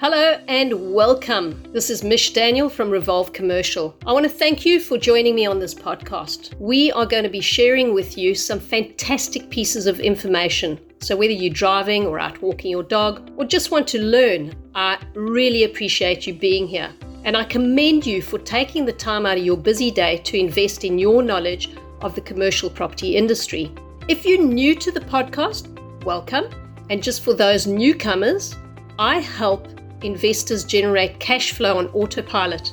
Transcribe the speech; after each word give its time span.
Hello 0.00 0.38
and 0.46 0.94
welcome. 0.94 1.60
This 1.72 1.90
is 1.90 2.04
Mish 2.04 2.32
Daniel 2.32 2.68
from 2.68 2.88
Revolve 2.88 3.32
Commercial. 3.32 3.96
I 4.06 4.12
want 4.12 4.22
to 4.26 4.30
thank 4.30 4.64
you 4.64 4.78
for 4.78 4.96
joining 4.96 5.34
me 5.34 5.44
on 5.44 5.58
this 5.58 5.74
podcast. 5.74 6.54
We 6.60 6.92
are 6.92 7.04
going 7.04 7.24
to 7.24 7.28
be 7.28 7.40
sharing 7.40 7.92
with 7.92 8.16
you 8.16 8.36
some 8.36 8.60
fantastic 8.60 9.50
pieces 9.50 9.88
of 9.88 9.98
information. 9.98 10.78
So, 11.00 11.16
whether 11.16 11.32
you're 11.32 11.52
driving 11.52 12.06
or 12.06 12.20
out 12.20 12.40
walking 12.40 12.70
your 12.70 12.84
dog 12.84 13.28
or 13.36 13.44
just 13.44 13.72
want 13.72 13.88
to 13.88 14.00
learn, 14.00 14.54
I 14.76 15.04
really 15.14 15.64
appreciate 15.64 16.28
you 16.28 16.34
being 16.34 16.68
here. 16.68 16.92
And 17.24 17.36
I 17.36 17.42
commend 17.42 18.06
you 18.06 18.22
for 18.22 18.38
taking 18.38 18.84
the 18.84 18.92
time 18.92 19.26
out 19.26 19.38
of 19.38 19.44
your 19.44 19.56
busy 19.56 19.90
day 19.90 20.18
to 20.18 20.38
invest 20.38 20.84
in 20.84 21.00
your 21.00 21.24
knowledge 21.24 21.76
of 22.02 22.14
the 22.14 22.20
commercial 22.20 22.70
property 22.70 23.16
industry. 23.16 23.72
If 24.06 24.24
you're 24.24 24.44
new 24.44 24.76
to 24.76 24.92
the 24.92 25.00
podcast, 25.00 26.04
welcome. 26.04 26.44
And 26.88 27.02
just 27.02 27.24
for 27.24 27.34
those 27.34 27.66
newcomers, 27.66 28.54
I 29.00 29.18
help 29.18 29.66
investors 30.02 30.64
generate 30.64 31.18
cash 31.20 31.52
flow 31.52 31.78
on 31.78 31.88
autopilot 31.88 32.72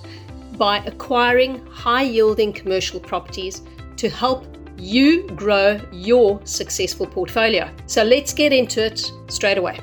by 0.57 0.77
acquiring 0.85 1.65
high 1.67 2.03
yielding 2.03 2.53
commercial 2.53 2.99
properties 2.99 3.61
to 3.97 4.09
help 4.09 4.45
you 4.77 5.27
grow 5.29 5.79
your 5.91 6.45
successful 6.45 7.07
portfolio. 7.07 7.69
So 7.87 8.03
let's 8.03 8.33
get 8.33 8.53
into 8.53 8.85
it 8.85 9.11
straight 9.27 9.57
away. 9.57 9.79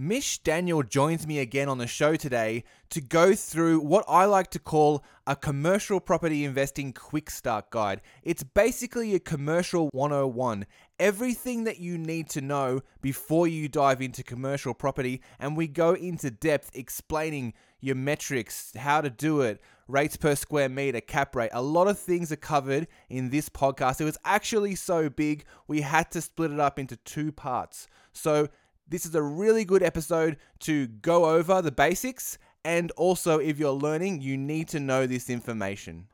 Mish 0.00 0.38
Daniel 0.38 0.84
joins 0.84 1.26
me 1.26 1.40
again 1.40 1.68
on 1.68 1.78
the 1.78 1.88
show 1.88 2.14
today 2.14 2.62
to 2.90 3.00
go 3.00 3.34
through 3.34 3.80
what 3.80 4.04
I 4.06 4.26
like 4.26 4.48
to 4.52 4.60
call 4.60 5.02
a 5.26 5.34
commercial 5.34 5.98
property 5.98 6.44
investing 6.44 6.92
quick 6.92 7.28
start 7.30 7.70
guide. 7.70 8.00
It's 8.22 8.44
basically 8.44 9.16
a 9.16 9.18
commercial 9.18 9.88
101, 9.92 10.66
everything 10.98 11.64
that 11.64 11.78
you 11.78 11.96
need 11.98 12.28
to 12.30 12.40
know 12.40 12.80
before 13.00 13.46
you 13.46 13.68
dive 13.68 14.02
into 14.02 14.22
commercial 14.22 14.74
property, 14.74 15.22
and 15.38 15.56
we 15.56 15.68
go 15.68 15.94
into 15.94 16.30
depth 16.30 16.70
explaining 16.74 17.54
your 17.80 17.94
metrics, 17.94 18.72
how 18.76 19.00
to 19.00 19.10
do 19.10 19.40
it, 19.40 19.60
rates 19.86 20.16
per 20.16 20.34
square 20.34 20.68
meter, 20.68 21.00
cap 21.00 21.34
rate. 21.36 21.50
A 21.52 21.62
lot 21.62 21.88
of 21.88 21.98
things 21.98 22.32
are 22.32 22.36
covered 22.36 22.88
in 23.08 23.30
this 23.30 23.48
podcast. 23.48 24.00
It 24.00 24.04
was 24.04 24.18
actually 24.24 24.74
so 24.74 25.08
big, 25.08 25.44
we 25.66 25.80
had 25.80 26.10
to 26.12 26.20
split 26.20 26.50
it 26.50 26.60
up 26.60 26.78
into 26.78 26.96
two 26.96 27.32
parts. 27.32 27.86
So, 28.12 28.48
this 28.90 29.04
is 29.04 29.14
a 29.14 29.22
really 29.22 29.66
good 29.66 29.82
episode 29.82 30.38
to 30.60 30.86
go 30.86 31.26
over 31.26 31.60
the 31.60 31.70
basics, 31.70 32.38
and 32.64 32.90
also 32.92 33.38
if 33.38 33.58
you're 33.58 33.70
learning, 33.70 34.22
you 34.22 34.36
need 34.36 34.68
to 34.68 34.80
know 34.80 35.06
this 35.06 35.28
information. 35.28 36.08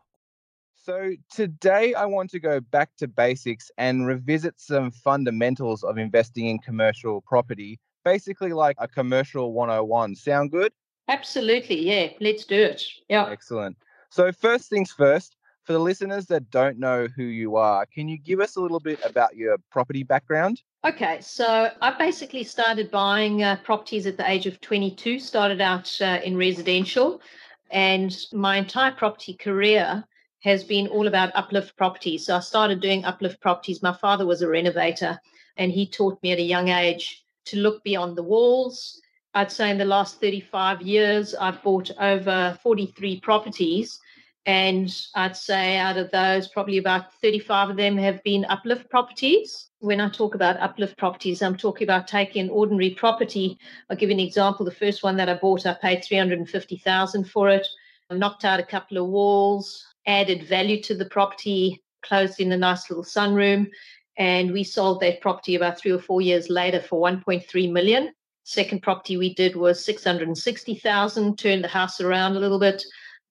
So, 0.85 1.13
today 1.35 1.95
I 1.95 2.05
want 2.05 2.29
to 2.33 2.39
go 2.39 2.61
back 2.61 2.91
to 2.99 3.09
basics 3.09 3.71
and 3.79 4.07
revisit 4.07 4.61
some 4.61 4.91
fundamentals 4.91 5.83
of 5.83 5.97
investing 5.97 6.49
in 6.49 6.59
commercial 6.59 7.23
property, 7.23 7.81
basically 8.05 8.53
like 8.53 8.77
a 8.79 8.87
commercial 8.87 9.55
101. 9.55 10.15
Sound 10.15 10.51
good? 10.51 10.75
Absolutely. 11.09 11.81
Yeah, 11.89 12.09
let's 12.21 12.45
do 12.45 12.63
it. 12.63 12.85
Yeah. 13.09 13.31
Excellent. 13.31 13.79
So, 14.11 14.31
first 14.31 14.69
things 14.69 14.93
first, 14.93 15.39
for 15.63 15.73
the 15.73 15.79
listeners 15.79 16.27
that 16.27 16.51
don't 16.51 16.79
know 16.79 17.09
who 17.17 17.23
you 17.25 17.57
are, 17.57 17.87
can 17.87 18.07
you 18.07 18.19
give 18.19 18.41
us 18.41 18.57
a 18.57 18.61
little 18.61 18.79
bit 18.79 19.01
about 19.07 19.37
your 19.37 19.57
property 19.71 20.03
background? 20.03 20.61
Okay, 20.85 21.19
so 21.23 21.71
I 21.81 21.97
basically 21.97 22.45
started 22.45 22.91
buying 22.91 23.43
uh, 23.43 23.57
properties 23.65 24.07
at 24.07 24.19
the 24.19 24.31
age 24.31 24.45
of 24.45 24.61
22, 24.61 25.19
started 25.19 25.63
out 25.63 25.99
uh, 26.03 26.21
in 26.23 26.37
residential, 26.37 27.23
and 27.71 28.15
my 28.35 28.59
entire 28.59 28.93
property 28.93 29.33
career 29.33 30.05
has 30.45 30.63
been 30.63 30.87
all 30.89 31.09
about 31.09 31.33
uplift 31.35 31.77
properties. 31.77 32.27
So 32.27 32.37
I 32.37 32.41
started 32.41 32.81
doing 32.81 33.05
uplift 33.05 33.41
properties. 33.41 33.83
My 33.83 33.95
father 33.95 34.27
was 34.27 34.43
a 34.43 34.49
renovator, 34.49 35.19
and 35.57 35.73
he 35.73 35.87
taught 35.87 36.23
me 36.23 36.33
at 36.33 36.39
a 36.39 36.43
young 36.43 36.69
age 36.69 37.25
to 37.47 37.59
look 37.59 37.83
beyond 37.83 38.17
the 38.17 38.23
walls. 38.23 39.01
I'd 39.33 39.51
say 39.51 39.71
in 39.71 39.79
the 39.79 39.85
last 39.85 40.21
35 40.21 40.83
years, 40.83 41.35
I've 41.35 41.63
bought 41.63 41.91
over 41.99 42.57
43 42.63 43.21
properties 43.21 43.99
and 44.47 44.95
I'd 45.15 45.37
say 45.37 45.79
out 45.79 45.97
of 45.97 46.11
those, 46.11 46.49
probably 46.49 46.77
about 46.79 47.15
35 47.15 47.71
of 47.71 47.77
them 47.77 47.97
have 47.97 48.23
been 48.23 48.45
uplift 48.51 48.91
properties. 48.91 49.71
When 49.79 50.01
I 50.01 50.11
talk 50.11 50.35
about 50.35 50.61
uplift 50.61 50.99
properties, 50.99 51.41
I'm 51.41 51.57
talking 51.57 51.87
about 51.87 52.07
taking 52.07 52.45
an 52.45 52.51
ordinary 52.51 52.91
property. 52.91 53.59
I'll 53.89 53.97
give 53.97 54.11
you 54.11 54.15
an 54.15 54.21
example. 54.21 54.65
The 54.65 54.71
first 54.71 55.03
one 55.03 55.17
that 55.17 55.31
I 55.31 55.35
bought, 55.35 55.67
I 55.67 55.75
paid 55.75 56.05
350,000 56.05 57.25
for 57.25 57.49
it. 57.49 57.67
I 58.11 58.17
knocked 58.17 58.45
out 58.45 58.61
a 58.61 58.65
couple 58.65 58.99
of 58.99 59.07
walls, 59.09 59.83
added 60.07 60.47
value 60.47 60.83
to 60.83 60.95
the 60.95 61.07
property, 61.07 61.83
closed 62.03 62.41
in 62.41 62.53
a 62.53 62.57
nice 62.57 62.91
little 62.91 63.05
sunroom, 63.05 63.69
and 64.17 64.53
we 64.53 64.63
sold 64.63 65.01
that 65.01 65.21
property 65.21 65.55
about 65.55 65.79
three 65.79 65.93
or 65.93 65.99
four 65.99 66.21
years 66.21 66.49
later 66.49 66.81
for 66.81 67.01
1.3 67.01 67.73
million. 67.73 68.13
Second 68.45 68.83
property 68.83 69.17
we 69.17 69.35
did 69.35 69.57
was 69.57 69.85
660,000, 69.85 71.39
turned 71.39 71.65
the 71.65 71.69
house 71.69 72.01
around 72.01 72.37
a 72.37 72.41
little 72.41 72.61
bit 72.61 72.85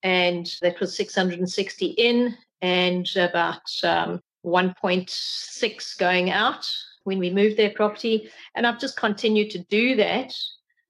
and 0.03 0.57
that 0.61 0.79
was 0.79 0.95
660 0.95 1.85
in 1.85 2.37
and 2.61 3.09
about 3.15 3.61
um, 3.83 4.21
1.6 4.45 5.97
going 5.97 6.29
out 6.29 6.69
when 7.05 7.19
we 7.19 7.29
moved 7.29 7.57
their 7.57 7.71
property. 7.71 8.29
And 8.55 8.67
I've 8.67 8.79
just 8.79 8.97
continued 8.97 9.49
to 9.51 9.59
do 9.59 9.95
that 9.95 10.33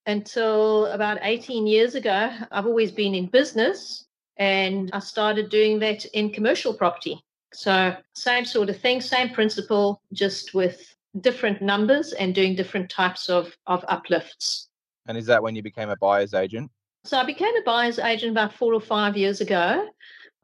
until 0.06 0.88
about 0.88 1.20
18 1.22 1.66
years 1.68 1.96
ago. 1.96 2.32
I've 2.52 2.66
always 2.66 2.92
been 2.92 3.16
in 3.16 3.28
business 3.28 4.06
and 4.38 4.90
I 4.94 5.00
started 5.00 5.50
doing 5.50 5.80
that 5.80 6.06
in 6.06 6.32
commercial 6.32 6.74
property. 6.74 7.24
So, 7.54 7.96
same 8.14 8.46
sort 8.46 8.70
of 8.70 8.80
thing, 8.80 9.00
same 9.00 9.30
principle, 9.30 10.02
just 10.12 10.54
with 10.54 10.96
different 11.22 11.62
numbers 11.62 12.14
and 12.14 12.34
doing 12.34 12.56
different 12.56 12.90
types 12.90 13.30
of, 13.30 13.56
of 13.68 13.86
uplifts. 13.88 14.70
And 15.06 15.18
is 15.18 15.26
that 15.28 15.44
when 15.44 15.56
you 15.56 15.62
became 15.62 15.90
a 15.90 15.96
buyer's 15.98 16.34
agent? 16.34 16.72
So 17.06 17.18
I 17.18 17.26
became 17.26 17.56
a 17.58 17.64
buyer's 17.64 18.00
agent 18.00 18.32
about 18.32 18.54
four 18.54 18.74
or 18.74 18.80
five 18.80 19.18
years 19.18 19.42
ago 19.42 19.90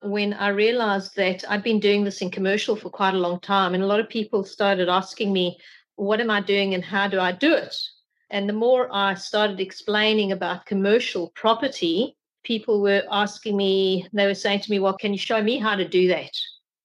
when 0.02 0.34
I 0.34 0.50
realized 0.50 1.16
that 1.16 1.44
I'd 1.50 1.64
been 1.64 1.80
doing 1.80 2.04
this 2.04 2.22
in 2.22 2.30
commercial 2.30 2.76
for 2.76 2.90
quite 2.90 3.14
a 3.14 3.20
long 3.20 3.40
time. 3.40 3.74
And 3.74 3.82
a 3.82 3.88
lot 3.88 4.00
of 4.00 4.10
people 4.10 4.44
started 4.44 4.90
asking 4.90 5.32
me, 5.32 5.58
what 5.96 6.22
am 6.22 6.30
I 6.30 6.42
doing 6.42 6.74
and 6.74 6.84
how 6.84 7.08
do 7.08 7.20
I 7.20 7.32
do 7.32 7.54
it? 7.54 7.76
And 8.30 8.48
the 8.48 8.54
more 8.54 8.90
I 8.92 9.16
started 9.16 9.60
explaining 9.60 10.32
about 10.32 10.66
commercial 10.66 11.30
property, 11.30 12.16
people 12.44 12.82
were 12.82 13.04
asking 13.12 13.58
me, 13.58 14.08
they 14.14 14.26
were 14.26 14.34
saying 14.34 14.62
to 14.62 14.72
me, 14.72 14.80
well, 14.80 14.98
can 14.98 15.14
you 15.14 15.20
show 15.20 15.42
me 15.42 15.58
how 15.58 15.76
to 15.76 15.88
do 15.88 16.08
that? 16.08 16.32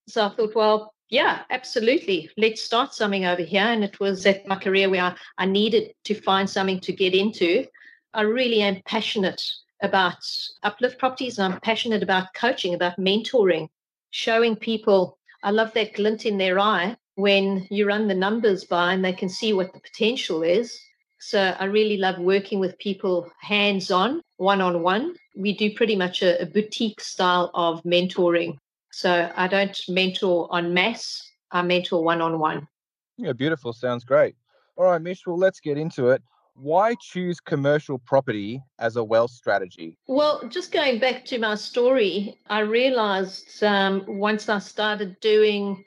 So 0.09 0.26
I 0.26 0.28
thought, 0.31 0.54
well, 0.54 0.94
yeah, 1.09 1.42
absolutely. 1.50 2.31
Let's 2.37 2.62
start 2.62 2.94
something 2.94 3.25
over 3.25 3.42
here. 3.42 3.62
And 3.62 3.84
it 3.84 4.00
was 4.00 4.26
at 4.26 4.47
my 4.47 4.56
career 4.56 4.91
where 4.91 5.03
I, 5.03 5.16
I 5.38 5.47
needed 5.47 5.94
to 6.04 6.14
find 6.14 6.48
something 6.48 6.81
to 6.81 6.93
get 6.93 7.14
into. 7.14 7.66
I 8.14 8.22
really 8.22 8.62
am 8.62 8.82
passionate 8.84 9.43
about 9.82 10.16
uplift 10.62 10.98
properties 10.98 11.38
and 11.38 11.53
I'm 11.53 11.60
passionate 11.60 12.03
about 12.03 12.34
coaching, 12.34 12.75
about 12.75 12.98
mentoring, 12.98 13.69
showing 14.10 14.56
people. 14.56 15.19
I 15.43 15.50
love 15.50 15.72
that 15.75 15.94
glint 15.94 16.26
in 16.26 16.38
their 16.38 16.59
eye 16.59 16.97
when 17.16 17.66
you 17.70 17.87
run 17.87 18.09
the 18.09 18.14
numbers 18.14 18.64
by 18.64 18.93
and 18.93 19.04
they 19.04 19.12
can 19.12 19.28
see 19.28 19.53
what 19.53 19.72
the 19.72 19.81
potential 19.81 20.43
is. 20.43 20.81
So 21.20 21.54
I 21.59 21.64
really 21.64 21.97
love 21.97 22.19
working 22.19 22.60
with 22.60 22.78
people 22.78 23.31
hands 23.41 23.91
on, 23.91 24.20
one 24.37 24.60
on 24.60 24.82
one. 24.82 25.14
We 25.34 25.56
do 25.56 25.74
pretty 25.74 25.96
much 25.96 26.22
a, 26.22 26.42
a 26.42 26.46
boutique 26.46 27.00
style 27.00 27.50
of 27.54 27.82
mentoring. 27.82 28.58
So 28.92 29.30
I 29.36 29.48
don't 29.48 29.78
mentor 29.88 30.48
on 30.50 30.72
mass, 30.72 31.30
I 31.50 31.62
mentor 31.62 32.04
one 32.04 32.20
on 32.20 32.38
one. 32.38 32.68
Yeah, 33.16 33.32
beautiful. 33.32 33.72
Sounds 33.72 34.04
great. 34.04 34.36
All 34.76 34.86
right, 34.86 35.02
Mish, 35.02 35.26
well, 35.26 35.38
let's 35.38 35.60
get 35.60 35.78
into 35.78 36.08
it 36.08 36.22
why 36.54 36.94
choose 37.00 37.40
commercial 37.40 37.98
property 37.98 38.62
as 38.78 38.96
a 38.96 39.04
wealth 39.04 39.30
strategy? 39.30 39.98
Well, 40.06 40.46
just 40.48 40.72
going 40.72 40.98
back 40.98 41.24
to 41.26 41.38
my 41.38 41.56
story, 41.56 42.38
I 42.48 42.60
realized 42.60 43.62
um, 43.62 44.04
once 44.06 44.48
I 44.48 44.58
started 44.58 45.18
doing 45.20 45.84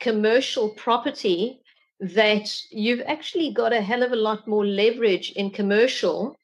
commercial 0.00 0.70
property 0.70 1.60
that 2.00 2.54
you've 2.70 3.02
actually 3.06 3.52
got 3.52 3.72
a 3.72 3.80
hell 3.80 4.02
of 4.02 4.12
a 4.12 4.16
lot 4.16 4.46
more 4.46 4.64
leverage 4.64 5.32
in 5.32 5.50
commercial 5.50 6.36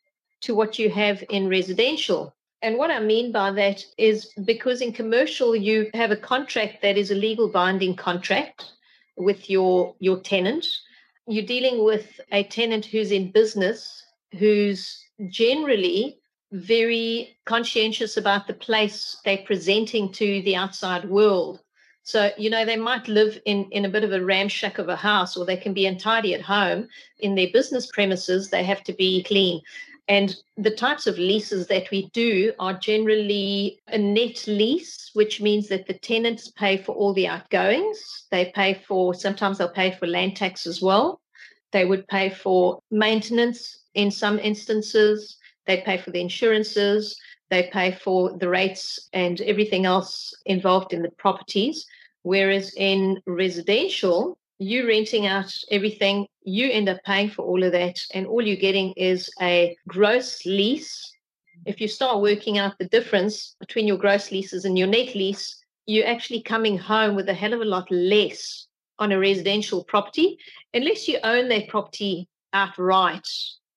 to 0.43 0.55
what 0.55 0.79
you 0.79 0.91
have 0.91 1.25
in 1.31 1.49
residential. 1.49 2.35
And 2.61 2.79
what 2.79 2.91
I 2.91 3.01
mean 3.01 3.33
by 3.33 3.51
that 3.53 3.85
is 3.99 4.33
because 4.45 4.81
in 4.81 4.93
commercial, 4.93 5.57
you 5.57 5.91
have 5.95 6.11
a 6.11 6.17
contract 6.17 6.83
that 6.83 6.97
is 6.97 7.11
a 7.11 7.17
legal 7.17 7.49
binding 7.49 7.97
contract 7.97 8.73
with 9.17 9.51
your, 9.51 9.95
your 9.99 10.21
tenant 10.21 10.67
you're 11.27 11.47
dealing 11.47 11.85
with 11.85 12.21
a 12.33 12.45
tenant 12.45 12.85
who's 12.85 13.13
in 13.13 13.31
business, 13.31 14.05
who's 14.39 15.05
generally 15.29 16.19
very 16.53 17.37
conscientious 17.47 18.17
about 18.17 18.47
the 18.47 18.55
place 18.55 19.17
they're 19.25 19.39
presenting 19.39 20.13
to 20.13 20.43
the 20.43 20.57
outside 20.57 21.09
world. 21.09 21.61
So, 22.03 22.33
you 22.37 22.51
know, 22.51 22.65
they 22.65 22.77
might 22.77 23.07
live 23.07 23.41
in, 23.45 23.69
in 23.71 23.85
a 23.85 23.89
bit 23.89 24.03
of 24.03 24.13
a 24.13 24.19
ramshack 24.19 24.79
of 24.79 24.89
a 24.89 24.97
house, 24.97 25.37
or 25.37 25.47
they 25.47 25.57
can 25.57 25.73
be 25.73 25.87
untidy 25.87 26.35
at 26.35 26.43
home. 26.43 26.89
In 27.21 27.37
their 27.37 27.47
business 27.53 27.87
premises, 27.87 28.51
they 28.51 28.65
have 28.65 28.83
to 28.85 28.93
be 28.93 29.23
clean. 29.23 29.61
And 30.09 30.35
the 30.57 30.75
types 30.75 31.07
of 31.07 31.19
leases 31.19 31.69
that 31.69 31.91
we 31.91 32.09
do 32.13 32.53
are 32.59 32.75
generally 32.75 33.81
a 33.87 33.99
net 33.99 34.45
lease, 34.47 35.11
which 35.15 35.41
means 35.41 35.69
that 35.69 35.87
the 35.87 35.95
tenants 35.95 36.51
pay 36.51 36.77
for 36.77 36.95
all 36.95 37.15
the 37.15 37.29
outgoings. 37.29 38.27
They 38.31 38.53
pay 38.55 38.83
for, 38.87 39.15
sometimes 39.15 39.59
they'll 39.59 39.69
pay 39.69 39.93
for 39.93 40.07
land 40.07 40.37
tax 40.37 40.67
as 40.67 40.83
well. 40.83 41.21
They 41.71 41.85
would 41.85 42.07
pay 42.09 42.31
for 42.31 42.81
maintenance 42.91 43.79
in 43.95 44.11
some 44.11 44.39
instances. 44.39 45.39
They 45.67 45.79
pay 45.83 45.99
for 45.99 46.11
the 46.11 46.21
insurances. 46.21 47.17
They 47.51 47.71
pay 47.73 47.93
for 47.93 48.37
the 48.37 48.49
rates 48.49 49.09
and 49.13 49.41
everything 49.43 49.87
else 49.87 50.35
involved 50.47 50.93
in 50.93 51.03
the 51.03 51.11
properties. 51.11 51.87
Whereas 52.23 52.75
in 52.77 53.21
residential, 53.27 54.39
you 54.63 54.87
renting 54.87 55.27
out 55.27 55.53
everything, 55.71 56.27
you 56.45 56.71
end 56.71 56.89
up 56.89 57.03
paying 57.05 57.31
for 57.31 57.43
all 57.43 57.63
of 57.63 57.73
that, 57.73 58.01
and 58.15 58.27
all 58.27 58.43
you're 58.43 58.57
getting 58.57 58.93
is 58.93 59.31
a 59.41 59.77
gross 59.89 60.45
lease. 60.47 61.13
If 61.67 61.81
you 61.81 61.89
start 61.89 62.23
working 62.23 62.59
out 62.59 62.79
the 62.79 62.89
difference 62.89 63.57
between 63.61 63.87
your 63.87 63.99
gross 63.99 64.31
leases 64.31 64.65
and 64.65 64.79
your 64.79 64.89
net 64.89 65.15
lease, 65.15 65.63
you're 65.87 66.07
actually 66.07 66.43
coming 66.43 66.79
home 66.79 67.15
with 67.15 67.29
a 67.29 67.35
hell 67.35 67.53
of 67.53 67.61
a 67.61 67.65
lot 67.65 67.91
less 67.91 68.67
on 68.99 69.13
a 69.13 69.19
residential 69.19 69.85
property, 69.85 70.39
unless 70.75 71.09
you 71.09 71.19
own 71.25 71.49
that 71.49 71.69
property 71.69 72.29
outright 72.53 73.27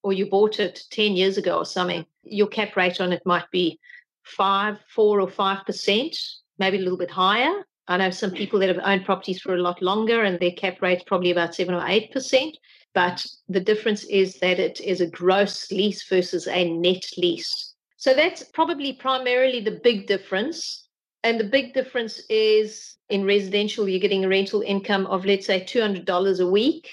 or 0.03 0.13
you 0.13 0.27
bought 0.27 0.59
it 0.59 0.83
10 0.91 1.13
years 1.13 1.37
ago 1.37 1.57
or 1.57 1.65
something. 1.65 2.05
Your 2.23 2.47
cap 2.47 2.75
rate 2.75 3.01
on 3.01 3.11
it 3.11 3.23
might 3.25 3.49
be 3.51 3.79
five, 4.23 4.77
four, 4.93 5.19
or 5.19 5.29
five 5.29 5.65
percent, 5.65 6.15
maybe 6.59 6.77
a 6.77 6.81
little 6.81 6.97
bit 6.97 7.09
higher. 7.09 7.65
I 7.87 7.97
know 7.97 8.09
some 8.09 8.31
people 8.31 8.59
that 8.59 8.69
have 8.69 8.83
owned 8.83 9.05
properties 9.05 9.41
for 9.41 9.53
a 9.53 9.61
lot 9.61 9.81
longer 9.81 10.23
and 10.23 10.39
their 10.39 10.51
cap 10.51 10.81
rate's 10.81 11.03
probably 11.03 11.31
about 11.31 11.53
seven 11.53 11.75
or 11.75 11.85
eight 11.87 12.11
percent. 12.11 12.57
But 12.93 13.25
the 13.49 13.59
difference 13.59 14.05
is 14.05 14.39
that 14.39 14.59
it 14.59 14.79
is 14.81 15.01
a 15.01 15.07
gross 15.07 15.69
lease 15.71 16.07
versus 16.07 16.47
a 16.47 16.71
net 16.71 17.03
lease. 17.17 17.73
So 17.97 18.13
that's 18.13 18.43
probably 18.43 18.93
primarily 18.93 19.59
the 19.59 19.79
big 19.83 20.07
difference. 20.07 20.87
And 21.23 21.39
the 21.39 21.43
big 21.43 21.73
difference 21.73 22.21
is 22.29 22.95
in 23.09 23.25
residential, 23.25 23.87
you're 23.87 23.99
getting 23.99 24.25
a 24.25 24.29
rental 24.29 24.61
income 24.61 25.05
of, 25.07 25.25
let's 25.25 25.45
say, 25.45 25.61
$200 25.61 26.39
a 26.39 26.47
week. 26.47 26.89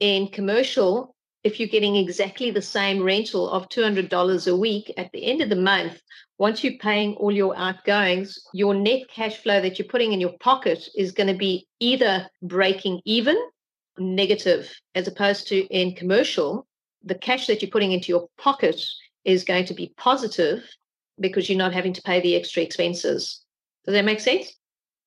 In 0.00 0.28
commercial, 0.28 1.16
if 1.44 1.58
you're 1.60 1.68
getting 1.68 1.96
exactly 1.96 2.50
the 2.50 2.62
same 2.62 3.02
rental 3.02 3.48
of 3.50 3.68
$200 3.68 4.48
a 4.50 4.56
week 4.56 4.92
at 4.96 5.10
the 5.12 5.24
end 5.24 5.40
of 5.40 5.48
the 5.48 5.56
month, 5.56 6.00
once 6.38 6.62
you're 6.62 6.78
paying 6.80 7.14
all 7.14 7.32
your 7.32 7.56
outgoings, 7.56 8.38
your 8.52 8.74
net 8.74 9.02
cash 9.08 9.36
flow 9.38 9.60
that 9.60 9.78
you're 9.78 9.88
putting 9.88 10.12
in 10.12 10.20
your 10.20 10.36
pocket 10.40 10.88
is 10.96 11.12
going 11.12 11.26
to 11.26 11.38
be 11.38 11.66
either 11.80 12.28
breaking 12.42 13.00
even, 13.04 13.36
negative, 13.98 14.72
as 14.94 15.08
opposed 15.08 15.48
to 15.48 15.60
in 15.66 15.94
commercial, 15.94 16.66
the 17.02 17.14
cash 17.14 17.46
that 17.46 17.62
you're 17.62 17.70
putting 17.70 17.92
into 17.92 18.08
your 18.08 18.28
pocket 18.38 18.80
is 19.24 19.44
going 19.44 19.64
to 19.64 19.74
be 19.74 19.92
positive 19.96 20.64
because 21.20 21.48
you're 21.48 21.58
not 21.58 21.72
having 21.72 21.92
to 21.92 22.02
pay 22.02 22.20
the 22.20 22.36
extra 22.36 22.62
expenses. 22.62 23.44
Does 23.84 23.94
that 23.94 24.04
make 24.04 24.20
sense? 24.20 24.52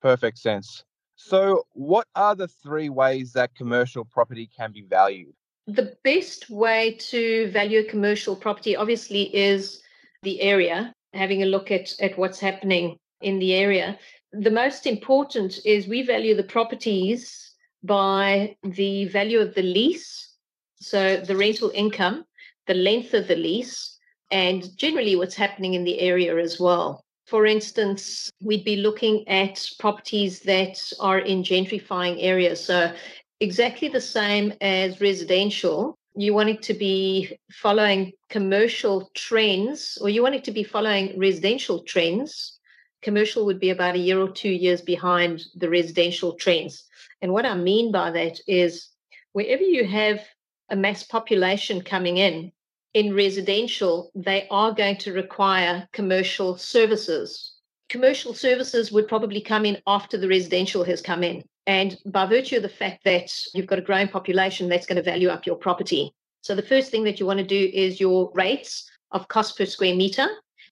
Perfect 0.01 0.37
sense. 0.37 0.83
So, 1.15 1.67
what 1.73 2.07
are 2.15 2.35
the 2.35 2.47
three 2.47 2.89
ways 2.89 3.33
that 3.33 3.53
commercial 3.53 4.03
property 4.03 4.49
can 4.57 4.71
be 4.71 4.81
valued? 4.81 5.33
The 5.67 5.95
best 6.03 6.49
way 6.49 6.97
to 7.11 7.49
value 7.51 7.87
commercial 7.87 8.35
property 8.35 8.75
obviously 8.75 9.35
is 9.35 9.81
the 10.23 10.41
area 10.41 10.93
having 11.13 11.43
a 11.43 11.45
look 11.45 11.71
at, 11.71 11.93
at 11.99 12.17
what's 12.17 12.39
happening 12.39 12.97
in 13.21 13.39
the 13.39 13.53
area. 13.53 13.99
The 14.31 14.51
most 14.51 14.87
important 14.87 15.59
is 15.65 15.87
we 15.87 16.03
value 16.03 16.35
the 16.35 16.43
properties 16.43 17.53
by 17.83 18.55
the 18.63 19.05
value 19.05 19.39
of 19.39 19.53
the 19.55 19.63
lease, 19.63 20.35
so 20.79 21.17
the 21.17 21.35
rental 21.35 21.71
income, 21.73 22.25
the 22.67 22.73
length 22.73 23.13
of 23.13 23.27
the 23.27 23.35
lease, 23.35 23.97
and 24.31 24.75
generally 24.77 25.15
what's 25.15 25.35
happening 25.35 25.73
in 25.73 25.83
the 25.83 25.99
area 25.99 26.37
as 26.37 26.59
well. 26.59 27.03
For 27.27 27.45
instance, 27.45 28.29
we'd 28.41 28.65
be 28.65 28.77
looking 28.77 29.27
at 29.27 29.65
properties 29.79 30.41
that 30.41 30.81
are 30.99 31.19
in 31.19 31.43
gentrifying 31.43 32.17
areas. 32.19 32.63
So, 32.63 32.93
exactly 33.41 33.88
the 33.89 33.99
same 33.99 34.53
as 34.61 35.01
residential, 35.01 35.97
you 36.15 36.33
want 36.33 36.49
it 36.49 36.61
to 36.61 36.73
be 36.75 37.38
following 37.51 38.13
commercial 38.29 39.09
trends 39.15 39.97
or 39.99 40.09
you 40.09 40.21
want 40.21 40.35
it 40.35 40.43
to 40.43 40.51
be 40.51 40.63
following 40.63 41.17
residential 41.17 41.83
trends, 41.83 42.59
commercial 43.01 43.45
would 43.45 43.59
be 43.59 43.71
about 43.71 43.95
a 43.95 43.99
year 43.99 44.21
or 44.21 44.29
two 44.29 44.49
years 44.49 44.81
behind 44.81 45.43
the 45.55 45.69
residential 45.69 46.33
trends. 46.33 46.83
And 47.21 47.33
what 47.33 47.45
I 47.45 47.55
mean 47.55 47.91
by 47.91 48.11
that 48.11 48.39
is 48.47 48.89
wherever 49.33 49.63
you 49.63 49.85
have 49.88 50.21
a 50.69 50.75
mass 50.75 51.03
population 51.03 51.81
coming 51.81 52.17
in, 52.17 52.51
in 52.93 53.15
residential, 53.15 54.11
they 54.13 54.47
are 54.51 54.71
going 54.71 54.97
to 54.97 55.13
require 55.13 55.88
commercial 55.93 56.57
services. 56.57 57.53
Commercial 57.89 58.35
services 58.35 58.91
would 58.91 59.07
probably 59.07 59.41
come 59.41 59.65
in 59.65 59.81
after 59.88 60.17
the 60.17 60.27
residential 60.27 60.83
has 60.83 61.01
come 61.01 61.23
in. 61.23 61.43
And 61.67 61.97
by 62.05 62.25
virtue 62.25 62.57
of 62.57 62.63
the 62.63 62.69
fact 62.69 63.03
that 63.03 63.31
you've 63.53 63.67
got 63.67 63.79
a 63.79 63.83
growing 63.83 64.07
population, 64.07 64.67
that's 64.67 64.85
going 64.85 64.97
to 64.97 65.03
value 65.03 65.29
up 65.29 65.45
your 65.45 65.55
property. 65.55 66.13
So 66.41 66.55
the 66.55 66.63
first 66.63 66.89
thing 66.89 67.03
that 67.03 67.19
you 67.19 67.25
want 67.25 67.39
to 67.39 67.45
do 67.45 67.69
is 67.73 67.99
your 67.99 68.31
rates 68.33 68.89
of 69.11 69.27
cost 69.27 69.57
per 69.57 69.65
square 69.65 69.95
meter. 69.95 70.27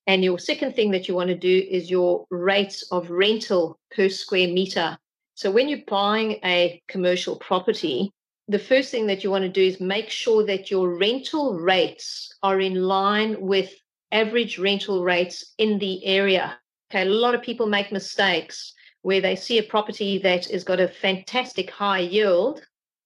And 0.08 0.24
your 0.24 0.40
second 0.40 0.76
thing 0.76 0.90
that 0.92 1.08
you 1.08 1.14
want 1.14 1.30
to 1.30 1.38
do 1.38 1.68
is 1.70 1.92
your 1.92 2.26
rates 2.32 2.84
of 2.92 3.12
rental 3.12 3.78
per 3.96 4.10
square 4.10 4.48
meter. 4.48 4.98
So 5.36 5.52
when 5.52 5.70
you're 5.70 5.86
buying 5.88 6.40
a 6.44 6.82
commercial 6.88 7.36
property, 7.36 8.12
the 8.48 8.58
first 8.58 8.90
thing 8.90 9.06
that 9.08 9.24
you 9.24 9.30
want 9.30 9.44
to 9.44 9.50
do 9.50 9.62
is 9.62 9.80
make 9.80 10.10
sure 10.10 10.44
that 10.48 10.72
your 10.72 10.98
rental 10.98 11.60
rates 11.60 12.34
are 12.42 12.60
in 12.60 12.74
line 12.74 13.40
with 13.40 13.72
average 14.12 14.58
rental 14.58 15.04
rates 15.04 15.54
in 15.60 15.78
the 15.78 16.04
area. 16.04 16.58
Okay, 16.90 17.04
a 17.04 17.06
lot 17.06 17.36
of 17.36 17.44
people 17.44 17.68
make 17.68 17.92
mistakes 17.92 18.74
where 19.02 19.22
they 19.22 19.36
see 19.36 19.58
a 19.58 19.64
property 19.64 20.18
that 20.18 20.46
has 20.46 20.64
got 20.64 20.80
a 20.80 20.88
fantastic 20.88 21.70
high 21.70 22.00
yield 22.00 22.62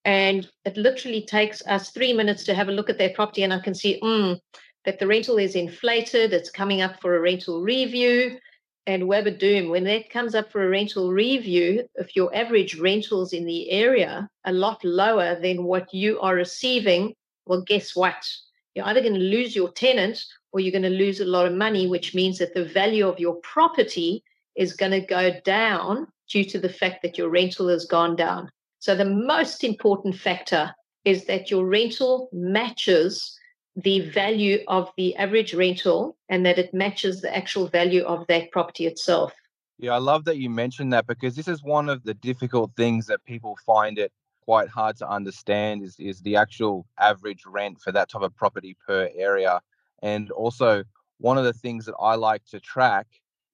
and 0.05 0.49
it 0.65 0.75
literally 0.75 1.25
takes 1.25 1.65
us 1.67 1.91
three 1.91 2.13
minutes 2.13 2.43
to 2.43 2.53
have 2.53 2.67
a 2.67 2.71
look 2.71 2.89
at 2.89 2.97
their 2.97 3.11
property 3.11 3.43
and 3.43 3.53
i 3.53 3.59
can 3.59 3.73
see 3.73 3.99
mm, 4.01 4.37
that 4.85 4.99
the 4.99 5.07
rental 5.07 5.37
is 5.37 5.55
inflated 5.55 6.33
it's 6.33 6.49
coming 6.49 6.81
up 6.81 6.99
for 7.01 7.15
a 7.15 7.21
rental 7.21 7.61
review. 7.61 8.37
And 8.85 9.09
doom 9.39 9.69
when 9.69 9.85
that 9.85 10.09
comes 10.09 10.35
up 10.35 10.51
for 10.51 10.65
a 10.65 10.69
rental 10.69 11.13
review 11.13 11.87
if 11.95 12.17
your 12.17 12.35
average 12.35 12.77
rentals 12.77 13.31
in 13.31 13.45
the 13.45 13.71
area 13.71 14.29
are 14.45 14.51
a 14.51 14.53
lot 14.53 14.83
lower 14.83 15.39
than 15.39 15.63
what 15.63 15.93
you 15.93 16.19
are 16.19 16.35
receiving 16.35 17.13
well 17.45 17.61
guess 17.61 17.95
what? 17.95 18.29
You're 18.75 18.85
either 18.87 19.01
going 19.01 19.13
to 19.13 19.19
lose 19.19 19.55
your 19.55 19.71
tenant 19.71 20.25
or 20.51 20.59
you're 20.59 20.73
going 20.73 20.81
to 20.81 20.89
lose 20.89 21.21
a 21.21 21.25
lot 21.25 21.45
of 21.45 21.53
money 21.53 21.87
which 21.87 22.13
means 22.13 22.39
that 22.39 22.53
the 22.53 22.65
value 22.65 23.07
of 23.07 23.21
your 23.21 23.35
property 23.35 24.21
is 24.55 24.73
going 24.73 24.91
to 24.91 25.01
go 25.01 25.31
down 25.43 26.07
due 26.29 26.43
to 26.45 26.59
the 26.59 26.69
fact 26.69 27.01
that 27.01 27.17
your 27.17 27.29
rental 27.29 27.67
has 27.67 27.85
gone 27.85 28.15
down. 28.15 28.49
So 28.79 28.95
the 28.95 29.05
most 29.05 29.63
important 29.63 30.15
factor 30.15 30.73
is 31.05 31.25
that 31.25 31.51
your 31.51 31.65
rental 31.65 32.29
matches 32.31 33.37
the 33.75 34.01
value 34.09 34.59
of 34.67 34.91
the 34.97 35.15
average 35.15 35.53
rental 35.53 36.15
and 36.29 36.45
that 36.45 36.59
it 36.59 36.73
matches 36.73 37.21
the 37.21 37.35
actual 37.35 37.67
value 37.67 38.03
of 38.03 38.25
that 38.27 38.51
property 38.51 38.85
itself. 38.85 39.33
Yeah, 39.79 39.93
I 39.93 39.97
love 39.97 40.25
that 40.25 40.37
you 40.37 40.49
mentioned 40.49 40.93
that 40.93 41.07
because 41.07 41.35
this 41.35 41.47
is 41.47 41.63
one 41.63 41.89
of 41.89 42.03
the 42.03 42.13
difficult 42.13 42.71
things 42.77 43.07
that 43.07 43.23
people 43.25 43.57
find 43.65 43.97
it 43.97 44.11
quite 44.43 44.67
hard 44.69 44.97
to 44.97 45.09
understand 45.09 45.83
is, 45.83 45.95
is 45.99 46.21
the 46.21 46.35
actual 46.35 46.85
average 46.99 47.43
rent 47.45 47.81
for 47.81 47.91
that 47.91 48.09
type 48.09 48.21
of 48.21 48.35
property 48.35 48.77
per 48.85 49.09
area. 49.15 49.61
And 50.01 50.29
also, 50.31 50.83
one 51.17 51.37
of 51.37 51.45
the 51.45 51.53
things 51.53 51.85
that 51.85 51.95
I 51.99 52.15
like 52.15 52.45
to 52.45 52.59
track 52.59 53.07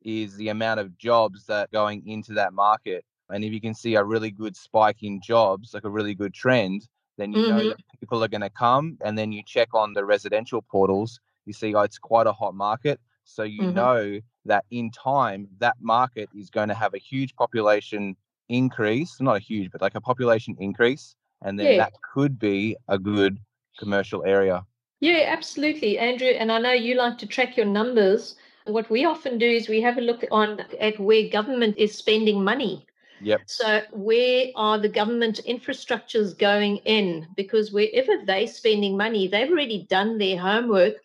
is 0.04 0.36
the 0.36 0.50
amount 0.50 0.80
of 0.80 0.98
jobs 0.98 1.46
that 1.46 1.64
are 1.64 1.68
going 1.72 2.08
into 2.08 2.34
that 2.34 2.54
market. 2.54 3.06
And 3.30 3.44
if 3.44 3.54
you 3.54 3.62
can 3.62 3.76
see 3.76 3.96
a 3.96 4.04
really 4.04 4.32
good 4.32 4.56
spike 4.56 5.04
in 5.04 5.22
jobs, 5.22 5.74
like 5.74 5.84
a 5.84 5.90
really 5.90 6.16
good 6.16 6.34
trend, 6.34 6.88
then 7.18 7.34
you 7.34 7.44
mm-hmm. 7.44 7.58
know 7.58 7.70
that 7.70 8.00
people 8.00 8.24
are 8.24 8.28
going 8.28 8.42
to 8.42 8.50
come. 8.50 8.98
And 9.02 9.18
then 9.18 9.32
you 9.32 9.44
check 9.46 9.74
on 9.74 9.94
the 9.94 10.06
residential 10.06 10.62
portals, 10.62 11.20
you 11.46 11.54
see, 11.54 11.74
oh, 11.76 11.82
it's 11.82 12.00
quite 12.00 12.28
a 12.28 12.32
hot 12.32 12.56
market. 12.56 13.00
So 13.24 13.44
you 13.44 13.62
mm-hmm. 13.62 13.76
know 13.76 14.20
that 14.46 14.66
in 14.72 14.90
time, 14.92 15.48
that 15.60 15.76
market 15.80 16.30
is 16.36 16.50
going 16.50 16.70
to 16.70 16.74
have 16.74 16.94
a 16.94 16.98
huge 16.98 17.36
population 17.36 18.16
increase, 18.48 19.22
not 19.22 19.38
a 19.38 19.40
huge, 19.40 19.72
but 19.72 19.82
like 19.82 19.96
a 19.96 20.02
population 20.02 20.56
increase. 20.60 21.16
And 21.44 21.60
then 21.60 21.74
yeah. 21.74 21.78
that 21.78 21.94
could 22.14 22.40
be 22.40 22.76
a 22.88 22.98
good 22.98 23.38
commercial 23.78 24.26
area. 24.26 24.66
Yeah, 25.00 25.26
absolutely, 25.28 25.98
Andrew. 25.98 26.28
And 26.28 26.52
I 26.52 26.60
know 26.60 26.74
you 26.74 26.96
like 26.96 27.18
to 27.20 27.28
track 27.28 27.56
your 27.56 27.66
numbers. 27.66 28.36
What 28.70 28.90
we 28.90 29.06
often 29.06 29.38
do 29.38 29.50
is 29.50 29.68
we 29.68 29.82
have 29.82 29.98
a 29.98 30.02
look 30.02 30.24
on 30.32 30.62
at 30.80 31.00
where 31.00 31.28
government 31.30 31.76
is 31.78 31.98
spending 31.98 32.44
money. 32.44 32.86
Yep. 33.22 33.42
So 33.48 33.82
where 33.92 34.48
are 34.56 34.78
the 34.78 34.90
government 34.90 35.42
infrastructures 35.48 36.38
going 36.38 36.78
in? 36.78 37.28
Because 37.36 37.72
wherever 37.72 38.14
they're 38.26 38.48
spending 38.48 38.96
money, 38.96 39.28
they've 39.28 39.50
already 39.50 39.86
done 39.90 40.18
their 40.18 40.38
homework 40.38 40.96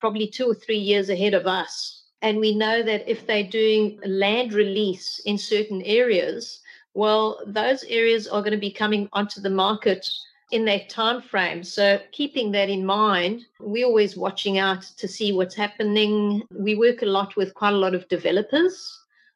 probably 0.00 0.28
two 0.28 0.50
or 0.50 0.54
three 0.54 0.78
years 0.78 1.08
ahead 1.08 1.34
of 1.34 1.46
us. 1.46 2.02
And 2.22 2.38
we 2.38 2.54
know 2.54 2.82
that 2.82 3.08
if 3.08 3.26
they're 3.26 3.42
doing 3.48 3.98
land 4.04 4.52
release 4.52 5.20
in 5.24 5.38
certain 5.38 5.82
areas, 5.82 6.60
well, 6.94 7.40
those 7.46 7.84
areas 7.84 8.28
are 8.28 8.40
going 8.42 8.52
to 8.52 8.58
be 8.58 8.70
coming 8.70 9.08
onto 9.12 9.40
the 9.40 9.50
market 9.50 10.08
in 10.54 10.64
that 10.64 10.88
time 10.88 11.20
frame. 11.20 11.64
So 11.64 12.00
keeping 12.12 12.52
that 12.52 12.70
in 12.70 12.86
mind, 12.86 13.44
we're 13.58 13.86
always 13.86 14.16
watching 14.16 14.56
out 14.58 14.82
to 14.82 15.08
see 15.08 15.32
what's 15.32 15.56
happening. 15.56 16.44
We 16.52 16.76
work 16.76 17.02
a 17.02 17.06
lot 17.06 17.34
with 17.34 17.54
quite 17.54 17.72
a 17.72 17.76
lot 17.84 17.92
of 17.92 18.06
developers, 18.06 18.76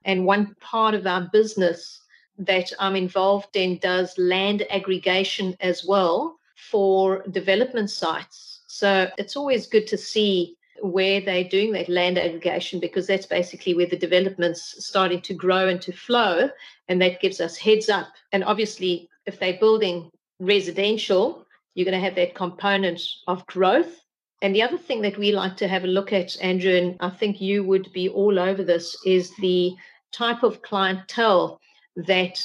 and 0.04 0.25
one 0.25 0.54
part 0.60 0.94
of 0.94 1.08
our 1.08 1.28
business 1.32 2.02
that 2.38 2.72
I'm 2.78 2.94
involved 2.94 3.56
in 3.56 3.78
does 3.78 4.16
land 4.16 4.64
aggregation 4.70 5.56
as 5.60 5.84
well 5.84 6.38
for 6.54 7.25
development 7.32 7.90
sites. 7.90 8.62
So 8.68 9.10
it's 9.18 9.34
always 9.37 9.66
good 9.66 9.88
to 9.88 9.98
see 9.98 10.56
where 10.82 11.20
they're 11.20 11.48
doing 11.48 11.72
that 11.72 11.88
land 11.88 12.16
aggregation 12.16 12.78
because 12.78 13.08
that's 13.08 13.26
basically 13.26 13.75
where 13.75 13.87
the 13.87 13.98
development's 13.98 14.87
starting 14.87 15.20
to 15.22 15.34
grow 15.34 15.66
and 15.66 15.82
to 15.82 15.90
flow. 15.90 16.48
And 16.87 17.02
that 17.02 17.20
gives 17.20 17.40
us 17.40 17.56
heads 17.56 17.88
up. 17.88 18.06
And 18.30 18.44
obviously, 18.44 19.08
if 19.26 19.40
they're 19.40 19.58
building 19.58 20.12
residential, 20.40 21.45
you're 21.75 21.85
going 21.85 21.99
to 21.99 22.04
have 22.04 22.16
that 22.16 22.35
component 22.35 23.00
of 23.26 23.47
growth. 23.47 24.04
And 24.42 24.54
the 24.54 24.62
other 24.62 24.78
thing 24.78 25.02
that 25.02 25.18
we 25.18 25.33
like 25.33 25.57
to 25.59 25.68
have 25.68 25.85
a 25.85 25.88
look 25.88 26.12
at, 26.12 26.37
Andrew, 26.42 26.73
and 26.73 26.97
I 27.00 27.11
think 27.11 27.40
you 27.40 27.64
would 27.64 27.92
be 27.92 28.09
all 28.09 28.38
over 28.38 28.62
this, 28.62 28.97
is 29.04 29.35
the 29.37 29.75
type 30.12 30.42
of 30.42 30.62
clientele 30.62 31.61
that 31.97 32.40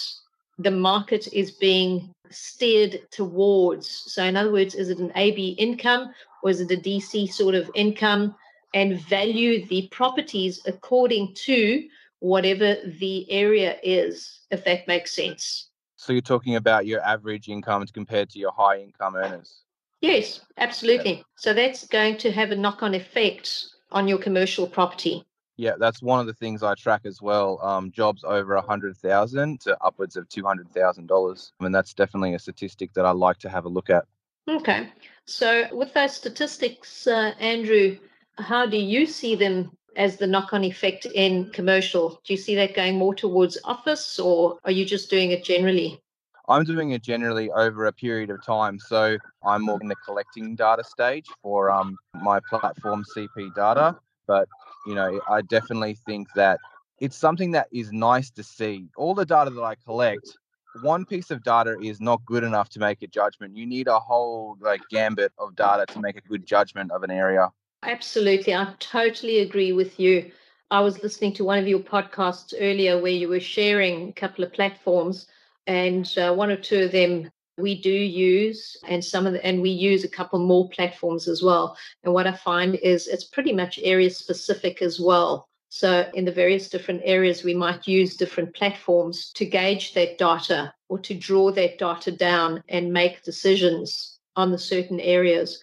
the 0.58 0.72
market 0.72 1.28
is 1.34 1.52
being 1.52 2.14
steered 2.30 3.02
towards. 3.12 3.88
So, 4.12 4.24
in 4.24 4.36
other 4.36 4.52
words, 4.52 4.76
is 4.76 4.90
it 4.90 5.00
an 5.00 5.12
AB 5.16 5.50
income 5.60 6.12
or 6.42 6.50
is 6.50 6.62
it 6.62 6.72
a 6.72 6.78
DC 6.78 7.32
sort 7.32 7.56
of 7.56 7.70
income? 7.76 8.36
And 8.74 9.00
value 9.00 9.66
the 9.68 9.88
properties 9.92 10.62
according 10.66 11.36
to 11.46 11.88
whatever 12.20 12.78
the 13.00 13.30
area 13.30 13.78
is, 13.84 14.40
if 14.50 14.64
that 14.66 14.88
makes 14.88 15.16
sense. 15.16 15.70
So, 16.04 16.12
you're 16.12 16.22
talking 16.22 16.58
about 16.58 16.86
your 16.86 17.00
average 17.00 17.48
income 17.48 17.86
compared 17.94 18.30
to 18.32 18.40
your 18.40 18.52
high 18.52 18.80
income 18.80 19.16
earners? 19.16 19.62
Yes, 20.02 20.42
absolutely. 20.58 21.24
So, 21.38 21.54
that's 21.54 21.88
going 21.88 22.18
to 22.18 22.32
have 22.34 22.52
a 22.52 22.58
knock 22.58 22.84
on 22.84 22.94
effect 22.94 23.68
on 23.90 24.10
your 24.10 24.18
commercial 24.18 24.68
property. 24.68 25.24
Yeah, 25.56 25.76
that's 25.80 26.02
one 26.02 26.20
of 26.20 26.26
the 26.26 26.34
things 26.34 26.62
I 26.62 26.76
track 26.76 27.06
as 27.06 27.22
well. 27.22 27.58
Um, 27.64 27.90
jobs 27.90 28.26
over 28.26 28.56
a 28.56 28.62
hundred 28.62 28.98
thousand 28.98 29.62
to 29.62 29.82
upwards 29.82 30.18
of 30.18 30.28
two 30.28 30.44
hundred 30.44 30.70
thousand 30.74 31.08
dollars. 31.08 31.54
I 31.62 31.64
mean, 31.64 31.72
that's 31.72 31.94
definitely 31.94 32.34
a 32.34 32.40
statistic 32.40 32.92
that 32.96 33.06
I 33.06 33.12
like 33.12 33.38
to 33.38 33.50
have 33.50 33.64
a 33.64 33.70
look 33.70 33.90
at. 33.90 34.04
Okay, 34.50 34.90
so 35.24 35.68
with 35.72 35.94
those 35.94 36.14
statistics, 36.14 37.08
uh, 37.08 37.34
Andrew, 37.40 37.98
how 38.38 38.66
do 38.66 38.76
you 38.76 39.06
see 39.06 39.36
them 39.36 39.72
as 39.96 40.18
the 40.18 40.28
knock-on 40.28 40.64
effect 40.64 41.06
in 41.06 41.50
commercial? 41.52 42.22
Do 42.24 42.34
you 42.34 42.38
see 42.38 42.56
that 42.56 42.76
going 42.76 42.98
more 42.98 43.16
towards 43.16 43.58
office, 43.64 44.20
or 44.20 44.58
are 44.66 44.72
you 44.72 44.86
just 44.86 45.10
doing 45.10 45.32
it 45.32 45.44
generally? 45.44 46.02
I'm 46.50 46.66
doing 46.66 46.92
it 46.92 47.02
generally 47.02 47.50
over 47.52 47.86
a 47.86 47.94
period 47.94 48.30
of 48.30 48.44
time. 48.46 48.78
So 48.78 49.18
I'm 49.46 49.62
more 49.62 49.80
in 49.82 49.88
the 49.88 49.96
collecting 50.06 50.56
data 50.56 50.84
stage 50.84 51.28
for 51.42 51.72
um, 51.72 51.98
my 52.16 52.40
platform 52.50 53.06
CP 53.16 53.56
Data. 53.56 53.96
But 54.28 54.48
you 54.86 54.96
know, 54.96 55.22
I 55.30 55.42
definitely 55.42 55.98
think 56.06 56.28
that 56.36 56.60
it's 57.00 57.16
something 57.16 57.52
that 57.52 57.68
is 57.72 57.92
nice 57.92 58.30
to 58.32 58.44
see. 58.44 58.88
All 58.98 59.16
the 59.16 59.26
data 59.26 59.50
that 59.52 59.64
I 59.64 59.76
collect, 59.76 60.38
one 60.82 61.06
piece 61.06 61.32
of 61.32 61.44
data 61.44 61.78
is 61.82 62.02
not 62.02 62.24
good 62.26 62.44
enough 62.44 62.70
to 62.70 62.80
make 62.80 63.02
a 63.02 63.08
judgment. 63.08 63.56
You 63.56 63.66
need 63.66 63.88
a 63.88 64.00
whole 64.00 64.58
like 64.60 64.82
gambit 64.90 65.32
of 65.38 65.56
data 65.56 65.86
to 65.94 66.02
make 66.02 66.18
a 66.18 66.22
good 66.22 66.46
judgment 66.46 66.92
of 66.92 67.04
an 67.04 67.12
area. 67.12 67.52
Absolutely. 67.84 68.56
I 68.56 68.74
totally 68.80 69.40
agree 69.40 69.74
with 69.74 70.00
you. 70.00 70.32
I 70.72 70.80
was 70.80 71.04
listening 71.04 71.34
to 71.34 71.44
one 71.44 71.60
of 71.60 71.68
your 71.68 71.80
podcasts 71.80 72.54
earlier 72.60 73.00
where 73.00 73.12
you 73.12 73.28
were 73.28 73.40
sharing 73.40 74.10
a 74.10 74.14
couple 74.14 74.44
of 74.44 74.54
platforms, 74.54 75.28
and 75.68 76.12
uh, 76.18 76.34
one 76.34 76.50
or 76.50 76.56
two 76.56 76.84
of 76.84 76.92
them 76.92 77.30
we 77.58 77.80
do 77.80 77.92
use 77.92 78.76
and 78.88 79.04
some 79.04 79.28
of 79.28 79.34
the, 79.34 79.46
and 79.46 79.62
we 79.62 79.70
use 79.70 80.04
a 80.04 80.10
couple 80.10 80.40
more 80.40 80.68
platforms 80.70 81.28
as 81.28 81.44
well 81.44 81.78
and 82.04 82.12
what 82.12 82.26
i 82.26 82.32
find 82.32 82.76
is 82.76 83.08
it's 83.08 83.26
pretty 83.26 83.54
much 83.54 83.80
area 83.84 84.10
specific 84.10 84.82
as 84.82 85.00
well 85.00 85.48
so 85.70 86.10
in 86.16 86.26
the 86.26 86.32
various 86.32 86.68
different 86.68 87.02
areas 87.04 87.44
we 87.44 87.54
might 87.54 87.88
use 87.88 88.18
different 88.18 88.54
platforms 88.56 89.32
to 89.34 89.46
gauge 89.46 89.94
that 89.94 90.18
data 90.18 90.74
or 90.90 90.98
to 90.98 91.14
draw 91.14 91.52
that 91.52 91.78
data 91.78 92.12
down 92.12 92.64
and 92.70 92.92
make 92.92 93.24
decisions 93.24 94.20
on 94.36 94.52
the 94.52 94.58
certain 94.58 95.00
areas 95.00 95.62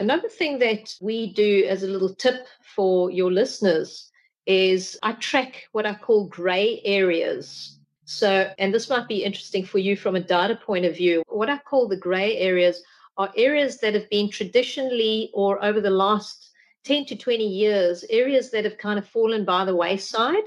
another 0.00 0.28
thing 0.28 0.58
that 0.58 0.94
we 1.00 1.32
do 1.32 1.64
as 1.68 1.82
a 1.82 1.86
little 1.86 2.14
tip 2.14 2.46
for 2.74 3.10
your 3.10 3.30
listeners 3.30 4.10
is 4.46 4.98
i 5.02 5.12
track 5.12 5.68
what 5.72 5.86
i 5.86 5.94
call 5.94 6.24
gray 6.26 6.80
areas 6.84 7.78
so, 8.10 8.52
and 8.58 8.74
this 8.74 8.90
might 8.90 9.06
be 9.06 9.22
interesting 9.22 9.64
for 9.64 9.78
you 9.78 9.94
from 9.94 10.16
a 10.16 10.20
data 10.20 10.56
point 10.56 10.84
of 10.84 10.96
view. 10.96 11.22
What 11.28 11.48
I 11.48 11.58
call 11.58 11.86
the 11.86 11.96
gray 11.96 12.36
areas 12.38 12.82
are 13.16 13.32
areas 13.36 13.78
that 13.78 13.94
have 13.94 14.10
been 14.10 14.28
traditionally 14.28 15.30
or 15.32 15.64
over 15.64 15.80
the 15.80 15.90
last 15.90 16.50
10 16.82 17.04
to 17.06 17.14
20 17.14 17.46
years, 17.46 18.04
areas 18.10 18.50
that 18.50 18.64
have 18.64 18.78
kind 18.78 18.98
of 18.98 19.06
fallen 19.06 19.44
by 19.44 19.64
the 19.64 19.76
wayside 19.76 20.42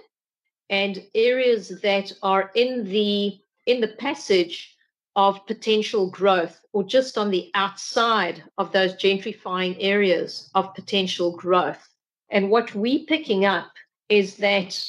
and 0.69 1.05
areas 1.15 1.69
that 1.79 2.12
are 2.22 2.51
in 2.53 2.83
the 2.83 3.39
in 3.65 3.79
the 3.79 3.95
passage 3.98 4.73
of 5.15 5.46
potential 5.46 6.10
growth 6.10 6.60
or 6.74 6.84
just 6.84 7.17
on 7.17 7.29
the 7.29 7.51
outside 7.53 8.43
of 8.58 8.72
those 8.72 8.93
gentrifying 8.96 9.75
areas 9.79 10.50
of 10.55 10.74
potential 10.74 11.36
growth. 11.36 11.88
And 12.29 12.50
what 12.50 12.74
we're 12.74 13.05
picking 13.05 13.46
up 13.46 13.72
is 14.10 14.38
that 14.38 14.79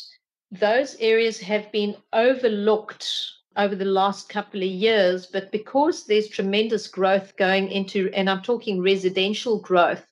those 0.51 0.97
areas 0.97 1.39
have 1.41 1.71
been 1.73 1.97
overlooked 2.13 3.33
over 3.57 3.75
the 3.75 3.85
last 3.85 4.29
couple 4.29 4.61
of 4.61 4.69
years, 4.69 5.27
but 5.27 5.53
because 5.53 6.07
there's 6.07 6.29
tremendous 6.29 6.89
growth 6.89 7.37
going 7.37 7.69
into, 7.69 8.11
and 8.15 8.29
I'm 8.29 8.43
talking 8.43 8.81
residential 8.81 9.61
growth 9.61 10.05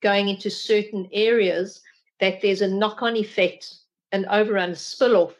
going 0.00 0.28
into 0.28 0.50
certain 0.50 1.08
areas, 1.12 1.80
that 2.20 2.40
there's 2.40 2.62
a 2.62 2.68
knock 2.68 3.02
on 3.02 3.16
effect, 3.16 3.74
an 4.12 4.26
overrun, 4.26 4.70
a 4.70 4.76
spill 4.76 5.16
off 5.16 5.34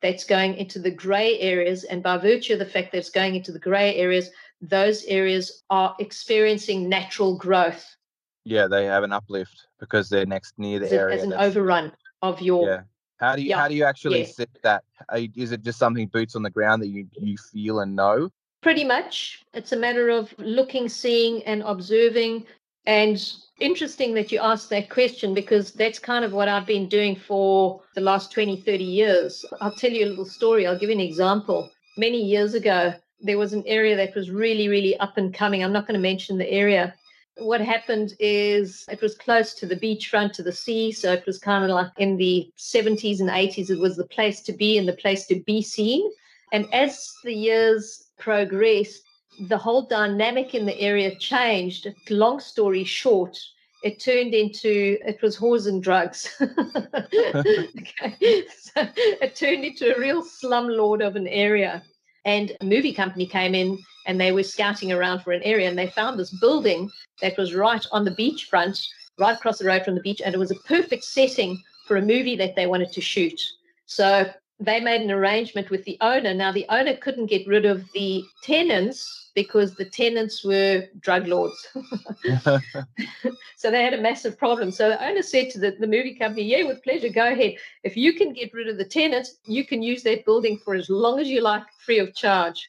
that's 0.00 0.24
going 0.24 0.54
into 0.54 0.78
the 0.78 0.90
gray 0.90 1.38
areas. 1.40 1.84
And 1.84 2.02
by 2.02 2.18
virtue 2.18 2.54
of 2.54 2.58
the 2.58 2.66
fact 2.66 2.92
that 2.92 2.98
it's 2.98 3.10
going 3.10 3.34
into 3.34 3.52
the 3.52 3.58
gray 3.58 3.94
areas, 3.96 4.30
those 4.60 5.04
areas 5.04 5.62
are 5.70 5.94
experiencing 5.98 6.88
natural 6.88 7.36
growth. 7.36 7.96
Yeah, 8.44 8.66
they 8.66 8.86
have 8.86 9.02
an 9.02 9.12
uplift 9.12 9.66
because 9.78 10.08
they're 10.08 10.26
next 10.26 10.54
near 10.58 10.78
the 10.78 10.86
as 10.86 10.92
area. 10.92 11.16
As 11.16 11.22
an 11.22 11.32
overrun 11.34 11.92
of 12.22 12.40
your 12.40 12.66
yeah. 12.66 12.80
How 13.18 13.34
do 13.34 13.42
you 13.42 13.50
yeah. 13.50 13.58
how 13.58 13.68
do 13.68 13.74
you 13.74 13.84
actually 13.84 14.20
yeah. 14.20 14.26
set 14.26 14.48
that? 14.62 14.84
Is 15.12 15.52
it 15.52 15.62
just 15.62 15.78
something 15.78 16.06
boots 16.06 16.36
on 16.36 16.42
the 16.42 16.50
ground 16.50 16.82
that 16.82 16.88
you 16.88 17.08
you 17.20 17.36
feel 17.36 17.80
and 17.80 17.94
know? 17.94 18.30
Pretty 18.60 18.84
much. 18.84 19.44
It's 19.54 19.72
a 19.72 19.76
matter 19.76 20.08
of 20.08 20.34
looking, 20.38 20.88
seeing, 20.88 21.42
and 21.44 21.62
observing. 21.62 22.46
And 22.88 23.22
interesting 23.60 24.14
that 24.14 24.32
you 24.32 24.40
asked 24.40 24.70
that 24.70 24.88
question 24.88 25.34
because 25.34 25.72
that's 25.72 25.98
kind 25.98 26.24
of 26.24 26.32
what 26.32 26.48
I've 26.48 26.66
been 26.66 26.88
doing 26.88 27.14
for 27.14 27.82
the 27.94 28.00
last 28.00 28.32
20, 28.32 28.62
30 28.62 28.82
years. 28.82 29.44
I'll 29.60 29.74
tell 29.74 29.92
you 29.92 30.06
a 30.06 30.08
little 30.08 30.24
story. 30.24 30.66
I'll 30.66 30.78
give 30.78 30.88
you 30.88 30.96
an 30.96 31.00
example. 31.00 31.70
Many 31.98 32.24
years 32.24 32.54
ago, 32.54 32.94
there 33.20 33.36
was 33.36 33.52
an 33.52 33.62
area 33.66 33.94
that 33.94 34.14
was 34.14 34.30
really, 34.30 34.68
really 34.68 34.96
up 35.00 35.18
and 35.18 35.34
coming. 35.34 35.62
I'm 35.62 35.72
not 35.72 35.86
going 35.86 36.00
to 36.00 36.00
mention 36.00 36.38
the 36.38 36.50
area, 36.50 36.94
what 37.40 37.60
happened 37.60 38.14
is 38.18 38.84
it 38.90 39.00
was 39.00 39.14
close 39.14 39.54
to 39.54 39.66
the 39.66 39.76
beachfront, 39.76 40.32
to 40.32 40.42
the 40.42 40.52
sea. 40.52 40.92
So 40.92 41.12
it 41.12 41.26
was 41.26 41.38
kind 41.38 41.64
of 41.64 41.70
like 41.70 41.90
in 41.98 42.16
the 42.16 42.50
70s 42.58 43.20
and 43.20 43.28
80s, 43.28 43.70
it 43.70 43.78
was 43.78 43.96
the 43.96 44.06
place 44.06 44.40
to 44.42 44.52
be 44.52 44.78
and 44.78 44.88
the 44.88 44.94
place 44.94 45.26
to 45.26 45.40
be 45.46 45.62
seen. 45.62 46.10
And 46.52 46.72
as 46.72 47.12
the 47.24 47.34
years 47.34 48.08
progressed, 48.18 49.02
the 49.40 49.58
whole 49.58 49.82
dynamic 49.82 50.54
in 50.54 50.66
the 50.66 50.78
area 50.80 51.14
changed. 51.16 51.92
Long 52.10 52.40
story 52.40 52.84
short, 52.84 53.38
it 53.82 54.00
turned 54.00 54.34
into 54.34 54.98
it 55.06 55.20
was 55.22 55.36
whores 55.36 55.66
and 55.66 55.82
drugs. 55.82 56.28
okay. 56.40 58.44
So 58.50 58.88
it 58.96 59.36
turned 59.36 59.64
into 59.64 59.94
a 59.94 59.98
real 59.98 60.22
slumlord 60.22 61.06
of 61.06 61.16
an 61.16 61.28
area. 61.28 61.82
And 62.24 62.56
a 62.60 62.64
movie 62.64 62.92
company 62.92 63.26
came 63.26 63.54
in 63.54 63.78
and 64.06 64.20
they 64.20 64.32
were 64.32 64.42
scouting 64.42 64.92
around 64.92 65.20
for 65.20 65.32
an 65.32 65.42
area 65.42 65.68
and 65.68 65.78
they 65.78 65.88
found 65.88 66.18
this 66.18 66.36
building 66.40 66.90
that 67.22 67.38
was 67.38 67.54
right 67.54 67.84
on 67.92 68.04
the 68.04 68.10
beachfront, 68.10 68.84
right 69.18 69.36
across 69.36 69.58
the 69.58 69.66
road 69.66 69.84
from 69.84 69.94
the 69.94 70.02
beach, 70.02 70.20
and 70.24 70.34
it 70.34 70.38
was 70.38 70.50
a 70.50 70.56
perfect 70.66 71.04
setting 71.04 71.62
for 71.86 71.96
a 71.96 72.02
movie 72.02 72.36
that 72.36 72.54
they 72.54 72.66
wanted 72.66 72.92
to 72.92 73.00
shoot. 73.00 73.40
So 73.86 74.30
they 74.60 74.80
made 74.80 75.02
an 75.02 75.10
arrangement 75.10 75.70
with 75.70 75.84
the 75.84 75.96
owner. 76.00 76.34
Now, 76.34 76.50
the 76.50 76.66
owner 76.68 76.96
couldn't 76.96 77.26
get 77.26 77.46
rid 77.46 77.64
of 77.64 77.84
the 77.92 78.24
tenants 78.42 79.30
because 79.34 79.74
the 79.74 79.84
tenants 79.84 80.44
were 80.44 80.84
drug 80.98 81.28
lords. 81.28 81.68
so 83.56 83.70
they 83.70 83.84
had 83.84 83.94
a 83.94 84.00
massive 84.00 84.36
problem. 84.36 84.72
So 84.72 84.88
the 84.88 85.04
owner 85.04 85.22
said 85.22 85.50
to 85.50 85.60
the, 85.60 85.76
the 85.78 85.86
movie 85.86 86.14
company, 86.14 86.42
Yeah, 86.42 86.64
with 86.64 86.82
pleasure, 86.82 87.08
go 87.08 87.28
ahead. 87.28 87.54
If 87.84 87.96
you 87.96 88.14
can 88.14 88.32
get 88.32 88.52
rid 88.52 88.68
of 88.68 88.78
the 88.78 88.84
tenants, 88.84 89.38
you 89.44 89.64
can 89.64 89.80
use 89.80 90.02
that 90.02 90.24
building 90.24 90.58
for 90.64 90.74
as 90.74 90.90
long 90.90 91.20
as 91.20 91.28
you 91.28 91.40
like, 91.40 91.62
free 91.84 92.00
of 92.00 92.14
charge. 92.16 92.68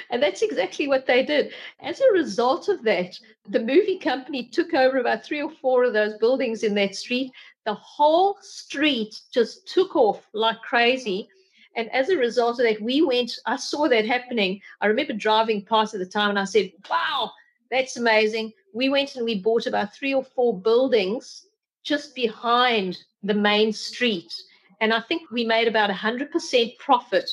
and 0.10 0.24
that's 0.24 0.42
exactly 0.42 0.88
what 0.88 1.06
they 1.06 1.24
did. 1.26 1.52
As 1.82 2.00
a 2.00 2.14
result 2.14 2.70
of 2.70 2.84
that, 2.84 3.20
the 3.50 3.60
movie 3.60 4.00
company 4.00 4.48
took 4.48 4.74
over 4.74 4.98
about 4.98 5.24
three 5.24 5.42
or 5.42 5.52
four 5.52 5.84
of 5.84 5.94
those 5.94 6.18
buildings 6.18 6.64
in 6.64 6.76
that 6.76 6.96
street. 6.96 7.32
The 7.68 7.74
whole 7.74 8.38
street 8.40 9.20
just 9.30 9.68
took 9.68 9.98
off 9.98 10.26
like 10.32 10.62
crazy. 10.62 11.28
And 11.76 11.92
as 11.92 12.08
a 12.08 12.16
result 12.16 12.62
of 12.62 12.66
that, 12.66 12.82
we 12.82 13.02
went, 13.02 13.34
I 13.46 13.58
saw 13.58 13.90
that 13.90 14.06
happening. 14.06 14.62
I 14.80 14.86
remember 14.86 15.12
driving 15.12 15.66
past 15.66 15.94
at 15.94 16.00
the 16.00 16.06
time 16.06 16.30
and 16.30 16.40
I 16.40 16.46
said, 16.46 16.72
wow, 16.90 17.30
that's 17.70 17.98
amazing. 17.98 18.54
We 18.74 18.88
went 18.88 19.18
and 19.18 19.26
we 19.26 19.42
bought 19.42 19.68
about 19.68 19.94
three 19.94 20.14
or 20.14 20.24
four 20.24 20.58
buildings 20.58 21.48
just 21.84 22.16
behind 22.16 23.00
the 23.22 23.34
main 23.34 23.74
street. 23.74 24.34
And 24.80 24.94
I 24.94 25.02
think 25.02 25.30
we 25.30 25.44
made 25.44 25.68
about 25.68 25.90
100% 25.90 26.78
profit 26.78 27.30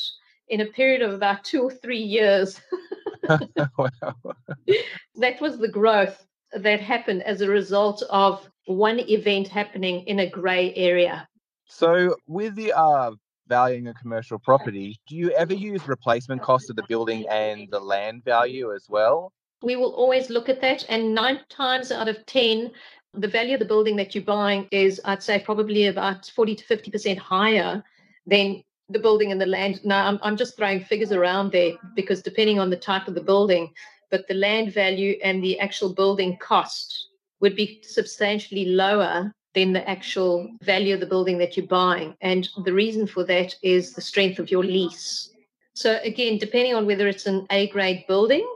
in 0.48 0.62
a 0.62 0.66
period 0.66 1.02
of 1.02 1.12
about 1.12 1.44
two 1.44 1.62
or 1.62 1.70
three 1.70 2.02
years. 2.02 2.60
that 3.28 3.78
was 5.40 5.58
the 5.58 5.68
growth 5.68 6.26
that 6.52 6.80
happened 6.80 7.22
as 7.22 7.40
a 7.40 7.48
result 7.48 8.02
of 8.10 8.50
one 8.66 9.00
event 9.00 9.48
happening 9.48 10.04
in 10.06 10.20
a 10.20 10.30
grey 10.30 10.74
area. 10.74 11.28
So, 11.66 12.16
with 12.26 12.54
the 12.54 12.72
uh, 12.72 13.12
valuing 13.48 13.88
a 13.88 13.94
commercial 13.94 14.38
property, 14.38 14.98
do 15.08 15.16
you 15.16 15.30
ever 15.30 15.54
use 15.54 15.86
replacement 15.88 16.42
cost 16.42 16.70
of 16.70 16.76
the 16.76 16.84
building 16.88 17.26
and 17.30 17.68
the 17.70 17.80
land 17.80 18.24
value 18.24 18.72
as 18.72 18.86
well? 18.88 19.32
We 19.62 19.76
will 19.76 19.94
always 19.94 20.30
look 20.30 20.48
at 20.48 20.60
that, 20.60 20.84
and 20.88 21.14
nine 21.14 21.40
times 21.48 21.90
out 21.90 22.08
of 22.08 22.24
10, 22.26 22.70
the 23.14 23.28
value 23.28 23.54
of 23.54 23.60
the 23.60 23.66
building 23.66 23.96
that 23.96 24.14
you're 24.14 24.24
buying 24.24 24.68
is, 24.70 25.00
I'd 25.04 25.22
say, 25.22 25.38
probably 25.38 25.86
about 25.86 26.26
40 26.34 26.56
to 26.56 26.64
50% 26.64 27.16
higher 27.16 27.82
than 28.26 28.62
the 28.88 28.98
building 28.98 29.32
and 29.32 29.40
the 29.40 29.46
land. 29.46 29.80
Now, 29.84 30.06
I'm, 30.06 30.18
I'm 30.22 30.36
just 30.36 30.56
throwing 30.56 30.80
figures 30.80 31.12
around 31.12 31.52
there 31.52 31.72
because 31.94 32.22
depending 32.22 32.58
on 32.58 32.70
the 32.70 32.76
type 32.76 33.08
of 33.08 33.14
the 33.14 33.22
building, 33.22 33.72
but 34.10 34.28
the 34.28 34.34
land 34.34 34.72
value 34.72 35.16
and 35.22 35.42
the 35.42 35.58
actual 35.60 35.94
building 35.94 36.36
cost 36.38 37.08
would 37.40 37.56
be 37.56 37.82
substantially 37.82 38.66
lower 38.66 39.32
than 39.54 39.72
the 39.72 39.88
actual 39.88 40.50
value 40.62 40.94
of 40.94 41.00
the 41.00 41.06
building 41.06 41.38
that 41.38 41.56
you're 41.56 41.66
buying. 41.66 42.14
And 42.20 42.48
the 42.64 42.72
reason 42.72 43.06
for 43.06 43.24
that 43.24 43.54
is 43.62 43.92
the 43.92 44.00
strength 44.00 44.38
of 44.38 44.50
your 44.50 44.64
lease. 44.64 45.30
So, 45.74 46.00
again, 46.02 46.38
depending 46.38 46.74
on 46.74 46.86
whether 46.86 47.06
it's 47.08 47.26
an 47.26 47.46
A 47.50 47.68
grade 47.68 48.04
building 48.06 48.46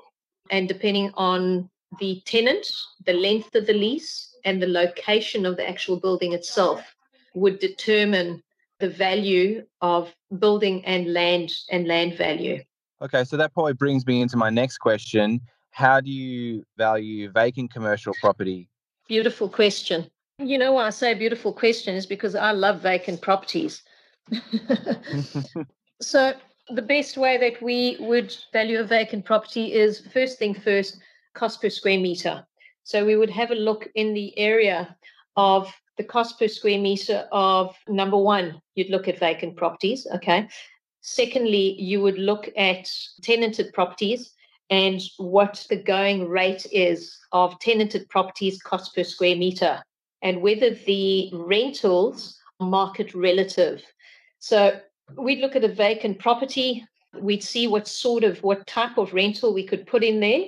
and 0.51 0.69
depending 0.69 1.13
on 1.15 1.69
the 1.99 2.23
tenant, 2.27 2.67
the 3.07 3.13
length 3.13 3.55
of 3.55 3.67
the 3.67 3.73
lease, 3.73 4.37
and 4.45 4.63
the 4.63 4.69
location 4.69 5.45
of 5.45 5.57
the 5.57 5.69
actual 5.69 5.99
building 5.99 6.33
itself, 6.33 6.95
would 7.35 7.59
determine 7.59 8.43
the 8.79 8.89
value 8.89 9.65
of 9.81 10.15
building 10.39 10.85
and 10.85 11.13
land 11.13 11.53
and 11.71 11.87
land 11.89 12.17
value. 12.17 12.63
Okay, 13.03 13.25
so 13.25 13.37
that 13.37 13.53
probably 13.53 13.73
brings 13.73 14.07
me 14.07 14.21
into 14.21 14.37
my 14.37 14.51
next 14.51 14.79
question. 14.79 15.41
How 15.79 16.01
do 16.01 16.11
you 16.11 16.65
value 16.77 17.31
vacant 17.31 17.73
commercial 17.73 18.13
property? 18.21 18.69
Beautiful 19.07 19.49
question. 19.49 20.11
You 20.41 20.59
know 20.59 20.73
why 20.73 20.89
I 20.89 20.91
say 20.91 21.15
beautiful 21.15 21.53
question 21.53 21.95
is 21.95 22.05
because 22.05 22.35
I 22.35 22.51
love 22.51 22.81
vacant 22.81 23.23
properties. 23.23 23.85
so 26.03 26.33
the 26.71 26.83
best 26.83 27.17
way 27.17 27.39
that 27.39 27.63
we 27.63 27.97
would 28.01 28.37
value 28.53 28.81
a 28.81 28.83
vacant 28.83 29.25
property 29.25 29.73
is 29.73 30.05
first 30.13 30.41
thing 30.41 30.53
first, 30.53 30.99
cost 31.35 31.63
per 31.63 31.71
square 31.71 32.01
meter. 32.01 32.45
So 32.83 33.07
we 33.07 33.15
would 33.15 33.31
have 33.31 33.53
a 33.53 33.63
look 33.69 33.89
in 33.95 34.15
the 34.15 34.37
area 34.37 34.97
of 35.37 35.73
the 35.97 36.03
cost 36.03 36.41
per 36.41 36.49
square 36.49 36.81
meter 36.81 37.29
of 37.31 37.77
number 37.87 38.19
one, 38.19 38.61
you'd 38.75 38.91
look 38.91 39.07
at 39.07 39.21
vacant 39.21 39.57
properties. 39.57 40.09
Okay. 40.17 40.49
Secondly, 41.03 41.81
you 41.81 42.03
would 42.03 42.19
look 42.19 42.49
at 42.57 42.91
tenanted 43.23 43.73
properties 43.73 44.35
and 44.71 45.01
what 45.17 45.67
the 45.71 45.77
going 45.77 46.29
rate 46.29 46.67
is 46.73 47.17
of 47.33 47.59
tenanted 47.59 48.09
properties 48.09 48.61
cost 48.63 48.95
per 48.95 49.03
square 49.03 49.37
meter 49.37 49.83
and 50.23 50.43
whether 50.43 50.71
the 50.71 51.31
rentals 51.33 52.39
market 52.61 53.15
relative. 53.15 53.83
So 54.41 54.81
we'd 55.17 55.41
look 55.41 55.57
at 55.57 55.65
a 55.65 55.69
vacant 55.69 56.19
property, 56.19 56.85
we'd 57.19 57.43
see 57.43 57.67
what 57.67 57.89
sort 57.89 58.25
of 58.25 58.43
what 58.43 58.67
type 58.67 58.99
of 58.99 59.15
rental 59.15 59.55
we 59.55 59.67
could 59.67 59.87
put 59.87 60.05
in 60.05 60.21
there 60.21 60.45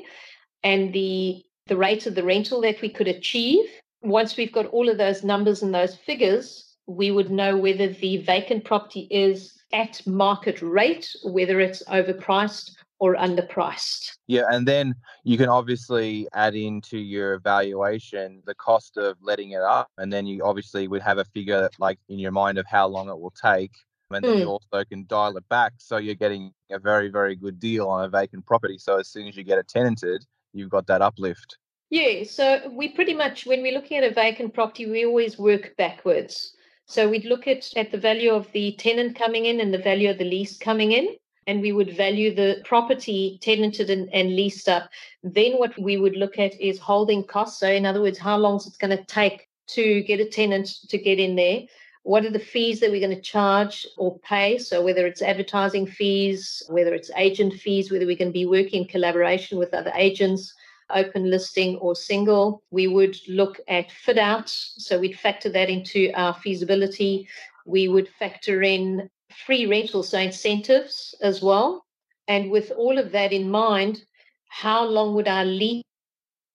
and 0.63 0.93
the 0.93 1.43
the 1.67 1.77
rate 1.77 2.07
of 2.07 2.17
the 2.17 2.25
rental 2.25 2.61
that 2.61 2.81
we 2.83 2.89
could 2.89 3.07
achieve 3.07 3.65
once 4.03 4.37
we've 4.37 4.53
got 4.53 4.67
all 4.67 4.89
of 4.89 4.99
those 4.99 5.23
numbers 5.23 5.63
and 5.63 5.75
those 5.75 5.95
figures, 5.95 6.77
we 6.87 7.11
would 7.11 7.31
know 7.31 7.57
whether 7.57 7.89
the 7.89 8.19
vacant 8.19 8.65
property 8.65 9.07
is 9.11 9.59
at 9.73 10.05
market 10.07 10.63
rate, 10.63 11.15
whether 11.23 11.61
it's 11.61 11.83
overpriced 11.85 12.73
or 13.01 13.17
underpriced. 13.17 14.13
Yeah, 14.29 14.45
and 14.51 14.69
then 14.69 14.95
you 15.25 15.37
can 15.37 15.49
obviously 15.49 16.29
add 16.35 16.55
into 16.55 16.99
your 16.99 17.35
evaluation 17.35 18.43
the 18.47 18.55
cost 18.55 18.97
of 18.97 19.17
letting 19.21 19.53
it 19.53 19.63
up, 19.63 19.89
and 19.99 20.13
then 20.13 20.27
you 20.27 20.45
obviously 20.45 20.87
would 20.87 21.03
have 21.03 21.19
a 21.19 21.25
figure 21.25 21.69
like 21.79 21.99
in 22.09 22.19
your 22.19 22.31
mind 22.31 22.59
of 22.59 22.67
how 22.67 22.87
long 22.87 23.09
it 23.09 23.19
will 23.19 23.33
take. 23.33 23.73
And 24.13 24.25
then 24.25 24.35
mm. 24.35 24.41
you 24.41 24.47
also 24.47 24.85
can 24.85 25.07
dial 25.07 25.37
it 25.37 25.49
back 25.49 25.75
so 25.79 25.97
you're 25.97 26.17
getting 26.17 26.53
a 26.71 26.81
very, 26.81 27.11
very 27.11 27.37
good 27.37 27.61
deal 27.61 27.89
on 27.89 28.05
a 28.05 28.09
vacant 28.09 28.45
property. 28.45 28.77
So 28.77 28.99
as 28.99 29.09
soon 29.09 29.29
as 29.29 29.37
you 29.37 29.45
get 29.45 29.59
it 29.59 29.69
tenanted, 29.69 30.25
you've 30.53 30.69
got 30.69 30.89
that 30.89 31.01
uplift. 31.01 31.59
Yeah, 31.91 32.25
so 32.25 32.71
we 32.73 32.89
pretty 32.89 33.15
much, 33.15 33.47
when 33.47 33.63
we're 33.63 33.75
looking 33.75 33.99
at 33.99 34.11
a 34.11 34.15
vacant 34.15 34.53
property, 34.53 34.91
we 34.91 35.07
always 35.07 35.39
work 35.39 35.75
backwards. 35.77 36.55
So 36.87 37.09
we'd 37.09 37.25
look 37.25 37.47
at, 37.47 37.69
at 37.77 37.93
the 37.93 37.99
value 37.99 38.33
of 38.33 38.51
the 38.51 38.73
tenant 38.73 39.17
coming 39.17 39.45
in 39.47 39.61
and 39.61 39.73
the 39.73 39.79
value 39.79 40.11
of 40.11 40.19
the 40.19 40.25
lease 40.25 40.59
coming 40.59 40.91
in, 40.91 41.15
and 41.51 41.61
we 41.61 41.73
would 41.73 41.97
value 41.97 42.33
the 42.33 42.63
property 42.65 43.39
tenanted 43.43 43.91
and, 43.91 44.09
and 44.15 44.37
leased 44.37 44.69
up. 44.69 44.89
Then 45.25 45.55
what 45.55 45.77
we 45.77 45.97
would 45.97 46.17
look 46.17 46.39
at 46.39 46.59
is 46.61 46.79
holding 46.79 47.25
costs. 47.25 47.59
So, 47.59 47.69
in 47.69 47.85
other 47.85 48.01
words, 48.01 48.19
how 48.19 48.37
long 48.37 48.57
is 48.59 48.69
it 48.69 48.79
going 48.79 48.97
to 48.97 49.05
take 49.05 49.49
to 49.71 50.03
get 50.03 50.21
a 50.21 50.25
tenant 50.25 50.69
to 50.89 50.97
get 50.97 51.19
in 51.19 51.35
there? 51.35 51.63
What 52.05 52.25
are 52.25 52.31
the 52.31 52.39
fees 52.39 52.79
that 52.81 52.91
we're 52.91 53.07
going 53.07 53.17
to 53.17 53.31
charge 53.37 53.85
or 53.99 54.19
pay? 54.21 54.59
So, 54.59 54.81
whether 54.81 55.07
it's 55.07 55.23
advertising 55.23 55.89
fees, 55.89 56.63
whether 56.69 56.95
it's 56.95 57.11
agent 57.17 57.55
fees, 57.55 57.91
whether 57.91 58.07
we're 58.07 58.17
going 58.17 58.35
to 58.35 58.43
be 58.45 58.47
working 58.47 58.83
in 58.83 58.89
collaboration 58.89 59.59
with 59.59 59.75
other 59.75 59.93
agents 59.97 60.55
open 60.93 61.31
listing 61.31 61.77
or 61.77 61.95
single. 61.95 62.65
We 62.73 62.89
would 62.89 63.17
look 63.29 63.61
at 63.69 63.93
fit 63.93 64.19
out. 64.19 64.49
So 64.49 64.99
we'd 64.99 65.19
factor 65.19 65.49
that 65.51 65.71
into 65.71 66.11
our 66.15 66.35
feasibility. 66.35 67.29
We 67.65 67.87
would 67.87 68.09
factor 68.09 68.63
in 68.63 69.09
free 69.47 69.67
rental, 69.67 70.03
so 70.03 70.19
incentives 70.19 71.15
as 71.23 71.43
well. 71.43 71.85
And 72.29 72.51
with 72.51 72.71
all 72.77 72.99
of 72.99 73.13
that 73.13 73.33
in 73.33 73.51
mind, 73.51 74.05
how 74.49 74.85
long 74.85 75.15
would 75.15 75.29
our 75.29 75.45
lease 75.45 75.85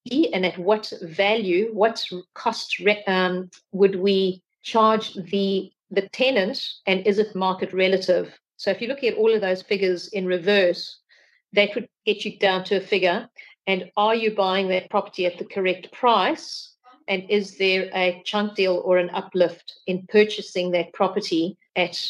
be 0.10 0.32
and 0.34 0.46
at 0.46 0.58
what 0.58 0.92
value, 1.02 1.70
what 1.74 2.06
cost 2.34 2.82
um, 3.08 3.50
would 3.72 3.96
we 3.96 4.42
charge 4.64 5.14
the 5.14 5.72
the 5.92 6.08
tenant 6.10 6.68
and 6.88 7.06
is 7.06 7.20
it 7.20 7.36
market 7.36 7.72
relative? 7.74 8.38
So 8.58 8.72
if 8.72 8.82
you 8.82 8.88
look 8.88 9.04
at 9.04 9.16
all 9.16 9.34
of 9.34 9.42
those 9.42 9.62
figures 9.62 10.08
in 10.10 10.26
reverse, 10.26 11.00
that 11.54 11.76
would 11.76 11.88
get 12.06 12.26
you 12.26 12.38
down 12.38 12.64
to 12.66 12.78
a 12.78 12.82
figure. 12.82 13.30
And 13.68 13.92
are 13.98 14.16
you 14.16 14.36
buying 14.36 14.68
that 14.70 14.90
property 14.90 15.26
at 15.26 15.38
the 15.38 15.46
correct 15.46 15.92
price? 15.92 16.74
And 17.08 17.30
is 17.30 17.58
there 17.58 17.90
a 17.94 18.22
chunk 18.26 18.56
deal 18.56 18.82
or 18.84 18.98
an 18.98 19.10
uplift 19.12 19.76
in 19.88 20.06
purchasing 20.08 20.72
that 20.72 20.94
property 20.94 21.58
at 21.76 22.02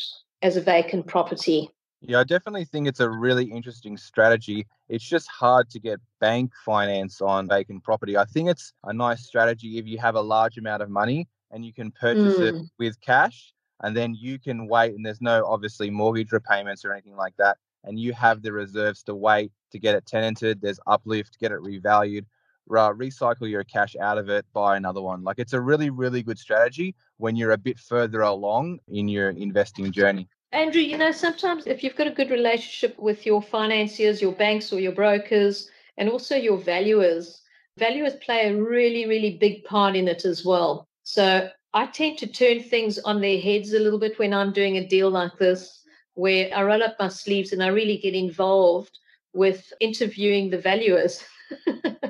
as 0.45 0.57
a 0.57 0.61
vacant 0.61 1.07
property? 1.07 1.69
Yeah, 2.01 2.19
I 2.19 2.23
definitely 2.23 2.65
think 2.65 2.87
it's 2.87 2.99
a 2.99 3.09
really 3.09 3.45
interesting 3.45 3.97
strategy. 3.97 4.67
It's 4.89 5.03
just 5.03 5.27
hard 5.27 5.71
to 5.71 5.79
get 5.79 5.99
bank 6.21 6.51
finance 6.63 7.19
on 7.19 7.47
vacant 7.47 7.83
property. 7.83 8.15
I 8.15 8.25
think 8.25 8.49
it's 8.49 8.71
a 8.83 8.93
nice 8.93 9.25
strategy 9.25 9.79
if 9.79 9.87
you 9.87 9.97
have 9.97 10.13
a 10.13 10.21
large 10.21 10.57
amount 10.57 10.83
of 10.83 10.89
money 10.91 11.27
and 11.49 11.65
you 11.65 11.73
can 11.73 11.91
purchase 11.91 12.37
mm. 12.37 12.41
it 12.41 12.55
with 12.77 13.01
cash 13.01 13.53
and 13.81 13.97
then 13.97 14.13
you 14.13 14.37
can 14.37 14.67
wait 14.67 14.93
and 14.93 15.03
there's 15.03 15.21
no 15.21 15.43
obviously 15.47 15.89
mortgage 15.89 16.31
repayments 16.31 16.85
or 16.85 16.93
anything 16.93 17.15
like 17.15 17.33
that 17.37 17.57
and 17.83 17.99
you 17.99 18.13
have 18.13 18.43
the 18.43 18.51
reserves 18.51 19.01
to 19.03 19.15
wait 19.15 19.51
to 19.71 19.79
get 19.79 19.95
it 19.95 20.05
tenanted. 20.05 20.61
There's 20.61 20.79
uplift, 20.85 21.39
get 21.39 21.51
it 21.51 21.59
revalued, 21.59 22.25
recycle 22.69 23.49
your 23.49 23.63
cash 23.63 23.95
out 23.99 24.17
of 24.17 24.29
it, 24.29 24.45
buy 24.53 24.77
another 24.77 25.01
one. 25.01 25.23
Like 25.23 25.39
it's 25.39 25.53
a 25.53 25.61
really, 25.61 25.89
really 25.89 26.21
good 26.21 26.37
strategy 26.37 26.95
when 27.17 27.35
you're 27.35 27.51
a 27.51 27.57
bit 27.57 27.79
further 27.79 28.21
along 28.21 28.79
in 28.87 29.07
your 29.07 29.29
investing 29.31 29.91
journey. 29.91 30.27
Andrew, 30.55 30.81
you 30.81 30.97
know, 30.97 31.11
sometimes 31.11 31.67
if 31.67 31.83
you've 31.83 31.97
got 31.97 32.07
a 32.07 32.11
good 32.11 32.31
relationship 32.31 32.97
with 32.97 33.25
your 33.25 33.41
financiers, 33.41 34.21
your 34.21 34.31
banks 34.31 34.71
or 34.71 34.79
your 34.79 34.93
brokers, 34.93 35.69
and 35.97 36.09
also 36.09 36.37
your 36.37 36.57
valuers, 36.57 37.41
valuers 37.77 38.15
play 38.15 38.47
a 38.47 38.55
really, 38.55 39.05
really 39.05 39.37
big 39.37 39.65
part 39.65 39.97
in 39.97 40.07
it 40.07 40.23
as 40.23 40.45
well. 40.45 40.87
So 41.03 41.49
I 41.73 41.87
tend 41.87 42.17
to 42.19 42.27
turn 42.27 42.63
things 42.63 42.97
on 42.99 43.19
their 43.19 43.39
heads 43.39 43.73
a 43.73 43.79
little 43.79 43.99
bit 43.99 44.17
when 44.17 44.33
I'm 44.33 44.53
doing 44.53 44.77
a 44.77 44.87
deal 44.87 45.09
like 45.09 45.37
this 45.37 45.81
where 46.13 46.49
I 46.55 46.63
roll 46.63 46.83
up 46.83 46.95
my 46.97 47.09
sleeves 47.09 47.51
and 47.51 47.61
I 47.61 47.67
really 47.67 47.97
get 47.97 48.13
involved 48.13 48.97
with 49.33 49.73
interviewing 49.81 50.49
the 50.49 50.57
valuers. 50.59 51.23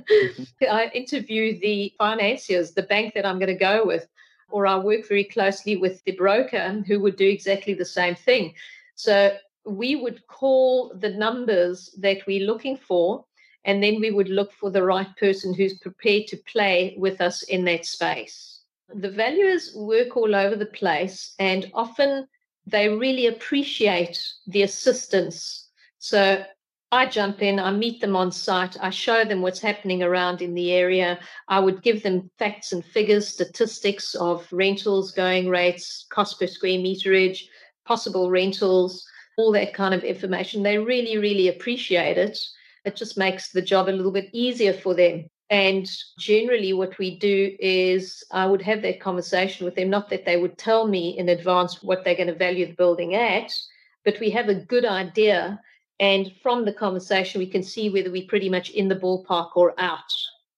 Mm-hmm. 0.05 0.43
I 0.69 0.91
interview 0.93 1.59
the 1.59 1.91
financiers, 1.97 2.73
the 2.73 2.83
bank 2.83 3.15
that 3.15 3.25
I'm 3.25 3.39
going 3.39 3.47
to 3.47 3.55
go 3.55 3.85
with, 3.85 4.07
or 4.55 4.65
I 4.65 4.77
work 4.77 5.05
very 5.05 5.25
closely 5.25 5.75
with 5.75 6.01
the 6.05 6.13
broker 6.13 6.81
who 6.87 7.01
would 7.01 7.17
do 7.17 7.27
exactly 7.27 7.73
the 7.73 7.83
same 7.83 8.15
thing. 8.15 8.53
So 8.95 9.35
we 9.65 9.97
would 9.97 10.25
call 10.27 10.93
the 10.95 11.09
numbers 11.09 11.93
that 11.97 12.25
we're 12.25 12.47
looking 12.47 12.77
for, 12.77 13.25
and 13.65 13.83
then 13.83 13.99
we 13.99 14.11
would 14.11 14.29
look 14.29 14.53
for 14.53 14.69
the 14.71 14.81
right 14.81 15.13
person 15.17 15.53
who's 15.53 15.77
prepared 15.79 16.27
to 16.27 16.37
play 16.37 16.95
with 16.97 17.19
us 17.19 17.43
in 17.43 17.65
that 17.65 17.85
space. 17.85 18.61
The 18.87 19.09
valuers 19.09 19.73
work 19.75 20.15
all 20.15 20.33
over 20.33 20.55
the 20.55 20.67
place, 20.67 21.35
and 21.37 21.69
often 21.73 22.25
they 22.65 22.87
really 22.87 23.27
appreciate 23.27 24.17
the 24.47 24.61
assistance. 24.61 25.67
So 25.99 26.45
I 26.95 27.05
jump 27.05 27.41
in, 27.41 27.59
I 27.59 27.71
meet 27.71 27.99
them 27.99 28.15
on 28.15 28.31
site, 28.31 28.77
I 28.81 28.89
show 28.89 29.25
them 29.25 29.41
what's 29.41 29.59
happening 29.59 30.01
around 30.01 30.41
in 30.41 30.53
the 30.53 30.71
area. 30.71 31.19
I 31.49 31.59
would 31.59 31.83
give 31.83 32.01
them 32.03 32.31
facts 32.39 32.71
and 32.71 32.85
figures, 32.85 33.27
statistics 33.27 34.15
of 34.15 34.47
rentals, 34.51 35.11
going 35.11 35.49
rates, 35.49 36.05
cost 36.09 36.39
per 36.39 36.47
square 36.47 36.79
meterage, 36.79 37.41
possible 37.85 38.31
rentals, 38.31 39.05
all 39.37 39.51
that 39.51 39.73
kind 39.73 39.93
of 39.93 40.05
information. 40.05 40.63
They 40.63 40.77
really, 40.77 41.17
really 41.17 41.49
appreciate 41.49 42.17
it. 42.17 42.39
It 42.85 42.95
just 42.95 43.17
makes 43.17 43.51
the 43.51 43.61
job 43.61 43.89
a 43.89 43.97
little 43.97 44.13
bit 44.13 44.29
easier 44.31 44.71
for 44.71 44.95
them. 44.95 45.25
And 45.49 45.85
generally, 46.17 46.71
what 46.71 46.97
we 46.97 47.19
do 47.19 47.55
is 47.59 48.23
I 48.31 48.45
would 48.45 48.61
have 48.61 48.81
that 48.83 49.01
conversation 49.01 49.65
with 49.65 49.75
them, 49.75 49.89
not 49.89 50.09
that 50.11 50.23
they 50.23 50.37
would 50.37 50.57
tell 50.57 50.87
me 50.87 51.17
in 51.17 51.27
advance 51.27 51.83
what 51.83 52.05
they're 52.05 52.15
going 52.15 52.29
to 52.29 52.35
value 52.35 52.67
the 52.67 52.73
building 52.73 53.15
at, 53.15 53.51
but 54.05 54.19
we 54.21 54.29
have 54.29 54.47
a 54.47 54.55
good 54.55 54.85
idea. 54.85 55.59
And 55.99 56.31
from 56.43 56.65
the 56.65 56.73
conversation, 56.73 57.39
we 57.39 57.47
can 57.47 57.63
see 57.63 57.89
whether 57.89 58.11
we're 58.11 58.27
pretty 58.27 58.49
much 58.49 58.69
in 58.71 58.87
the 58.87 58.95
ballpark 58.95 59.51
or 59.55 59.73
out, 59.79 60.13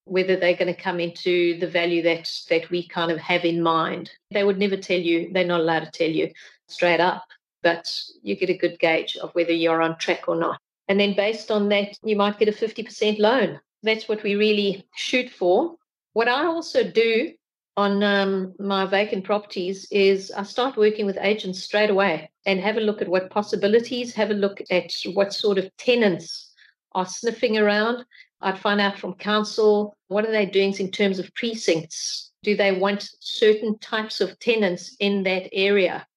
whether 0.05 0.35
they're 0.35 0.55
going 0.55 0.73
to 0.73 0.81
come 0.81 0.99
into 0.99 1.59
the 1.59 1.67
value 1.67 2.01
that, 2.03 2.31
that 2.49 2.69
we 2.69 2.87
kind 2.87 3.11
of 3.11 3.19
have 3.19 3.45
in 3.45 3.61
mind. 3.61 4.09
They 4.31 4.43
would 4.43 4.57
never 4.57 4.77
tell 4.77 4.99
you, 4.99 5.31
they're 5.31 5.45
not 5.45 5.61
allowed 5.61 5.85
to 5.85 5.91
tell 5.91 6.09
you 6.09 6.31
straight 6.67 6.99
up, 6.99 7.25
but 7.61 7.91
you 8.23 8.35
get 8.35 8.49
a 8.49 8.57
good 8.57 8.79
gauge 8.79 9.15
of 9.17 9.31
whether 9.33 9.51
you're 9.51 9.81
on 9.81 9.97
track 9.97 10.27
or 10.27 10.35
not. 10.35 10.59
And 10.87 10.99
then 10.99 11.15
based 11.15 11.51
on 11.51 11.69
that, 11.69 11.97
you 12.03 12.15
might 12.15 12.39
get 12.39 12.47
a 12.47 12.51
50% 12.51 13.19
loan 13.19 13.59
that's 13.83 14.07
what 14.07 14.23
we 14.23 14.35
really 14.35 14.85
shoot 14.95 15.29
for. 15.29 15.75
What 16.13 16.27
I 16.27 16.45
also 16.45 16.83
do 16.83 17.33
on 17.77 18.01
um, 18.01 18.53
my 18.59 18.85
vacant 18.85 19.23
properties 19.23 19.87
is 19.91 20.31
I 20.31 20.41
start 20.41 20.77
working 20.77 21.05
with 21.05 21.17
agents 21.21 21.63
straight 21.63 21.91
away 21.91 22.29
and 22.47 22.59
have 22.59 22.75
a 22.77 22.81
look 22.81 23.03
at 23.03 23.07
what 23.07 23.29
possibilities, 23.29 24.15
have 24.15 24.31
a 24.31 24.33
look 24.33 24.59
at 24.71 24.91
what 25.13 25.31
sort 25.31 25.59
of 25.59 25.69
tenants 25.77 26.51
are 26.93 27.05
sniffing 27.05 27.57
around. 27.57 28.03
I'd 28.41 28.57
find 28.57 28.81
out 28.81 28.97
from 28.97 29.13
council 29.13 29.95
what 30.07 30.25
are 30.25 30.31
they 30.31 30.47
doing 30.47 30.73
in 30.79 30.89
terms 30.89 31.19
of 31.19 31.33
precincts? 31.35 32.31
Do 32.41 32.55
they 32.55 32.71
want 32.71 33.09
certain 33.19 33.77
types 33.77 34.21
of 34.21 34.39
tenants 34.39 34.95
in 34.99 35.21
that 35.23 35.47
area? 35.53 36.07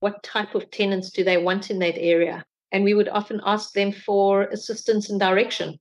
What 0.00 0.24
type 0.24 0.56
of 0.56 0.70
tenants 0.72 1.10
do 1.10 1.22
they 1.22 1.38
want 1.38 1.70
in 1.70 1.78
that 1.78 1.98
area? 1.98 2.44
And 2.72 2.82
we 2.82 2.94
would 2.94 3.08
often 3.08 3.40
ask 3.44 3.72
them 3.72 3.92
for 3.92 4.42
assistance 4.42 5.08
and 5.08 5.20
direction. 5.20 5.78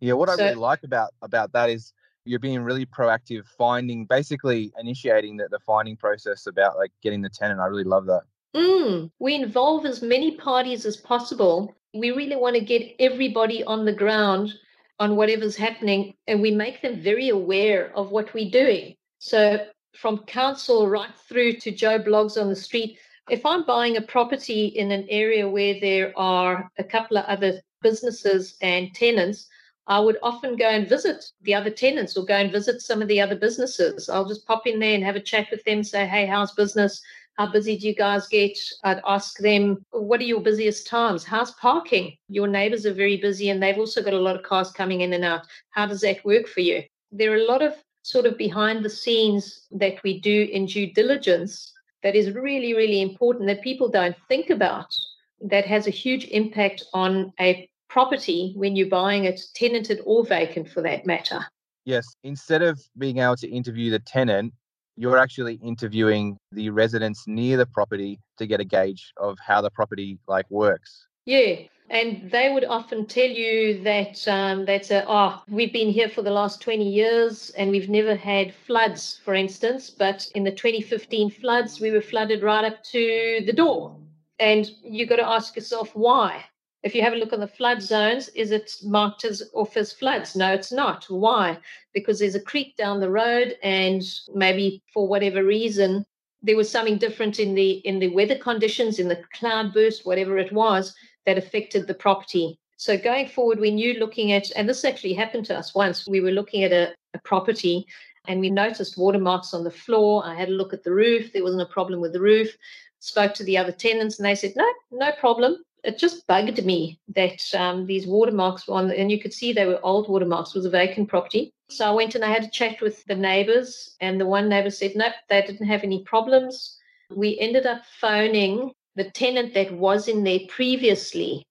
Yeah, 0.00 0.14
what 0.14 0.28
so, 0.28 0.34
I 0.34 0.48
really 0.48 0.56
like 0.56 0.82
about 0.84 1.14
about 1.22 1.52
that 1.52 1.70
is 1.70 1.94
you're 2.26 2.40
being 2.40 2.62
really 2.62 2.84
proactive, 2.84 3.46
finding 3.56 4.04
basically 4.04 4.72
initiating 4.78 5.36
the, 5.36 5.48
the 5.48 5.58
finding 5.60 5.96
process 5.96 6.46
about 6.46 6.76
like 6.76 6.92
getting 7.02 7.22
the 7.22 7.30
tenant. 7.30 7.60
I 7.60 7.66
really 7.66 7.84
love 7.84 8.06
that. 8.06 8.22
Mm, 8.54 9.10
we 9.18 9.34
involve 9.34 9.86
as 9.86 10.02
many 10.02 10.36
parties 10.36 10.86
as 10.86 10.96
possible. 10.96 11.74
We 11.94 12.10
really 12.10 12.36
want 12.36 12.56
to 12.56 12.64
get 12.64 12.94
everybody 12.98 13.62
on 13.64 13.84
the 13.84 13.92
ground 13.92 14.54
on 14.98 15.16
whatever's 15.16 15.56
happening, 15.56 16.14
and 16.26 16.40
we 16.40 16.50
make 16.50 16.80
them 16.80 17.00
very 17.00 17.28
aware 17.28 17.94
of 17.94 18.10
what 18.10 18.32
we're 18.32 18.50
doing. 18.50 18.96
So, 19.18 19.66
from 19.94 20.18
council 20.24 20.88
right 20.88 21.14
through 21.28 21.54
to 21.54 21.70
Joe 21.70 21.98
Bloggs 21.98 22.40
on 22.40 22.48
the 22.48 22.56
street, 22.56 22.98
if 23.30 23.44
I'm 23.44 23.64
buying 23.66 23.96
a 23.96 24.02
property 24.02 24.66
in 24.66 24.90
an 24.92 25.06
area 25.10 25.48
where 25.48 25.78
there 25.80 26.12
are 26.18 26.70
a 26.78 26.84
couple 26.84 27.18
of 27.18 27.24
other 27.26 27.60
businesses 27.82 28.56
and 28.62 28.94
tenants, 28.94 29.48
I 29.88 30.00
would 30.00 30.18
often 30.22 30.56
go 30.56 30.68
and 30.68 30.88
visit 30.88 31.24
the 31.42 31.54
other 31.54 31.70
tenants 31.70 32.16
or 32.16 32.24
go 32.24 32.34
and 32.34 32.50
visit 32.50 32.82
some 32.82 33.02
of 33.02 33.08
the 33.08 33.20
other 33.20 33.36
businesses. 33.36 34.08
I'll 34.08 34.28
just 34.28 34.46
pop 34.46 34.66
in 34.66 34.80
there 34.80 34.94
and 34.94 35.04
have 35.04 35.16
a 35.16 35.20
chat 35.20 35.48
with 35.50 35.62
them, 35.64 35.84
say, 35.84 36.06
hey, 36.06 36.26
how's 36.26 36.52
business? 36.52 37.00
How 37.34 37.46
busy 37.46 37.76
do 37.76 37.86
you 37.86 37.94
guys 37.94 38.26
get? 38.28 38.58
I'd 38.82 39.02
ask 39.06 39.38
them, 39.38 39.84
what 39.90 40.20
are 40.20 40.24
your 40.24 40.40
busiest 40.40 40.86
times? 40.86 41.22
How's 41.22 41.52
parking? 41.52 42.16
Your 42.28 42.48
neighbors 42.48 42.86
are 42.86 42.94
very 42.94 43.18
busy 43.18 43.50
and 43.50 43.62
they've 43.62 43.78
also 43.78 44.02
got 44.02 44.14
a 44.14 44.18
lot 44.18 44.36
of 44.36 44.42
cars 44.42 44.72
coming 44.72 45.02
in 45.02 45.12
and 45.12 45.24
out. 45.24 45.42
How 45.70 45.86
does 45.86 46.00
that 46.00 46.24
work 46.24 46.48
for 46.48 46.60
you? 46.60 46.82
There 47.12 47.32
are 47.32 47.36
a 47.36 47.46
lot 47.46 47.62
of 47.62 47.74
sort 48.02 48.26
of 48.26 48.38
behind 48.38 48.84
the 48.84 48.90
scenes 48.90 49.66
that 49.72 50.02
we 50.02 50.20
do 50.20 50.48
in 50.50 50.66
due 50.66 50.92
diligence 50.94 51.72
that 52.02 52.14
is 52.14 52.32
really, 52.32 52.74
really 52.74 53.02
important 53.02 53.46
that 53.48 53.62
people 53.62 53.88
don't 53.88 54.16
think 54.28 54.50
about 54.50 54.92
that 55.40 55.66
has 55.66 55.86
a 55.86 55.90
huge 55.90 56.24
impact 56.26 56.84
on 56.94 57.32
a 57.40 57.68
property 57.88 58.52
when 58.56 58.76
you're 58.76 58.88
buying 58.88 59.24
it, 59.24 59.40
tenanted 59.54 60.00
or 60.04 60.24
vacant 60.24 60.68
for 60.68 60.82
that 60.82 61.06
matter. 61.06 61.46
Yes. 61.84 62.16
Instead 62.24 62.62
of 62.62 62.80
being 62.98 63.18
able 63.18 63.36
to 63.36 63.48
interview 63.48 63.90
the 63.90 64.00
tenant, 64.00 64.52
you're 64.96 65.18
actually 65.18 65.54
interviewing 65.62 66.36
the 66.52 66.70
residents 66.70 67.24
near 67.26 67.56
the 67.56 67.66
property 67.66 68.18
to 68.38 68.46
get 68.46 68.60
a 68.60 68.64
gauge 68.64 69.12
of 69.18 69.38
how 69.38 69.60
the 69.60 69.70
property 69.70 70.18
like 70.26 70.50
works. 70.50 71.06
Yeah. 71.26 71.56
And 71.88 72.28
they 72.32 72.52
would 72.52 72.64
often 72.64 73.06
tell 73.06 73.28
you 73.28 73.80
that 73.84 74.26
um, 74.26 74.64
that's 74.64 74.90
a, 74.90 75.04
oh, 75.06 75.42
we've 75.48 75.72
been 75.72 75.90
here 75.90 76.08
for 76.08 76.22
the 76.22 76.30
last 76.30 76.60
20 76.60 76.88
years 76.88 77.50
and 77.50 77.70
we've 77.70 77.88
never 77.88 78.16
had 78.16 78.52
floods, 78.66 79.20
for 79.24 79.34
instance. 79.34 79.90
But 79.90 80.28
in 80.34 80.42
the 80.42 80.50
2015 80.50 81.30
floods, 81.30 81.80
we 81.80 81.92
were 81.92 82.00
flooded 82.00 82.42
right 82.42 82.64
up 82.64 82.82
to 82.84 83.42
the 83.46 83.52
door. 83.52 83.96
And 84.40 84.68
you've 84.82 85.08
got 85.08 85.16
to 85.16 85.28
ask 85.28 85.54
yourself 85.54 85.94
why. 85.94 86.44
If 86.82 86.94
you 86.94 87.02
have 87.02 87.14
a 87.14 87.16
look 87.16 87.32
on 87.32 87.40
the 87.40 87.48
flood 87.48 87.82
zones, 87.82 88.28
is 88.28 88.50
it 88.50 88.70
marked 88.84 89.24
as 89.24 89.42
off 89.54 89.76
as 89.76 89.92
floods? 89.92 90.36
No, 90.36 90.52
it's 90.52 90.70
not. 90.70 91.04
Why? 91.08 91.58
Because 91.92 92.18
there's 92.18 92.34
a 92.34 92.40
creek 92.40 92.76
down 92.76 93.00
the 93.00 93.10
road, 93.10 93.56
and 93.62 94.02
maybe 94.34 94.82
for 94.92 95.08
whatever 95.08 95.42
reason, 95.42 96.04
there 96.42 96.56
was 96.56 96.70
something 96.70 96.98
different 96.98 97.40
in 97.40 97.54
the 97.54 97.72
in 97.88 97.98
the 97.98 98.08
weather 98.08 98.38
conditions, 98.38 98.98
in 98.98 99.08
the 99.08 99.20
cloud 99.32 99.74
burst, 99.74 100.06
whatever 100.06 100.38
it 100.38 100.52
was, 100.52 100.94
that 101.24 101.38
affected 101.38 101.86
the 101.86 101.94
property. 101.94 102.58
So 102.76 102.96
going 102.98 103.28
forward, 103.28 103.58
we 103.58 103.70
you're 103.70 103.98
looking 103.98 104.32
at, 104.32 104.50
and 104.54 104.68
this 104.68 104.84
actually 104.84 105.14
happened 105.14 105.46
to 105.46 105.56
us 105.56 105.74
once, 105.74 106.06
we 106.06 106.20
were 106.20 106.30
looking 106.30 106.62
at 106.62 106.72
a, 106.72 106.94
a 107.14 107.18
property 107.18 107.86
and 108.28 108.38
we 108.38 108.50
noticed 108.50 108.98
watermarks 108.98 109.54
on 109.54 109.64
the 109.64 109.70
floor. 109.70 110.24
I 110.24 110.34
had 110.34 110.50
a 110.50 110.52
look 110.52 110.74
at 110.74 110.84
the 110.84 110.92
roof. 110.92 111.32
There 111.32 111.42
wasn't 111.42 111.62
a 111.62 111.72
problem 111.72 112.00
with 112.00 112.12
the 112.12 112.20
roof. 112.20 112.54
Spoke 113.00 113.34
to 113.34 113.44
the 113.44 113.56
other 113.56 113.72
tenants 113.72 114.18
and 114.18 114.26
they 114.26 114.34
said, 114.34 114.52
no, 114.56 114.70
no 114.90 115.12
problem 115.12 115.56
it 115.86 115.98
just 115.98 116.26
bugged 116.26 116.64
me 116.64 116.98
that 117.14 117.40
um, 117.54 117.86
these 117.86 118.06
watermarks 118.06 118.66
were 118.66 118.74
on, 118.74 118.90
and 118.90 119.10
you 119.10 119.20
could 119.20 119.32
see 119.32 119.52
they 119.52 119.66
were 119.66 119.84
old 119.84 120.08
watermarks. 120.08 120.50
It 120.50 120.58
was 120.58 120.66
a 120.66 120.70
vacant 120.70 121.08
property. 121.08 121.52
So 121.68 121.86
I 121.86 121.92
went 121.92 122.14
and 122.14 122.24
I 122.24 122.32
had 122.32 122.44
a 122.44 122.50
chat 122.50 122.80
with 122.80 123.04
the 123.04 123.14
neighbors, 123.14 123.96
and 124.00 124.20
the 124.20 124.26
one 124.26 124.48
neighbor 124.48 124.70
said, 124.70 124.96
nope, 124.96 125.12
they 125.28 125.42
didn't 125.42 125.66
have 125.66 125.84
any 125.84 126.02
problems. 126.02 126.76
We 127.14 127.38
ended 127.38 127.66
up 127.66 127.82
phoning 128.00 128.72
the 128.96 129.10
tenant 129.10 129.54
that 129.54 129.72
was 129.72 130.08
in 130.08 130.24
there 130.24 130.40
previously, 130.48 131.44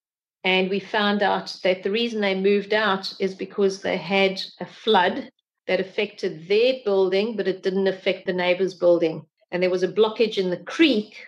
and 0.43 0.69
we 0.69 0.79
found 0.79 1.23
out 1.23 1.55
that 1.63 1.83
the 1.83 1.91
reason 1.91 2.19
they 2.19 2.35
moved 2.35 2.73
out 2.73 3.13
is 3.19 3.35
because 3.35 3.81
they 3.81 3.97
had 3.97 4.41
a 4.59 4.65
flood 4.65 5.29
that 5.67 5.79
affected 5.79 6.47
their 6.47 6.75
building, 6.83 7.35
but 7.37 7.47
it 7.47 7.63
didn't 7.63 7.87
affect 7.87 8.25
the 8.25 8.33
neighbor's 8.33 8.73
building. 8.73 9.25
And 9.51 9.63
there 9.63 9.69
was 9.69 9.83
a 9.83 9.87
blockage 9.87 10.37
in 10.37 10.49
the 10.49 10.57
creek 10.57 11.25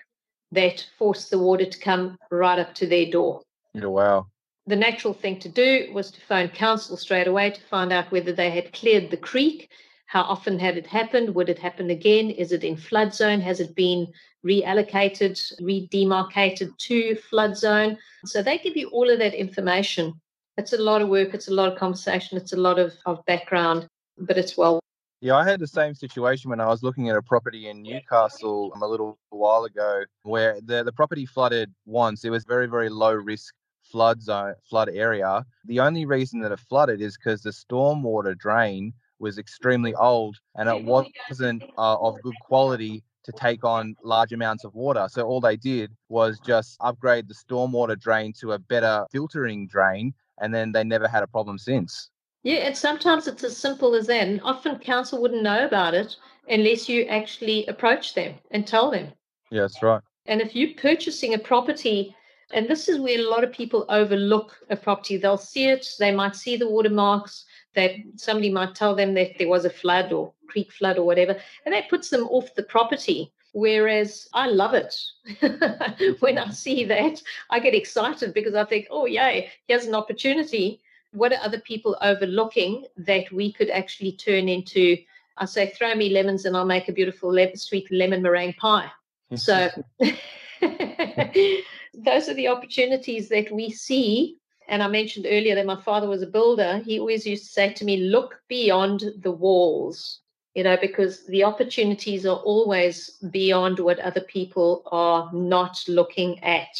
that 0.51 0.85
forced 0.97 1.29
the 1.29 1.39
water 1.39 1.65
to 1.65 1.79
come 1.79 2.17
right 2.31 2.59
up 2.59 2.73
to 2.75 2.87
their 2.87 3.09
door. 3.09 3.41
Yeah, 3.73 3.85
wow. 3.85 4.27
The 4.65 4.75
natural 4.75 5.13
thing 5.13 5.39
to 5.39 5.49
do 5.49 5.89
was 5.93 6.11
to 6.11 6.21
phone 6.21 6.49
council 6.49 6.97
straight 6.97 7.27
away 7.27 7.51
to 7.51 7.61
find 7.61 7.93
out 7.93 8.11
whether 8.11 8.33
they 8.33 8.49
had 8.49 8.73
cleared 8.73 9.09
the 9.09 9.17
creek. 9.17 9.69
How 10.07 10.21
often 10.23 10.59
had 10.59 10.77
it 10.77 10.87
happened? 10.87 11.35
Would 11.35 11.49
it 11.49 11.59
happen 11.59 11.89
again? 11.89 12.29
Is 12.29 12.51
it 12.51 12.63
in 12.63 12.77
flood 12.77 13.13
zone? 13.13 13.41
Has 13.41 13.59
it 13.59 13.75
been 13.75 14.07
reallocated, 14.45 15.39
re-demarcated 15.61 16.71
to 16.79 17.15
flood 17.15 17.57
zone? 17.57 17.97
So 18.25 18.41
they 18.41 18.57
give 18.57 18.75
you 18.77 18.89
all 18.89 19.09
of 19.09 19.19
that 19.19 19.33
information. 19.33 20.13
It's 20.57 20.73
a 20.73 20.77
lot 20.77 21.01
of 21.01 21.09
work, 21.09 21.33
it's 21.33 21.49
a 21.49 21.53
lot 21.53 21.71
of 21.71 21.77
conversation, 21.77 22.37
it's 22.37 22.53
a 22.53 22.57
lot 22.57 22.79
of, 22.79 22.93
of 23.05 23.23
background, 23.25 23.87
but 24.17 24.37
it's 24.37 24.57
well 24.57 24.79
yeah, 25.21 25.35
I 25.35 25.43
had 25.43 25.59
the 25.59 25.67
same 25.67 25.95
situation 25.95 26.49
when 26.49 26.59
I 26.59 26.67
was 26.67 26.83
looking 26.83 27.09
at 27.09 27.15
a 27.15 27.21
property 27.21 27.69
in 27.69 27.81
Newcastle 27.81 28.71
um, 28.75 28.81
a 28.83 28.87
little 28.87 29.17
while 29.29 29.65
ago, 29.65 30.03
where 30.23 30.59
the, 30.61 30.83
the 30.83 30.91
property 30.91 31.25
flooded 31.25 31.73
once. 31.85 32.23
It 32.23 32.29
was 32.29 32.45
very, 32.45 32.67
very 32.67 32.89
low 32.89 33.13
risk 33.13 33.53
flood 33.83 34.21
zone, 34.21 34.53
flood 34.69 34.89
area. 34.89 35.45
The 35.65 35.79
only 35.79 36.05
reason 36.05 36.41
that 36.41 36.51
it 36.51 36.59
flooded 36.59 37.01
is 37.01 37.17
because 37.17 37.41
the 37.41 37.49
stormwater 37.51 38.37
drain 38.37 38.93
was 39.19 39.37
extremely 39.37 39.95
old 39.95 40.37
and 40.55 40.69
it 40.69 40.83
wasn't 40.83 41.63
uh, 41.77 41.97
of 41.99 42.21
good 42.21 42.37
quality 42.39 43.03
to 43.23 43.33
take 43.33 43.63
on 43.63 43.95
large 44.03 44.31
amounts 44.31 44.63
of 44.63 44.73
water. 44.75 45.07
So 45.09 45.23
all 45.23 45.41
they 45.41 45.57
did 45.57 45.91
was 46.09 46.39
just 46.39 46.77
upgrade 46.79 47.27
the 47.27 47.33
stormwater 47.33 47.99
drain 47.99 48.33
to 48.39 48.53
a 48.53 48.59
better 48.59 49.05
filtering 49.11 49.67
drain, 49.67 50.13
and 50.39 50.53
then 50.53 50.71
they 50.71 50.83
never 50.83 51.07
had 51.07 51.23
a 51.23 51.27
problem 51.27 51.57
since. 51.57 52.09
Yeah, 52.47 52.59
and 52.59 52.77
sometimes 52.77 53.27
it's 53.27 53.43
as 53.43 53.57
simple 53.57 53.93
as 53.93 54.07
that. 54.07 54.25
And 54.25 54.39
often 54.41 54.79
council 54.79 55.21
wouldn't 55.21 55.43
know 55.43 55.65
about 55.65 55.93
it 55.93 56.15
unless 56.47 56.87
you 56.87 57.03
actually 57.03 57.65
approach 57.65 58.13
them 58.13 58.35
and 58.51 58.65
tell 58.65 58.89
them. 58.89 59.11
Yeah, 59.51 59.63
that's 59.63 59.83
right. 59.83 60.01
And 60.27 60.39
if 60.39 60.55
you're 60.55 60.73
purchasing 60.77 61.33
a 61.33 61.39
property, 61.39 62.15
and 62.53 62.69
this 62.69 62.87
is 62.87 63.01
where 63.01 63.19
a 63.19 63.29
lot 63.29 63.43
of 63.43 63.51
people 63.51 63.83
overlook 63.89 64.55
a 64.69 64.77
property, 64.77 65.17
they'll 65.17 65.37
see 65.37 65.65
it, 65.65 65.89
they 65.99 66.15
might 66.15 66.37
see 66.37 66.55
the 66.55 66.69
watermarks, 66.69 67.43
that 67.75 67.91
somebody 68.15 68.49
might 68.49 68.75
tell 68.75 68.95
them 68.95 69.13
that 69.15 69.37
there 69.37 69.49
was 69.49 69.65
a 69.65 69.69
flood 69.69 70.13
or 70.13 70.31
creek 70.47 70.71
flood 70.71 70.97
or 70.97 71.05
whatever, 71.05 71.35
and 71.65 71.75
that 71.75 71.89
puts 71.89 72.09
them 72.09 72.29
off 72.29 72.55
the 72.55 72.63
property. 72.63 73.33
Whereas 73.51 74.29
I 74.33 74.47
love 74.47 74.73
it. 74.73 74.95
when 76.21 76.37
I 76.37 76.49
see 76.51 76.85
that, 76.85 77.21
I 77.49 77.59
get 77.59 77.75
excited 77.75 78.33
because 78.33 78.55
I 78.55 78.63
think, 78.63 78.87
oh, 78.89 79.05
yay, 79.05 79.49
here's 79.67 79.85
an 79.85 79.95
opportunity 79.95 80.79
what 81.17 81.33
are 81.33 81.39
other 81.41 81.59
people 81.59 81.97
overlooking 82.01 82.85
that 82.97 83.31
we 83.31 83.51
could 83.51 83.69
actually 83.69 84.11
turn 84.13 84.47
into? 84.47 84.97
I 85.37 85.45
say, 85.45 85.69
throw 85.69 85.95
me 85.95 86.09
lemons 86.09 86.45
and 86.45 86.55
I'll 86.55 86.65
make 86.65 86.87
a 86.87 86.93
beautiful 86.93 87.29
le- 87.29 87.55
sweet 87.55 87.91
lemon 87.91 88.21
meringue 88.21 88.53
pie. 88.53 88.91
Mm-hmm. 89.31 89.35
So 89.37 89.69
those 91.93 92.29
are 92.29 92.33
the 92.33 92.47
opportunities 92.47 93.29
that 93.29 93.51
we 93.51 93.69
see. 93.69 94.37
And 94.67 94.83
I 94.83 94.87
mentioned 94.87 95.25
earlier 95.29 95.55
that 95.55 95.65
my 95.65 95.81
father 95.81 96.07
was 96.07 96.21
a 96.21 96.27
builder. 96.27 96.79
He 96.79 96.99
always 96.99 97.25
used 97.25 97.45
to 97.45 97.51
say 97.51 97.73
to 97.73 97.85
me, 97.85 97.97
look 97.97 98.41
beyond 98.47 99.03
the 99.19 99.31
walls, 99.31 100.19
you 100.55 100.63
know, 100.63 100.77
because 100.79 101.25
the 101.27 101.43
opportunities 101.43 102.25
are 102.25 102.37
always 102.37 103.09
beyond 103.31 103.79
what 103.79 103.99
other 103.99 104.21
people 104.21 104.83
are 104.91 105.31
not 105.33 105.83
looking 105.87 106.43
at. 106.43 106.77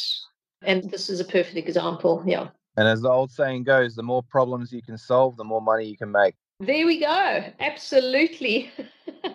And 0.62 0.90
this 0.90 1.08
is 1.08 1.20
a 1.20 1.24
perfect 1.24 1.56
example. 1.56 2.22
Yeah. 2.26 2.48
And 2.78 2.86
as 2.86 3.00
the 3.00 3.10
old 3.10 3.32
saying 3.32 3.64
goes, 3.64 3.96
the 3.96 4.04
more 4.04 4.22
problems 4.22 4.72
you 4.72 4.82
can 4.82 4.96
solve, 4.96 5.36
the 5.36 5.42
more 5.42 5.60
money 5.60 5.84
you 5.84 5.96
can 5.96 6.12
make. 6.12 6.36
There 6.60 6.86
we 6.86 7.00
go. 7.00 7.44
Absolutely. 7.58 8.70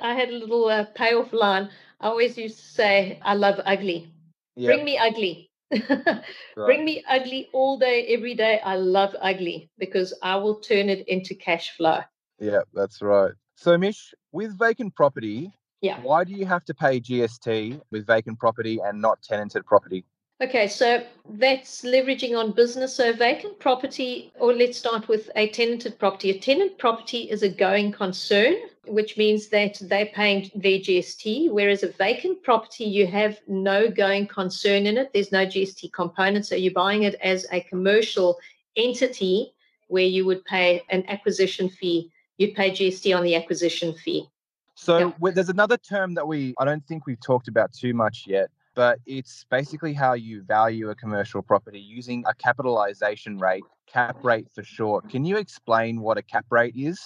I 0.00 0.14
had 0.14 0.30
a 0.30 0.32
little 0.32 0.64
uh, 0.64 0.86
payoff 0.94 1.30
line. 1.34 1.68
I 2.00 2.06
always 2.06 2.38
used 2.38 2.58
to 2.58 2.64
say, 2.64 3.20
I 3.20 3.34
love 3.34 3.60
ugly. 3.66 4.10
Yep. 4.56 4.74
Bring 4.74 4.84
me 4.86 4.96
ugly. 4.96 5.50
right. 5.90 6.22
Bring 6.56 6.86
me 6.86 7.04
ugly 7.06 7.50
all 7.52 7.78
day, 7.78 8.06
every 8.06 8.34
day. 8.34 8.60
I 8.64 8.76
love 8.76 9.14
ugly 9.20 9.68
because 9.76 10.14
I 10.22 10.36
will 10.36 10.60
turn 10.60 10.88
it 10.88 11.06
into 11.06 11.34
cash 11.34 11.76
flow. 11.76 12.00
Yeah, 12.38 12.62
that's 12.72 13.02
right. 13.02 13.32
So, 13.56 13.76
Mish, 13.76 14.14
with 14.32 14.58
vacant 14.58 14.94
property, 14.94 15.52
yeah. 15.82 16.00
why 16.00 16.24
do 16.24 16.32
you 16.32 16.46
have 16.46 16.64
to 16.64 16.72
pay 16.72 16.98
GST 16.98 17.78
with 17.90 18.06
vacant 18.06 18.38
property 18.38 18.78
and 18.82 19.02
not 19.02 19.20
tenanted 19.22 19.66
property? 19.66 20.06
Okay, 20.42 20.68
so 20.68 21.04
that's 21.28 21.82
leveraging 21.82 22.34
on 22.34 22.52
business. 22.52 22.96
So 22.96 23.12
vacant 23.12 23.58
property, 23.58 24.32
or 24.40 24.54
let's 24.54 24.78
start 24.78 25.06
with 25.06 25.28
a 25.36 25.48
tenanted 25.48 25.98
property. 25.98 26.30
A 26.30 26.38
tenant 26.38 26.78
property 26.78 27.30
is 27.30 27.42
a 27.42 27.48
going 27.48 27.92
concern, 27.92 28.54
which 28.86 29.18
means 29.18 29.48
that 29.48 29.78
they're 29.82 30.06
paying 30.06 30.50
their 30.54 30.78
GST, 30.78 31.50
whereas 31.50 31.82
a 31.82 31.88
vacant 31.88 32.42
property, 32.42 32.84
you 32.84 33.06
have 33.06 33.38
no 33.48 33.90
going 33.90 34.26
concern 34.26 34.86
in 34.86 34.96
it. 34.96 35.10
There's 35.12 35.30
no 35.30 35.44
GST 35.44 35.92
component. 35.92 36.46
So 36.46 36.54
you're 36.54 36.72
buying 36.72 37.02
it 37.02 37.16
as 37.22 37.46
a 37.52 37.60
commercial 37.60 38.38
entity 38.76 39.52
where 39.88 40.04
you 40.04 40.24
would 40.24 40.42
pay 40.46 40.82
an 40.88 41.04
acquisition 41.08 41.68
fee. 41.68 42.10
You'd 42.38 42.54
pay 42.54 42.70
GST 42.70 43.14
on 43.14 43.24
the 43.24 43.34
acquisition 43.34 43.92
fee. 43.92 44.26
So 44.74 45.12
yeah. 45.22 45.30
there's 45.32 45.50
another 45.50 45.76
term 45.76 46.14
that 46.14 46.26
we 46.26 46.54
I 46.58 46.64
don't 46.64 46.86
think 46.86 47.04
we've 47.04 47.20
talked 47.20 47.48
about 47.48 47.74
too 47.74 47.92
much 47.92 48.24
yet, 48.26 48.50
but 48.74 48.98
it's 49.06 49.44
basically 49.50 49.92
how 49.92 50.14
you 50.14 50.42
value 50.42 50.90
a 50.90 50.94
commercial 50.94 51.42
property 51.42 51.80
using 51.80 52.24
a 52.26 52.34
capitalization 52.34 53.38
rate, 53.38 53.64
cap 53.86 54.16
rate 54.22 54.48
for 54.54 54.62
short. 54.62 55.08
Can 55.08 55.24
you 55.24 55.36
explain 55.36 56.00
what 56.00 56.18
a 56.18 56.22
cap 56.22 56.46
rate 56.50 56.74
is? 56.76 57.00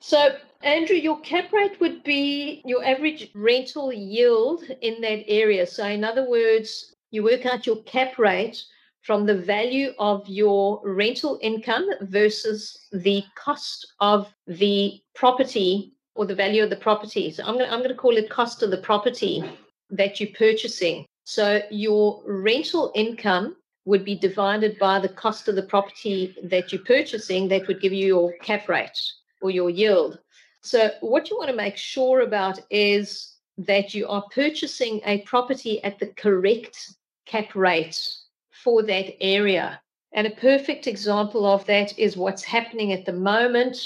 So, 0.00 0.36
Andrew, 0.62 0.96
your 0.96 1.20
cap 1.20 1.52
rate 1.52 1.78
would 1.80 2.02
be 2.02 2.62
your 2.64 2.82
average 2.82 3.30
rental 3.34 3.92
yield 3.92 4.64
in 4.80 5.00
that 5.02 5.24
area. 5.28 5.66
So, 5.66 5.84
in 5.84 6.04
other 6.04 6.28
words, 6.28 6.94
you 7.10 7.22
work 7.22 7.44
out 7.44 7.66
your 7.66 7.82
cap 7.82 8.18
rate 8.18 8.62
from 9.02 9.26
the 9.26 9.36
value 9.36 9.92
of 9.98 10.26
your 10.26 10.80
rental 10.84 11.38
income 11.42 11.86
versus 12.02 12.88
the 12.92 13.22
cost 13.34 13.94
of 14.00 14.32
the 14.46 15.00
property 15.14 15.92
or 16.14 16.24
the 16.24 16.34
value 16.34 16.62
of 16.62 16.70
the 16.70 16.76
property. 16.76 17.30
So, 17.30 17.42
I'm 17.44 17.54
going 17.54 17.66
to, 17.66 17.72
I'm 17.72 17.80
going 17.80 17.90
to 17.90 17.94
call 17.94 18.16
it 18.16 18.30
cost 18.30 18.62
of 18.62 18.70
the 18.70 18.78
property 18.78 19.44
that 19.90 20.18
you're 20.18 20.30
purchasing. 20.30 21.04
So 21.30 21.62
your 21.70 22.24
rental 22.26 22.90
income 22.92 23.54
would 23.84 24.04
be 24.04 24.16
divided 24.16 24.76
by 24.80 24.98
the 24.98 25.08
cost 25.08 25.46
of 25.46 25.54
the 25.54 25.62
property 25.62 26.34
that 26.42 26.72
you're 26.72 26.82
purchasing, 26.82 27.46
that 27.48 27.68
would 27.68 27.80
give 27.80 27.92
you 27.92 28.04
your 28.04 28.32
cap 28.38 28.68
rate 28.68 29.00
or 29.40 29.52
your 29.52 29.70
yield. 29.70 30.18
So, 30.62 30.90
what 31.02 31.30
you 31.30 31.36
want 31.38 31.48
to 31.48 31.54
make 31.54 31.76
sure 31.76 32.22
about 32.22 32.58
is 32.68 33.36
that 33.58 33.94
you 33.94 34.08
are 34.08 34.24
purchasing 34.34 35.02
a 35.04 35.20
property 35.20 35.80
at 35.84 36.00
the 36.00 36.08
correct 36.08 36.96
cap 37.26 37.54
rate 37.54 38.04
for 38.50 38.82
that 38.82 39.14
area. 39.22 39.80
And 40.10 40.26
a 40.26 40.30
perfect 40.30 40.88
example 40.88 41.46
of 41.46 41.64
that 41.66 41.96
is 41.96 42.16
what's 42.16 42.42
happening 42.42 42.92
at 42.92 43.06
the 43.06 43.12
moment, 43.12 43.78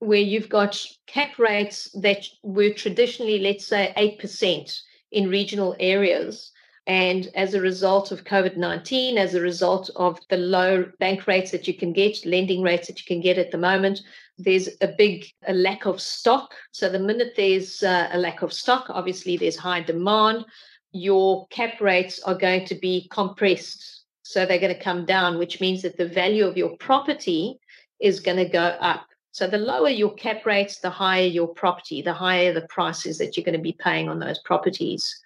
where 0.00 0.18
you've 0.18 0.48
got 0.48 0.84
cap 1.06 1.38
rates 1.38 1.92
that 1.92 2.26
were 2.42 2.72
traditionally, 2.72 3.38
let's 3.38 3.68
say, 3.68 3.94
8% 3.96 4.82
in 5.12 5.30
regional 5.30 5.76
areas. 5.78 6.50
And 6.88 7.28
as 7.34 7.52
a 7.52 7.60
result 7.60 8.12
of 8.12 8.24
COVID 8.24 8.56
19, 8.56 9.18
as 9.18 9.34
a 9.34 9.42
result 9.42 9.90
of 9.94 10.18
the 10.30 10.38
low 10.38 10.90
bank 10.98 11.26
rates 11.26 11.50
that 11.50 11.68
you 11.68 11.74
can 11.74 11.92
get, 11.92 12.24
lending 12.24 12.62
rates 12.62 12.86
that 12.86 12.98
you 12.98 13.04
can 13.06 13.20
get 13.20 13.36
at 13.36 13.50
the 13.50 13.58
moment, 13.58 14.00
there's 14.38 14.70
a 14.80 14.88
big 14.96 15.26
a 15.46 15.52
lack 15.52 15.84
of 15.84 16.00
stock. 16.00 16.54
So 16.72 16.88
the 16.88 16.98
minute 16.98 17.34
there's 17.36 17.82
uh, 17.82 18.08
a 18.10 18.18
lack 18.18 18.40
of 18.40 18.54
stock, 18.54 18.86
obviously 18.88 19.36
there's 19.36 19.58
high 19.58 19.82
demand. 19.82 20.46
Your 20.92 21.46
cap 21.48 21.78
rates 21.82 22.22
are 22.22 22.34
going 22.34 22.64
to 22.64 22.74
be 22.74 23.06
compressed. 23.10 24.06
So 24.22 24.46
they're 24.46 24.58
going 24.58 24.74
to 24.74 24.82
come 24.82 25.04
down, 25.04 25.36
which 25.36 25.60
means 25.60 25.82
that 25.82 25.98
the 25.98 26.08
value 26.08 26.46
of 26.46 26.56
your 26.56 26.74
property 26.78 27.58
is 28.00 28.20
going 28.20 28.38
to 28.38 28.48
go 28.48 28.62
up. 28.62 29.06
So 29.32 29.46
the 29.46 29.58
lower 29.58 29.90
your 29.90 30.14
cap 30.14 30.46
rates, 30.46 30.78
the 30.78 30.88
higher 30.88 31.26
your 31.26 31.48
property, 31.48 32.00
the 32.00 32.14
higher 32.14 32.54
the 32.54 32.66
prices 32.70 33.18
that 33.18 33.36
you're 33.36 33.44
going 33.44 33.58
to 33.58 33.62
be 33.62 33.76
paying 33.78 34.08
on 34.08 34.18
those 34.18 34.38
properties. 34.38 35.20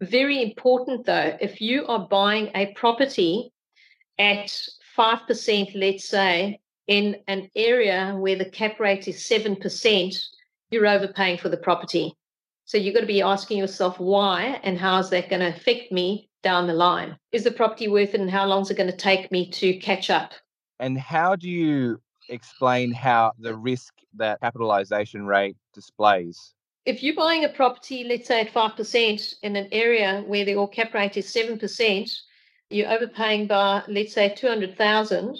Very 0.00 0.42
important 0.42 1.04
though, 1.04 1.36
if 1.40 1.60
you 1.60 1.86
are 1.86 2.08
buying 2.08 2.50
a 2.54 2.72
property 2.74 3.52
at 4.18 4.46
5%, 4.96 5.72
let's 5.74 6.08
say, 6.08 6.60
in 6.86 7.16
an 7.28 7.50
area 7.54 8.16
where 8.18 8.36
the 8.36 8.50
cap 8.50 8.80
rate 8.80 9.06
is 9.08 9.16
7%, 9.16 10.16
you're 10.70 10.86
overpaying 10.86 11.38
for 11.38 11.48
the 11.48 11.56
property. 11.56 12.14
So 12.64 12.78
you've 12.78 12.94
got 12.94 13.00
to 13.00 13.06
be 13.06 13.22
asking 13.22 13.58
yourself 13.58 13.98
why 13.98 14.60
and 14.62 14.78
how 14.78 14.98
is 14.98 15.10
that 15.10 15.28
going 15.28 15.40
to 15.40 15.48
affect 15.48 15.92
me 15.92 16.30
down 16.42 16.66
the 16.66 16.74
line? 16.74 17.16
Is 17.32 17.44
the 17.44 17.50
property 17.50 17.88
worth 17.88 18.14
it 18.14 18.20
and 18.20 18.30
how 18.30 18.46
long 18.46 18.62
is 18.62 18.70
it 18.70 18.76
going 18.76 18.90
to 18.90 18.96
take 18.96 19.30
me 19.30 19.50
to 19.50 19.74
catch 19.78 20.08
up? 20.08 20.32
And 20.78 20.98
how 20.98 21.36
do 21.36 21.48
you 21.48 22.00
explain 22.28 22.92
how 22.92 23.32
the 23.38 23.54
risk 23.54 23.92
that 24.16 24.40
capitalization 24.40 25.26
rate 25.26 25.56
displays? 25.74 26.54
If 26.90 27.04
you're 27.04 27.14
buying 27.14 27.44
a 27.44 27.48
property, 27.48 28.02
let's 28.02 28.26
say 28.26 28.40
at 28.40 28.52
5% 28.52 29.34
in 29.44 29.54
an 29.54 29.68
area 29.70 30.24
where 30.26 30.44
the 30.44 30.56
all 30.56 30.66
cap 30.66 30.92
rate 30.92 31.16
is 31.16 31.32
7%, 31.32 32.10
you're 32.68 32.90
overpaying 32.90 33.46
by, 33.46 33.84
let's 33.86 34.12
say, 34.12 34.34
200,000. 34.34 35.38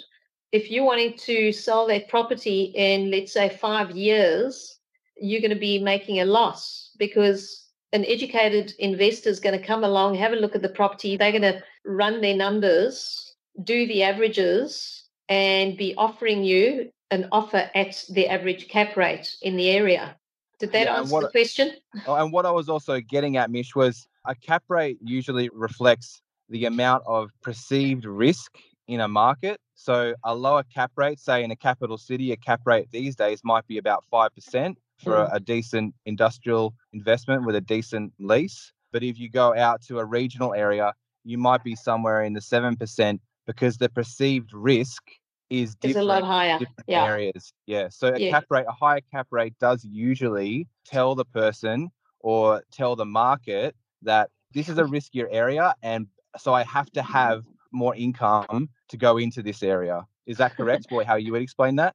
If 0.53 0.71
you're 0.71 0.85
wanting 0.85 1.17
to 1.17 1.51
sell 1.51 1.87
that 1.87 2.07
property 2.07 2.71
in, 2.73 3.11
let's 3.11 3.33
say, 3.33 3.49
five 3.49 3.91
years, 3.91 4.77
you're 5.17 5.41
going 5.41 5.53
to 5.53 5.59
be 5.59 5.77
making 5.77 6.21
a 6.21 6.25
loss 6.25 6.91
because 6.97 7.67
an 7.91 8.05
educated 8.05 8.73
investor 8.79 9.29
is 9.29 9.41
going 9.41 9.59
to 9.59 9.67
come 9.67 9.83
along, 9.83 10.15
have 10.15 10.31
a 10.31 10.37
look 10.37 10.55
at 10.55 10.61
the 10.61 10.69
property. 10.69 11.17
They're 11.17 11.31
going 11.31 11.53
to 11.53 11.61
run 11.85 12.21
their 12.21 12.37
numbers, 12.37 13.35
do 13.61 13.85
the 13.87 14.03
averages, 14.03 15.03
and 15.27 15.77
be 15.77 15.95
offering 15.97 16.45
you 16.45 16.91
an 17.11 17.27
offer 17.33 17.69
at 17.75 18.05
the 18.09 18.29
average 18.29 18.69
cap 18.69 18.95
rate 18.95 19.35
in 19.41 19.57
the 19.57 19.69
area. 19.69 20.15
Did 20.61 20.73
that 20.73 20.85
yeah, 20.85 20.97
answer 20.97 21.11
what, 21.11 21.21
the 21.23 21.29
question? 21.29 21.71
Oh, 22.05 22.13
and 22.13 22.31
what 22.31 22.45
I 22.45 22.51
was 22.51 22.69
also 22.69 22.99
getting 22.99 23.35
at, 23.35 23.49
Mish, 23.49 23.75
was 23.75 24.07
a 24.27 24.35
cap 24.35 24.63
rate 24.69 24.99
usually 25.01 25.49
reflects 25.53 26.21
the 26.49 26.65
amount 26.65 27.03
of 27.07 27.31
perceived 27.41 28.05
risk 28.05 28.59
in 28.87 28.99
a 28.99 29.07
market. 29.07 29.59
So 29.73 30.13
a 30.23 30.35
lower 30.35 30.61
cap 30.61 30.91
rate, 30.95 31.19
say 31.19 31.43
in 31.43 31.49
a 31.49 31.55
capital 31.55 31.97
city, 31.97 32.31
a 32.31 32.37
cap 32.37 32.61
rate 32.65 32.89
these 32.91 33.15
days 33.15 33.41
might 33.43 33.65
be 33.65 33.79
about 33.79 34.03
5% 34.13 34.75
for 35.03 35.13
mm. 35.13 35.31
a, 35.31 35.37
a 35.37 35.39
decent 35.39 35.95
industrial 36.05 36.75
investment 36.93 37.43
with 37.43 37.55
a 37.55 37.61
decent 37.61 38.13
lease. 38.19 38.71
But 38.91 39.01
if 39.01 39.17
you 39.17 39.31
go 39.31 39.55
out 39.55 39.81
to 39.87 39.97
a 39.97 40.05
regional 40.05 40.53
area, 40.53 40.93
you 41.23 41.39
might 41.39 41.63
be 41.63 41.75
somewhere 41.75 42.21
in 42.21 42.33
the 42.33 42.39
7% 42.39 43.19
because 43.47 43.77
the 43.77 43.89
perceived 43.89 44.53
risk 44.53 45.01
is 45.51 45.75
different, 45.75 45.97
is 45.97 46.01
a 46.01 46.05
lot 46.05 46.23
higher. 46.23 46.59
Yeah. 46.87 47.05
areas. 47.05 47.53
Yeah. 47.67 47.89
So 47.89 48.13
a 48.13 48.17
yeah. 48.17 48.31
cap 48.31 48.45
rate, 48.49 48.65
a 48.67 48.71
higher 48.71 49.01
cap 49.11 49.27
rate 49.31 49.53
does 49.59 49.83
usually 49.83 50.67
tell 50.85 51.13
the 51.13 51.25
person 51.25 51.91
or 52.21 52.63
tell 52.71 52.95
the 52.95 53.05
market 53.05 53.75
that 54.01 54.29
this 54.53 54.69
is 54.69 54.77
a 54.77 54.83
riskier 54.95 55.27
area 55.29 55.75
and 55.83 56.07
so 56.37 56.53
I 56.53 56.63
have 56.63 56.89
to 56.91 57.01
have 57.01 57.43
more 57.73 57.93
income 57.95 58.69
to 58.87 58.97
go 58.97 59.17
into 59.17 59.43
this 59.43 59.61
area. 59.61 60.05
Is 60.25 60.37
that 60.37 60.55
correct, 60.55 60.89
boy? 60.89 61.03
How 61.03 61.15
you 61.15 61.33
would 61.33 61.41
explain 61.41 61.75
that? 61.75 61.93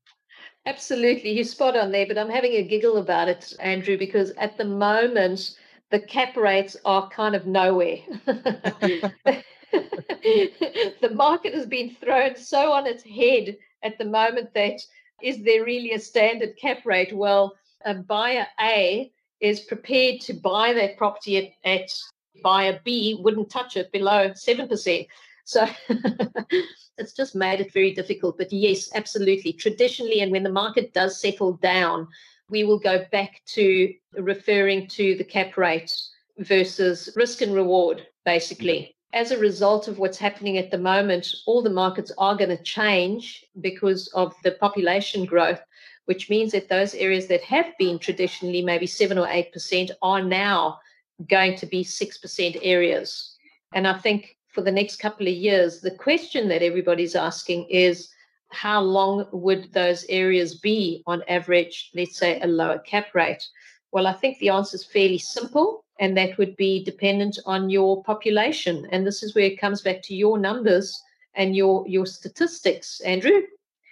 Absolutely. 0.67 1.31
You're 1.31 1.45
spot 1.45 1.77
on 1.77 1.91
there, 1.91 2.07
but 2.07 2.19
I'm 2.19 2.29
having 2.29 2.53
a 2.53 2.63
giggle 2.63 2.99
about 2.99 3.29
it, 3.29 3.55
Andrew, 3.61 3.97
because 3.97 4.33
at 4.33 4.59
the 4.59 4.65
moment 4.67 5.57
the 5.91 6.01
cap 6.01 6.37
rates 6.37 6.77
are 6.85 7.09
kind 7.09 7.35
of 7.35 7.47
nowhere. 7.47 7.99
the 9.73 11.11
market 11.13 11.55
has 11.55 11.67
been 11.67 11.95
thrown 12.01 12.37
so 12.37 12.73
on 12.73 12.87
its 12.87 13.03
head 13.03 13.57
at 13.83 13.99
the 13.99 14.05
moment 14.05 14.53
that 14.55 14.81
is 15.23 15.43
there 15.43 15.65
really 15.65 15.93
a 15.93 15.99
standard 15.99 16.57
cap 16.57 16.85
rate? 16.85 17.13
Well, 17.13 17.55
a 17.85 17.95
buyer 17.95 18.47
A 18.61 19.11
is 19.41 19.61
prepared 19.61 20.21
to 20.23 20.35
buy 20.35 20.73
that 20.73 20.97
property 20.97 21.37
at, 21.39 21.53
at 21.65 21.91
buyer 22.43 22.81
B 22.85 23.19
wouldn't 23.23 23.51
touch 23.51 23.77
it 23.77 23.93
below 23.93 24.31
7%. 24.31 25.07
So 25.45 25.67
it's 26.99 27.13
just 27.13 27.35
made 27.35 27.61
it 27.61 27.73
very 27.73 27.95
difficult. 27.95 28.39
But 28.39 28.53
yes, 28.53 28.91
absolutely. 28.95 29.53
Traditionally, 29.53 30.21
and 30.21 30.33
when 30.33 30.43
the 30.43 30.51
market 30.51 30.93
does 30.93 31.21
settle 31.21 31.55
down, 31.55 32.09
we 32.49 32.65
will 32.65 32.79
go 32.79 33.05
back 33.11 33.43
to 33.47 33.93
referring 34.19 34.87
to 34.89 35.17
the 35.17 35.25
cap 35.25 35.57
rate 35.57 35.93
versus 36.39 37.09
risk 37.17 37.43
and 37.43 37.55
reward, 37.55 38.07
basically 38.25 38.96
as 39.17 39.31
a 39.31 39.39
result 39.39 39.89
of 39.89 39.99
what's 39.99 40.19
happening 40.19 40.59
at 40.59 40.71
the 40.71 40.77
moment, 40.77 41.37
all 41.47 41.63
the 41.63 41.71
markets 41.71 42.13
are 42.19 42.37
going 42.37 42.51
to 42.55 42.63
change 42.63 43.47
because 43.63 44.09
of 44.09 44.35
the 44.45 44.51
population 44.53 45.25
growth, 45.25 45.59
which 46.05 46.29
means 46.29 46.53
that 46.53 46.69
those 46.69 46.95
areas 46.95 47.27
that 47.29 47.41
have 47.41 47.67
been 47.79 47.99
traditionally 47.99 48.61
maybe 48.61 48.87
7 48.87 49.17
or 49.17 49.27
8% 49.27 49.91
are 50.03 50.23
now 50.23 50.79
going 51.31 51.57
to 51.57 51.65
be 51.65 51.83
6% 51.83 52.59
areas. 52.61 53.39
And 53.73 53.89
I 53.89 53.97
think 53.97 54.37
for 54.49 54.61
the 54.61 54.71
next 54.71 54.97
couple 54.97 55.27
of 55.27 55.33
years, 55.33 55.81
the 55.81 55.93
question 55.93 56.47
that 56.49 56.63
everybody's 56.63 57.17
asking 57.17 57.71
is 57.71 58.11
how 58.51 58.83
long 58.83 59.27
would 59.33 59.73
those 59.73 60.05
areas 60.11 60.57
be 60.57 61.03
on 61.07 61.23
average, 61.27 61.91
let's 61.95 62.19
say 62.19 62.39
a 62.41 62.47
lower 62.47 62.81
cap 62.81 63.15
rate? 63.15 63.43
Well, 63.93 64.07
I 64.07 64.13
think 64.13 64.39
the 64.39 64.51
answer 64.51 64.75
is 64.75 64.85
fairly 64.85 65.19
simple, 65.19 65.86
and 65.99 66.17
that 66.17 66.37
would 66.39 66.57
be 66.57 66.85
dependent 66.85 67.39
on 67.47 67.71
your 67.71 68.03
population. 68.05 68.87
And 68.93 69.07
this 69.07 69.23
is 69.23 69.35
where 69.35 69.45
it 69.45 69.61
comes 69.61 69.83
back 69.83 70.03
to 70.03 70.15
your 70.15 70.39
numbers 70.39 71.03
and 71.35 71.57
your 71.57 71.87
your 71.87 72.07
statistics, 72.07 73.01
Andrew. 73.01 73.43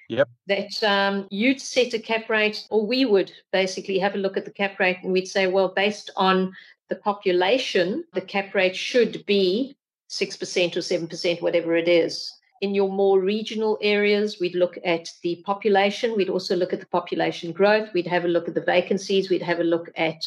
Yep. 0.09 0.29
That 0.49 0.83
um, 0.85 1.27
you'd 1.31 1.61
set 1.61 1.95
a 1.95 1.99
cap 1.99 2.29
rate, 2.29 2.67
or 2.69 2.87
we 2.87 3.07
would 3.07 3.33
basically 3.53 3.99
have 3.99 4.15
a 4.15 4.19
look 4.19 4.37
at 4.37 4.45
the 4.45 4.51
cap 4.51 4.79
rate, 4.79 4.99
and 5.03 5.13
we'd 5.13 5.29
say, 5.29 5.47
well, 5.47 5.69
based 5.69 6.11
on 6.17 6.53
the 6.91 6.97
population, 6.97 8.05
the 8.13 8.21
cap 8.21 8.55
rate 8.55 8.77
should 8.77 9.25
be 9.25 9.77
six 10.09 10.37
percent 10.37 10.77
or 10.77 10.83
seven 10.83 11.09
percent, 11.09 11.41
whatever 11.41 11.75
it 11.75 11.89
is 11.89 12.31
in 12.65 12.75
your 12.75 12.91
more 12.91 13.21
regional 13.21 13.77
areas, 13.83 14.41
we'd 14.41 14.55
look 14.55 14.79
at 14.85 15.11
the 15.23 15.43
population. 15.45 16.17
We'd 16.17 16.31
also 16.31 16.57
look 16.57 16.73
at 16.73 16.81
the 16.81 16.87
population 16.87 17.53
growth. 17.53 17.93
We'd 17.93 18.07
have 18.07 18.25
a 18.25 18.29
look 18.29 18.49
at 18.49 18.55
the 18.55 18.61
vacancies. 18.63 19.29
We'd 19.29 19.43
have 19.43 19.61
a 19.61 19.65
look 19.65 19.91
at 19.97 20.25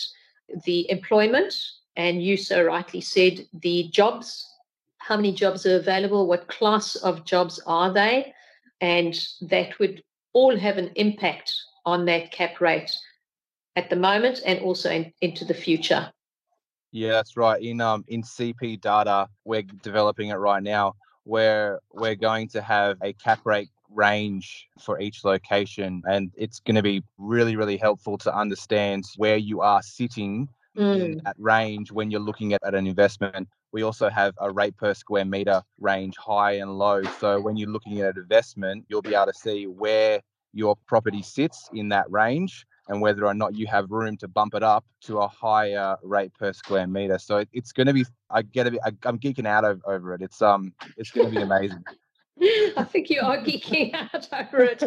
the 0.66 0.90
employment. 0.90 1.54
And 1.96 2.22
you 2.22 2.38
so 2.38 2.64
rightly 2.64 3.02
said 3.02 3.48
the 3.54 3.90
jobs. 3.90 4.48
How 4.98 5.16
many 5.16 5.32
jobs 5.32 5.66
are 5.66 5.78
available? 5.78 6.28
What 6.28 6.48
class 6.48 6.96
of 6.96 7.26
jobs 7.26 7.60
are 7.66 7.92
they? 7.92 8.34
And 8.82 9.18
that 9.42 9.80
would 9.80 10.04
all 10.34 10.56
have 10.56 10.78
an 10.78 10.92
impact 10.96 11.54
on 11.86 12.06
that 12.06 12.32
cap 12.32 12.62
rate 12.62 12.92
at 13.76 13.90
the 13.90 13.96
moment 13.96 14.42
and 14.46 14.60
also 14.60 14.92
in, 14.92 15.14
into 15.22 15.46
the 15.46 15.54
future. 15.54 16.12
Yeah, 16.92 17.14
that's 17.14 17.38
right. 17.38 17.62
In 17.62 17.82
um 17.82 18.06
in 18.08 18.24
CP 18.24 18.82
data, 18.82 19.28
we're 19.46 19.64
developing 19.84 20.30
it 20.30 20.36
right 20.36 20.64
now 20.64 20.96
where 21.24 21.80
we're 21.94 22.16
going 22.16 22.48
to 22.48 22.62
have 22.62 22.98
a 23.02 23.14
cap 23.14 23.42
rate 23.46 23.70
range 23.93 24.67
for 24.80 25.00
each 25.00 25.23
location 25.23 26.02
and 26.10 26.32
it's 26.36 26.60
going 26.60 26.76
to 26.76 26.82
be 26.82 27.04
really 27.17 27.56
really 27.56 27.78
helpful 27.78 28.17
to 28.17 28.34
understand 28.36 29.04
where 29.17 29.38
you 29.38 29.62
are 29.62 29.82
sitting 29.82 30.47
mm. 30.78 31.00
in 31.00 31.21
that 31.23 31.36
range 31.38 31.91
when 31.91 32.12
you're 32.12 32.19
looking 32.19 32.54
at, 32.54 32.62
at 32.63 32.76
an 32.76 32.86
investment 32.86 33.47
we 33.71 33.84
also 33.84 34.10
have 34.10 34.34
a 34.39 34.52
rate 34.52 34.76
per 34.78 34.93
square 34.93 35.26
meter 35.26 35.62
range 35.80 36.15
high 36.17 36.54
and 36.54 36.78
low 36.78 37.02
so 37.19 37.39
when 37.39 37.56
you're 37.56 37.69
looking 37.69 38.02
at 38.02 38.15
an 38.15 38.21
investment 38.21 38.86
you'll 38.89 39.02
be 39.02 39.15
able 39.15 39.26
to 39.26 39.34
see 39.34 39.65
where 39.67 40.19
your 40.54 40.76
property 40.88 41.21
sits 41.21 41.69
in 41.73 41.89
that 41.89 42.10
range 42.10 42.65
and 42.89 43.02
whether 43.02 43.26
or 43.26 43.34
not 43.34 43.56
you 43.56 43.67
have 43.67 43.91
room 43.91 44.17
to 44.17 44.28
bump 44.28 44.56
it 44.56 44.63
up 44.63 44.86
to 45.02 45.19
a 45.19 45.28
higher 45.28 45.95
rate 46.04 46.34
per 46.34 46.54
square 46.54 46.88
meter. 46.88 47.19
So 47.19 47.43
it's 47.54 47.71
going 47.71 47.88
to 47.88 47.93
be, 47.93 48.06
I 48.30 48.41
get 48.41 48.67
it, 48.67 48.80
I, 48.84 48.91
I'm 49.04 49.19
geeking 49.19 49.45
out 49.45 49.65
over, 49.65 49.82
over 49.86 50.13
it. 50.13 50.21
It's 50.21 50.41
um, 50.41 50.73
it's 50.95 51.12
going 51.12 51.30
to 51.30 51.36
be 51.36 51.41
amazing. 51.43 51.84
I 52.78 52.84
think 52.84 53.10
you 53.10 53.21
are 53.21 53.38
geeking 53.38 53.93
out 53.93 54.28
over 54.32 54.67
it. 54.69 54.82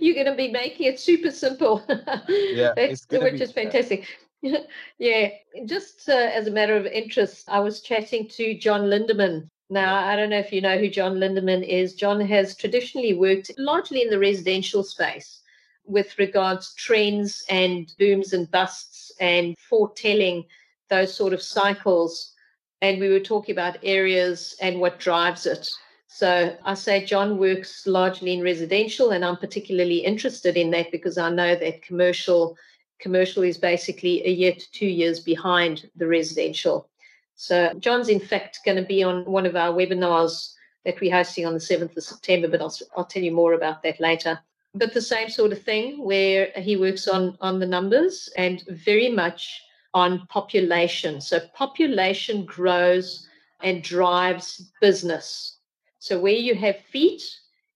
You're 0.00 0.14
going 0.14 0.26
to 0.26 0.34
be 0.34 0.50
making 0.50 0.86
it 0.86 0.98
super 0.98 1.30
simple. 1.30 1.84
Yeah, 2.28 2.72
which 2.76 3.40
is 3.40 3.52
fantastic. 3.52 4.06
yeah, 4.98 5.28
just 5.66 6.08
uh, 6.08 6.12
as 6.12 6.46
a 6.46 6.50
matter 6.50 6.76
of 6.76 6.86
interest, 6.86 7.48
I 7.48 7.60
was 7.60 7.80
chatting 7.80 8.28
to 8.28 8.54
John 8.58 8.82
Lindeman 8.82 9.48
now, 9.70 10.06
I 10.06 10.16
don't 10.16 10.30
know 10.30 10.38
if 10.38 10.52
you 10.52 10.62
know 10.62 10.78
who 10.78 10.88
John 10.88 11.16
Lindeman 11.16 11.66
is. 11.66 11.94
John 11.94 12.20
has 12.20 12.56
traditionally 12.56 13.12
worked 13.12 13.50
largely 13.58 14.00
in 14.00 14.08
the 14.08 14.18
residential 14.18 14.82
space 14.82 15.42
with 15.84 16.18
regards 16.18 16.74
trends 16.74 17.44
and 17.50 17.92
booms 17.98 18.32
and 18.32 18.50
busts 18.50 19.12
and 19.20 19.56
foretelling 19.58 20.46
those 20.88 21.14
sort 21.14 21.34
of 21.34 21.42
cycles. 21.42 22.34
And 22.80 23.00
we 23.00 23.08
were 23.08 23.20
talking 23.20 23.54
about 23.54 23.78
areas 23.82 24.56
and 24.60 24.80
what 24.80 25.00
drives 25.00 25.46
it. 25.46 25.70
So 26.06 26.56
I 26.64 26.74
say 26.74 27.04
John 27.04 27.38
works 27.38 27.86
largely 27.86 28.32
in 28.32 28.42
residential, 28.42 29.10
and 29.10 29.24
I'm 29.24 29.36
particularly 29.36 29.98
interested 29.98 30.56
in 30.56 30.70
that 30.70 30.90
because 30.90 31.18
I 31.18 31.30
know 31.30 31.54
that 31.56 31.82
commercial 31.82 32.56
commercial 33.00 33.44
is 33.44 33.58
basically 33.58 34.26
a 34.26 34.30
year 34.30 34.52
to 34.52 34.72
two 34.72 34.86
years 34.86 35.20
behind 35.20 35.88
the 35.94 36.06
residential. 36.06 36.88
So 37.36 37.72
John's 37.78 38.08
in 38.08 38.18
fact 38.18 38.58
going 38.64 38.76
to 38.76 38.82
be 38.82 39.04
on 39.04 39.24
one 39.24 39.46
of 39.46 39.54
our 39.54 39.72
webinars 39.72 40.52
that 40.84 41.00
we're 41.00 41.14
hosting 41.14 41.46
on 41.46 41.52
the 41.52 41.60
7th 41.60 41.96
of 41.96 42.02
September, 42.02 42.48
but 42.48 42.60
I'll, 42.60 42.74
I'll 42.96 43.04
tell 43.04 43.22
you 43.22 43.30
more 43.30 43.52
about 43.52 43.84
that 43.84 44.00
later 44.00 44.40
but 44.74 44.94
the 44.94 45.02
same 45.02 45.28
sort 45.28 45.52
of 45.52 45.62
thing 45.62 46.02
where 46.04 46.50
he 46.56 46.76
works 46.76 47.08
on 47.08 47.36
on 47.40 47.58
the 47.58 47.66
numbers 47.66 48.28
and 48.36 48.62
very 48.68 49.08
much 49.08 49.62
on 49.98 50.26
population 50.28 51.20
so 51.20 51.40
population 51.54 52.44
grows 52.44 53.28
and 53.62 53.82
drives 53.82 54.70
business 54.80 55.58
so 55.98 56.18
where 56.18 56.42
you 56.48 56.54
have 56.54 56.76
feet 56.92 57.22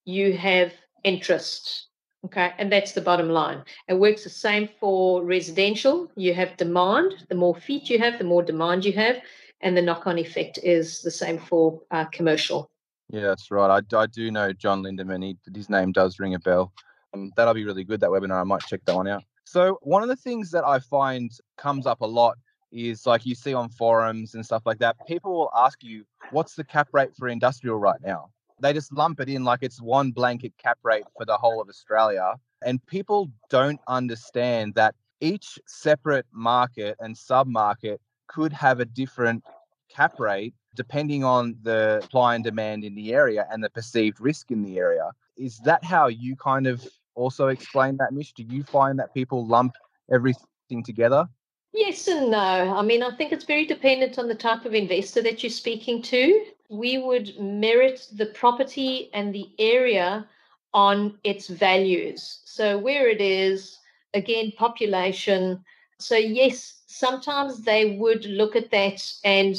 you 0.05 0.27
have 0.37 0.73
interest 1.05 1.89
okay 2.25 2.53
and 2.59 2.71
that's 2.73 2.93
the 2.93 3.07
bottom 3.11 3.29
line 3.29 3.63
it 3.89 3.95
works 3.95 4.25
the 4.25 4.31
same 4.31 4.69
for 4.81 5.25
residential 5.25 6.11
you 6.17 6.33
have 6.33 6.57
demand 6.57 7.15
the 7.29 7.35
more 7.45 7.55
feet 7.55 7.91
you 7.91 7.99
have 7.99 8.19
the 8.19 8.31
more 8.33 8.43
demand 8.43 8.85
you 8.85 8.93
have 8.93 9.17
and 9.61 9.77
the 9.77 9.83
knock-on 9.83 10.19
effect 10.19 10.59
is 10.63 11.03
the 11.03 11.11
same 11.11 11.39
for 11.39 11.81
uh, 11.91 12.05
commercial 12.07 12.71
yeah, 13.13 13.29
that's 13.29 13.51
right. 13.51 13.83
I, 13.93 13.97
I 13.97 14.07
do 14.07 14.31
know 14.31 14.55
John 14.55 14.83
Lindeman. 14.83 15.23
He, 15.23 15.37
his 15.55 15.69
name 15.69 15.93
does 15.93 16.19
ring 16.19 16.35
a 16.35 16.39
bell. 16.39 16.73
Um, 17.13 17.31
that'll 17.37 17.53
be 17.53 17.65
really 17.65 17.85
good, 17.85 18.01
that 18.01 18.09
webinar. 18.09 18.41
I 18.41 18.45
might 18.45 18.63
check 18.63 18.81
that 18.87 18.97
one 18.97 19.07
out. 19.07 19.23
So, 19.53 19.79
one 19.83 20.03
of 20.03 20.09
the 20.09 20.17
things 20.17 20.51
that 20.53 20.65
I 20.65 20.79
find 20.79 21.31
comes 21.59 21.87
up 21.87 22.01
a 22.01 22.07
lot 22.07 22.39
is 22.73 23.07
like 23.07 23.27
you 23.27 23.35
see 23.35 23.53
on 23.53 23.69
forums 23.69 24.35
and 24.35 24.47
stuff 24.47 24.63
like 24.65 24.79
that, 24.79 24.97
people 25.07 25.35
will 25.35 25.51
ask 25.55 25.85
you, 25.85 26.07
what's 26.31 26.55
the 26.55 26.65
cap 26.65 26.89
rate 26.93 27.15
for 27.15 27.29
industrial 27.29 27.77
right 27.77 28.01
now? 28.03 28.31
They 28.61 28.73
just 28.73 28.95
lump 28.95 29.21
it 29.21 29.29
in 29.29 29.45
like 29.45 29.59
it's 29.61 29.79
one 29.79 30.11
blanket 30.11 30.55
cap 30.57 30.79
rate 30.83 31.05
for 31.19 31.27
the 31.27 31.37
whole 31.37 31.61
of 31.61 31.69
Australia. 31.69 32.37
And 32.65 32.81
people 32.87 33.31
don't 33.51 33.79
understand 33.89 34.73
that 34.77 34.95
each 35.21 35.59
separate 35.67 36.25
market 36.33 36.97
and 36.99 37.15
sub 37.15 37.47
market 37.47 38.01
could 38.29 38.55
have 38.55 38.81
a 38.81 38.87
different 38.87 39.45
cap 39.91 40.19
rate 40.19 40.55
depending 40.77 41.25
on 41.25 41.57
the 41.61 42.01
supply 42.01 42.37
and 42.37 42.43
demand 42.43 42.85
in 42.85 42.95
the 42.95 43.13
area 43.13 43.47
and 43.51 43.63
the 43.63 43.69
perceived 43.69 44.19
risk 44.19 44.51
in 44.51 44.63
the 44.63 44.79
area. 44.79 45.11
Is 45.37 45.59
that 45.67 45.85
how 45.85 46.07
you 46.07 46.37
kind 46.37 46.67
of 46.67 46.87
also 47.15 47.49
explain 47.49 47.97
that, 47.99 48.13
Mish? 48.13 48.33
Do 48.33 48.43
you 48.43 48.63
find 48.65 48.99
that 48.99 49.15
people 49.15 49.47
lump 49.47 49.75
everything 50.13 50.83
together? 50.85 51.27
Yes 51.73 52.07
and 52.07 52.31
no. 52.31 52.39
I 52.39 52.83
mean, 52.83 53.03
I 53.03 53.17
think 53.17 53.33
it's 53.33 53.45
very 53.45 53.65
dependent 53.65 54.19
on 54.19 54.29
the 54.29 54.35
type 54.35 54.65
of 54.67 54.75
investor 54.75 55.23
that 55.23 55.43
you're 55.43 55.51
speaking 55.51 56.03
to. 56.03 56.45
We 56.69 56.99
would 56.99 57.39
merit 57.39 58.09
the 58.13 58.27
property 58.27 59.11
and 59.15 59.35
the 59.35 59.51
area 59.59 60.27
on 60.75 61.19
its 61.25 61.49
values. 61.49 62.41
So, 62.45 62.79
where 62.79 63.09
it 63.09 63.21
is, 63.21 63.79
again, 64.15 64.53
population. 64.57 65.65
So, 65.99 66.17
yes, 66.17 66.83
sometimes 66.87 67.63
they 67.63 67.97
would 67.97 68.25
look 68.27 68.55
at 68.57 68.71
that. 68.71 69.11
And, 69.25 69.57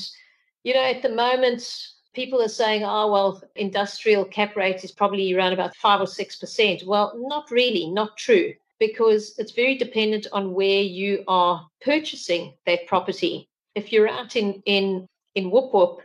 you 0.63 0.73
know, 0.73 0.83
at 0.83 1.01
the 1.01 1.09
moment, 1.09 1.92
people 2.13 2.41
are 2.41 2.47
saying, 2.47 2.83
oh, 2.83 3.11
well, 3.11 3.41
industrial 3.55 4.25
cap 4.25 4.55
rate 4.55 4.83
is 4.83 4.91
probably 4.91 5.33
around 5.33 5.53
about 5.53 5.75
five 5.75 5.99
or 5.99 6.05
6%. 6.05 6.85
Well, 6.85 7.13
not 7.15 7.49
really, 7.51 7.87
not 7.87 8.17
true, 8.17 8.53
because 8.79 9.37
it's 9.37 9.51
very 9.51 9.75
dependent 9.77 10.27
on 10.31 10.53
where 10.53 10.81
you 10.81 11.23
are 11.27 11.67
purchasing 11.81 12.53
that 12.65 12.87
property. 12.87 13.49
If 13.75 13.91
you're 13.91 14.07
out 14.07 14.35
in, 14.35 14.61
in, 14.65 15.07
in 15.35 15.49
Whoop 15.49 15.73
Whoop, 15.73 16.01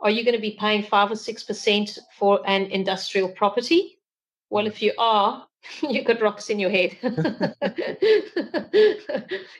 are 0.00 0.10
you 0.10 0.24
going 0.24 0.34
to 0.34 0.40
be 0.40 0.56
paying 0.58 0.82
five 0.82 1.10
or 1.10 1.14
6% 1.14 1.98
for 2.18 2.40
an 2.46 2.62
industrial 2.66 3.28
property? 3.28 3.98
Well, 4.48 4.66
if 4.66 4.80
you 4.80 4.92
are, 4.98 5.46
you've 5.82 6.06
got 6.06 6.22
rocks 6.22 6.48
in 6.48 6.58
your 6.58 6.70
head. 6.70 6.96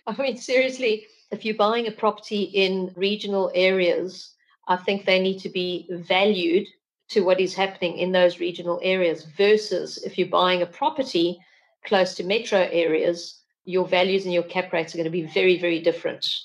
I 0.06 0.16
mean, 0.18 0.38
seriously, 0.38 1.06
if 1.30 1.44
you're 1.44 1.54
buying 1.56 1.86
a 1.86 1.92
property 1.92 2.42
in 2.42 2.90
regional 2.96 3.52
areas, 3.54 4.34
I 4.68 4.76
think 4.76 5.04
they 5.04 5.20
need 5.20 5.38
to 5.40 5.48
be 5.48 5.88
valued 5.90 6.66
to 7.10 7.22
what 7.22 7.40
is 7.40 7.54
happening 7.54 7.98
in 7.98 8.12
those 8.12 8.38
regional 8.38 8.78
areas 8.82 9.24
versus 9.36 9.98
if 9.98 10.16
you're 10.16 10.28
buying 10.28 10.62
a 10.62 10.66
property 10.66 11.40
close 11.84 12.14
to 12.14 12.24
metro 12.24 12.68
areas, 12.70 13.40
your 13.64 13.86
values 13.86 14.24
and 14.24 14.34
your 14.34 14.44
cap 14.44 14.72
rates 14.72 14.94
are 14.94 14.98
going 14.98 15.04
to 15.04 15.10
be 15.10 15.26
very, 15.26 15.58
very 15.58 15.80
different. 15.80 16.36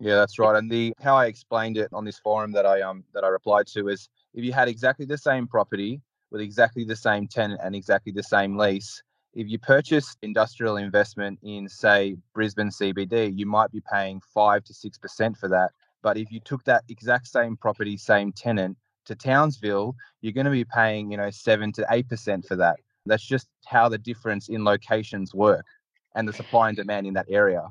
Yeah, 0.00 0.16
that's 0.16 0.38
right. 0.38 0.56
And 0.56 0.68
the 0.68 0.92
how 1.00 1.14
I 1.14 1.26
explained 1.26 1.76
it 1.76 1.88
on 1.92 2.04
this 2.04 2.18
forum 2.18 2.50
that 2.52 2.66
I 2.66 2.82
um 2.82 3.04
that 3.14 3.22
I 3.22 3.28
replied 3.28 3.68
to 3.68 3.88
is 3.88 4.08
if 4.34 4.44
you 4.44 4.52
had 4.52 4.66
exactly 4.66 5.06
the 5.06 5.16
same 5.16 5.46
property 5.46 6.00
with 6.32 6.40
exactly 6.40 6.84
the 6.84 6.96
same 6.96 7.28
tenant 7.28 7.60
and 7.62 7.76
exactly 7.76 8.10
the 8.10 8.22
same 8.22 8.56
lease, 8.56 9.00
if 9.34 9.48
you 9.48 9.60
purchase 9.60 10.16
industrial 10.22 10.76
investment 10.76 11.38
in 11.44 11.68
say 11.68 12.16
Brisbane 12.34 12.70
CBD, 12.70 13.38
you 13.38 13.46
might 13.46 13.70
be 13.70 13.80
paying 13.92 14.20
five 14.34 14.64
to 14.64 14.74
six 14.74 14.98
percent 14.98 15.36
for 15.36 15.48
that 15.48 15.70
But 16.02 16.16
if 16.16 16.32
you 16.32 16.40
took 16.40 16.64
that 16.64 16.84
exact 16.88 17.28
same 17.28 17.56
property, 17.56 17.96
same 17.96 18.32
tenant 18.32 18.76
to 19.06 19.14
Townsville, 19.14 19.96
you're 20.20 20.32
going 20.32 20.46
to 20.46 20.50
be 20.50 20.64
paying, 20.64 21.10
you 21.10 21.16
know, 21.16 21.30
seven 21.30 21.72
to 21.72 21.86
eight 21.90 22.08
percent 22.08 22.46
for 22.46 22.56
that. 22.56 22.76
That's 23.06 23.24
just 23.24 23.48
how 23.66 23.88
the 23.88 23.98
difference 23.98 24.48
in 24.48 24.64
locations 24.64 25.34
work 25.34 25.66
and 26.14 26.28
the 26.28 26.32
supply 26.32 26.68
and 26.68 26.76
demand 26.76 27.06
in 27.06 27.14
that 27.14 27.26
area. 27.28 27.68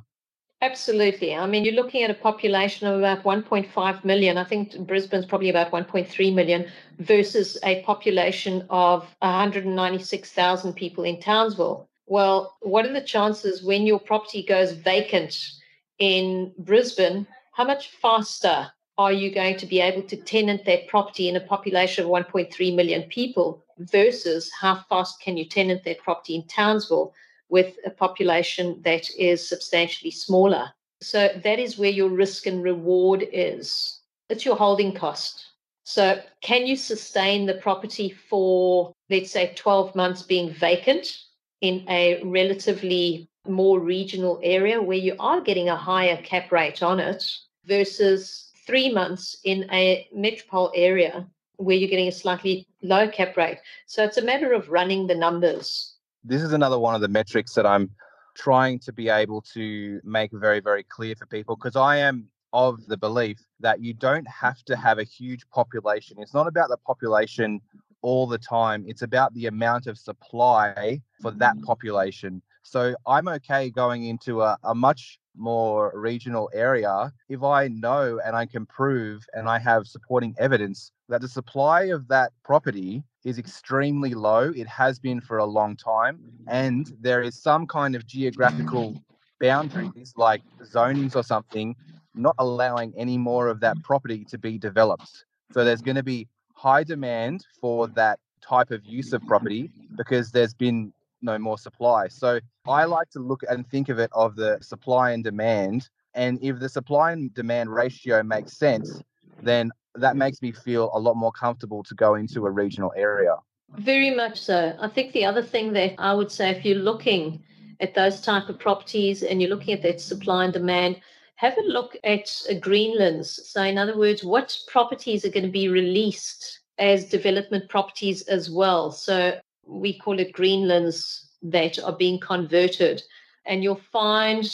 Absolutely. 0.63 1.33
I 1.33 1.47
mean, 1.47 1.65
you're 1.65 1.73
looking 1.73 2.03
at 2.03 2.11
a 2.11 2.15
population 2.15 2.87
of 2.87 2.99
about 2.99 3.23
1.5 3.23 4.05
million. 4.05 4.37
I 4.37 4.43
think 4.43 4.77
Brisbane's 4.85 5.25
probably 5.25 5.49
about 5.49 5.71
1.3 5.71 6.35
million 6.35 6.67
versus 6.99 7.57
a 7.63 7.81
population 7.81 8.67
of 8.69 9.07
196,000 9.19 10.73
people 10.73 11.03
in 11.03 11.19
Townsville. 11.19 11.89
Well, 12.05 12.57
what 12.61 12.85
are 12.85 12.93
the 12.93 13.01
chances 13.01 13.63
when 13.63 13.87
your 13.87 13.99
property 13.99 14.43
goes 14.43 14.73
vacant 14.73 15.51
in 15.97 16.53
Brisbane? 16.59 17.25
How 17.51 17.63
much 17.65 17.89
faster 17.89 18.71
are 18.97 19.13
you 19.13 19.33
going 19.33 19.57
to 19.57 19.65
be 19.65 19.79
able 19.79 20.03
to 20.03 20.17
tenant 20.17 20.65
that 20.65 20.87
property 20.87 21.29
in 21.29 21.35
a 21.35 21.41
population 21.41 22.05
of 22.05 22.11
1.3 22.11 22.75
million 22.75 23.03
people 23.03 23.63
versus 23.79 24.51
how 24.59 24.75
fast 24.89 25.21
can 25.21 25.37
you 25.37 25.45
tenant 25.45 25.83
that 25.83 25.99
property 25.99 26.35
in 26.35 26.47
Townsville? 26.47 27.13
with 27.51 27.75
a 27.85 27.89
population 27.91 28.81
that 28.83 29.07
is 29.19 29.47
substantially 29.47 30.09
smaller. 30.09 30.71
So 31.01 31.29
that 31.43 31.59
is 31.59 31.77
where 31.77 31.91
your 31.91 32.09
risk 32.09 32.47
and 32.47 32.63
reward 32.63 33.27
is. 33.31 33.99
It's 34.29 34.45
your 34.45 34.55
holding 34.55 34.93
cost. 34.95 35.45
So, 35.83 36.21
can 36.41 36.67
you 36.67 36.75
sustain 36.75 37.47
the 37.47 37.55
property 37.55 38.09
for, 38.29 38.93
let's 39.09 39.31
say, 39.31 39.51
12 39.55 39.95
months 39.95 40.21
being 40.21 40.53
vacant 40.53 41.17
in 41.59 41.83
a 41.89 42.21
relatively 42.23 43.27
more 43.47 43.79
regional 43.79 44.39
area 44.43 44.81
where 44.81 44.97
you 44.97 45.15
are 45.19 45.41
getting 45.41 45.69
a 45.69 45.75
higher 45.75 46.17
cap 46.21 46.51
rate 46.51 46.83
on 46.83 46.99
it 46.99 47.23
versus 47.65 48.51
three 48.67 48.91
months 48.91 49.37
in 49.43 49.67
a 49.71 50.07
metropole 50.13 50.71
area 50.75 51.27
where 51.57 51.75
you're 51.75 51.89
getting 51.89 52.07
a 52.07 52.11
slightly 52.11 52.67
low 52.81 53.07
cap 53.09 53.35
rate? 53.37 53.59
So, 53.87 54.03
it's 54.03 54.17
a 54.17 54.21
matter 54.21 54.53
of 54.53 54.69
running 54.69 55.07
the 55.07 55.15
numbers 55.15 55.91
this 56.23 56.41
is 56.41 56.53
another 56.53 56.79
one 56.79 56.95
of 56.95 57.01
the 57.01 57.07
metrics 57.07 57.53
that 57.55 57.65
I'm 57.65 57.89
trying 58.35 58.79
to 58.79 58.93
be 58.93 59.09
able 59.09 59.41
to 59.53 59.99
make 60.03 60.31
very, 60.31 60.59
very 60.59 60.83
clear 60.83 61.15
for 61.15 61.25
people 61.25 61.55
because 61.55 61.75
I 61.75 61.97
am 61.97 62.27
of 62.53 62.85
the 62.87 62.97
belief 62.97 63.39
that 63.59 63.81
you 63.81 63.93
don't 63.93 64.27
have 64.27 64.63
to 64.65 64.75
have 64.75 64.99
a 64.99 65.03
huge 65.03 65.47
population. 65.49 66.17
It's 66.19 66.33
not 66.33 66.47
about 66.47 66.69
the 66.69 66.77
population 66.77 67.61
all 68.01 68.27
the 68.27 68.37
time, 68.37 68.83
it's 68.87 69.03
about 69.03 69.33
the 69.35 69.45
amount 69.45 69.85
of 69.87 69.97
supply 69.97 71.01
for 71.21 71.31
that 71.31 71.55
mm. 71.55 71.63
population. 71.63 72.41
So 72.63 72.95
I'm 73.07 73.27
okay 73.27 73.69
going 73.69 74.05
into 74.05 74.41
a, 74.41 74.57
a 74.63 74.75
much 74.75 75.19
more 75.35 75.91
regional 75.95 76.49
area 76.53 77.11
if 77.29 77.41
I 77.43 77.67
know 77.69 78.19
and 78.25 78.35
I 78.35 78.45
can 78.45 78.65
prove 78.65 79.25
and 79.33 79.47
I 79.47 79.59
have 79.59 79.87
supporting 79.87 80.35
evidence 80.37 80.91
that 81.09 81.21
the 81.21 81.27
supply 81.27 81.83
of 81.83 82.07
that 82.09 82.31
property 82.43 83.03
is 83.23 83.37
extremely 83.37 84.13
low. 84.13 84.51
It 84.55 84.67
has 84.67 84.99
been 84.99 85.21
for 85.21 85.37
a 85.37 85.45
long 85.45 85.75
time. 85.75 86.17
Mm-hmm. 86.17 86.49
And 86.49 86.93
there 86.99 87.21
is 87.21 87.41
some 87.41 87.67
kind 87.67 87.95
of 87.95 88.05
geographical 88.05 89.01
boundaries, 89.39 90.13
like 90.17 90.41
zonings 90.63 91.15
or 91.15 91.23
something, 91.23 91.75
not 92.13 92.35
allowing 92.39 92.93
any 92.97 93.17
more 93.17 93.47
of 93.47 93.59
that 93.61 93.81
property 93.83 94.25
to 94.25 94.37
be 94.37 94.57
developed. 94.57 95.25
So 95.51 95.63
there's 95.63 95.81
going 95.81 95.95
to 95.95 96.03
be 96.03 96.27
high 96.53 96.83
demand 96.83 97.45
for 97.59 97.87
that 97.89 98.19
type 98.41 98.71
of 98.71 98.85
use 98.85 99.13
of 99.13 99.25
property 99.27 99.71
because 99.95 100.31
there's 100.31 100.53
been 100.53 100.93
no 101.21 101.37
more 101.37 101.57
supply. 101.57 102.07
So 102.07 102.39
I 102.67 102.85
like 102.85 103.09
to 103.11 103.19
look 103.19 103.41
and 103.49 103.67
think 103.67 103.89
of 103.89 103.99
it 103.99 104.09
of 104.13 104.35
the 104.35 104.59
supply 104.61 105.11
and 105.11 105.23
demand. 105.23 105.89
And 106.13 106.39
if 106.41 106.59
the 106.59 106.69
supply 106.69 107.11
and 107.11 107.33
demand 107.33 107.73
ratio 107.73 108.23
makes 108.23 108.57
sense, 108.57 109.01
then 109.41 109.71
that 109.95 110.15
makes 110.15 110.41
me 110.41 110.51
feel 110.51 110.89
a 110.93 110.99
lot 110.99 111.15
more 111.15 111.31
comfortable 111.31 111.83
to 111.83 111.95
go 111.95 112.15
into 112.15 112.45
a 112.45 112.51
regional 112.51 112.93
area. 112.95 113.35
Very 113.77 114.13
much 114.13 114.41
so. 114.41 114.75
I 114.79 114.87
think 114.87 115.13
the 115.13 115.25
other 115.25 115.41
thing 115.41 115.73
that 115.73 115.95
I 115.97 116.13
would 116.13 116.31
say, 116.31 116.49
if 116.49 116.65
you're 116.65 116.75
looking 116.75 117.43
at 117.79 117.95
those 117.95 118.21
type 118.21 118.49
of 118.49 118.59
properties 118.59 119.23
and 119.23 119.41
you're 119.41 119.49
looking 119.49 119.73
at 119.73 119.81
that 119.83 120.01
supply 120.01 120.43
and 120.43 120.53
demand, 120.53 121.01
have 121.35 121.57
a 121.57 121.61
look 121.61 121.97
at 122.03 122.29
a 122.49 122.59
Greenlands. 122.59 123.25
So, 123.25 123.63
in 123.63 123.77
other 123.77 123.97
words, 123.97 124.23
what 124.23 124.55
properties 124.67 125.25
are 125.25 125.29
going 125.29 125.45
to 125.45 125.51
be 125.51 125.69
released 125.69 126.59
as 126.77 127.09
development 127.09 127.69
properties 127.69 128.21
as 128.23 128.49
well? 128.49 128.91
So, 128.91 129.39
we 129.71 129.97
call 129.97 130.19
it 130.19 130.33
Greenlands 130.33 131.25
that 131.41 131.79
are 131.79 131.95
being 131.95 132.19
converted. 132.19 133.01
And 133.45 133.63
you'll 133.63 133.81
find 133.91 134.47